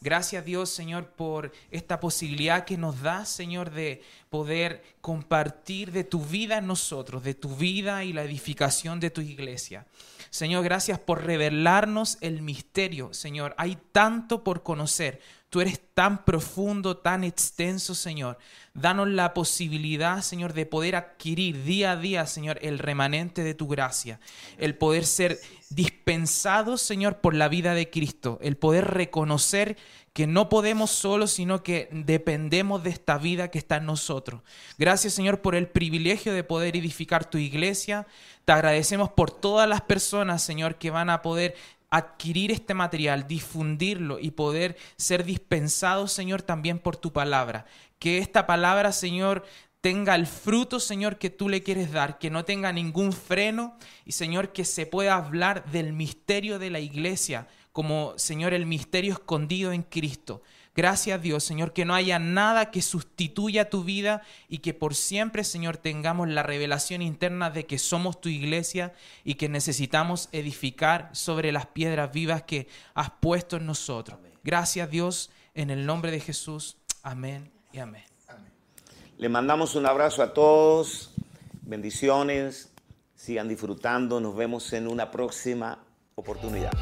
Gracias 0.00 0.44
Dios 0.44 0.70
Señor 0.70 1.08
por 1.08 1.52
esta 1.70 2.00
posibilidad 2.00 2.64
que 2.64 2.78
nos 2.78 3.02
da 3.02 3.26
Señor 3.26 3.70
de 3.70 4.02
poder 4.30 4.82
compartir 5.02 5.92
de 5.92 6.04
tu 6.04 6.24
vida 6.24 6.58
en 6.58 6.66
nosotros, 6.66 7.22
de 7.22 7.34
tu 7.34 7.54
vida 7.54 8.02
y 8.04 8.12
la 8.12 8.22
edificación 8.22 8.98
de 8.98 9.10
tu 9.10 9.20
iglesia. 9.20 9.86
Señor, 10.30 10.62
gracias 10.62 10.98
por 10.98 11.24
revelarnos 11.24 12.16
el 12.20 12.40
misterio. 12.40 13.12
Señor, 13.12 13.54
hay 13.58 13.76
tanto 13.92 14.44
por 14.44 14.62
conocer. 14.62 15.20
Tú 15.50 15.60
eres 15.60 15.80
tan 15.94 16.24
profundo, 16.24 16.96
tan 16.96 17.24
extenso, 17.24 17.96
Señor. 17.96 18.38
Danos 18.72 19.08
la 19.08 19.34
posibilidad, 19.34 20.22
Señor, 20.22 20.52
de 20.52 20.64
poder 20.64 20.94
adquirir 20.94 21.64
día 21.64 21.90
a 21.90 21.96
día, 21.96 22.24
Señor, 22.26 22.60
el 22.62 22.78
remanente 22.78 23.42
de 23.42 23.54
tu 23.54 23.66
gracia. 23.66 24.20
El 24.58 24.76
poder 24.76 25.04
ser 25.04 25.40
dispensados, 25.68 26.80
Señor, 26.82 27.16
por 27.16 27.34
la 27.34 27.48
vida 27.48 27.74
de 27.74 27.90
Cristo. 27.90 28.38
El 28.42 28.56
poder 28.56 28.92
reconocer 28.92 29.76
que 30.12 30.28
no 30.28 30.48
podemos 30.48 30.92
solos, 30.92 31.32
sino 31.32 31.64
que 31.64 31.88
dependemos 31.90 32.84
de 32.84 32.90
esta 32.90 33.18
vida 33.18 33.50
que 33.50 33.58
está 33.58 33.78
en 33.78 33.86
nosotros. 33.86 34.42
Gracias, 34.78 35.14
Señor, 35.14 35.40
por 35.40 35.56
el 35.56 35.66
privilegio 35.66 36.32
de 36.32 36.44
poder 36.44 36.76
edificar 36.76 37.28
tu 37.28 37.38
iglesia. 37.38 38.06
Te 38.44 38.52
agradecemos 38.52 39.10
por 39.10 39.32
todas 39.32 39.68
las 39.68 39.80
personas, 39.80 40.42
Señor, 40.42 40.76
que 40.76 40.90
van 40.90 41.10
a 41.10 41.22
poder 41.22 41.56
adquirir 41.90 42.52
este 42.52 42.72
material, 42.72 43.26
difundirlo 43.26 44.18
y 44.18 44.30
poder 44.30 44.76
ser 44.96 45.24
dispensados, 45.24 46.12
Señor, 46.12 46.42
también 46.42 46.78
por 46.78 46.96
tu 46.96 47.12
palabra. 47.12 47.66
Que 47.98 48.18
esta 48.18 48.46
palabra, 48.46 48.92
Señor, 48.92 49.44
tenga 49.80 50.14
el 50.14 50.26
fruto, 50.26 50.78
Señor, 50.78 51.18
que 51.18 51.30
tú 51.30 51.48
le 51.48 51.62
quieres 51.62 51.92
dar, 51.92 52.18
que 52.18 52.30
no 52.30 52.44
tenga 52.44 52.72
ningún 52.72 53.12
freno 53.12 53.76
y, 54.04 54.12
Señor, 54.12 54.52
que 54.52 54.64
se 54.64 54.86
pueda 54.86 55.16
hablar 55.16 55.64
del 55.70 55.92
misterio 55.92 56.58
de 56.58 56.70
la 56.70 56.80
iglesia, 56.80 57.48
como, 57.72 58.14
Señor, 58.16 58.54
el 58.54 58.66
misterio 58.66 59.14
escondido 59.14 59.72
en 59.72 59.82
Cristo. 59.82 60.42
Gracias 60.76 61.20
Dios, 61.20 61.42
Señor, 61.42 61.72
que 61.72 61.84
no 61.84 61.94
haya 61.94 62.18
nada 62.18 62.70
que 62.70 62.80
sustituya 62.80 63.68
tu 63.68 63.82
vida 63.82 64.22
y 64.48 64.58
que 64.58 64.72
por 64.72 64.94
siempre, 64.94 65.42
Señor, 65.42 65.76
tengamos 65.76 66.28
la 66.28 66.42
revelación 66.42 67.02
interna 67.02 67.50
de 67.50 67.66
que 67.66 67.78
somos 67.78 68.20
tu 68.20 68.28
iglesia 68.28 68.92
y 69.24 69.34
que 69.34 69.48
necesitamos 69.48 70.28
edificar 70.32 71.10
sobre 71.12 71.50
las 71.50 71.66
piedras 71.66 72.12
vivas 72.12 72.44
que 72.44 72.68
has 72.94 73.10
puesto 73.10 73.56
en 73.56 73.66
nosotros. 73.66 74.18
Gracias 74.44 74.88
Dios, 74.90 75.30
en 75.54 75.70
el 75.70 75.86
nombre 75.86 76.12
de 76.12 76.20
Jesús. 76.20 76.76
Amén 77.02 77.50
y 77.72 77.78
amén. 77.78 78.04
Le 79.18 79.28
mandamos 79.28 79.74
un 79.74 79.84
abrazo 79.84 80.22
a 80.22 80.32
todos, 80.32 81.10
bendiciones, 81.62 82.72
sigan 83.14 83.48
disfrutando, 83.48 84.18
nos 84.20 84.34
vemos 84.34 84.72
en 84.72 84.88
una 84.88 85.10
próxima 85.10 85.78
oportunidad. 86.14 86.72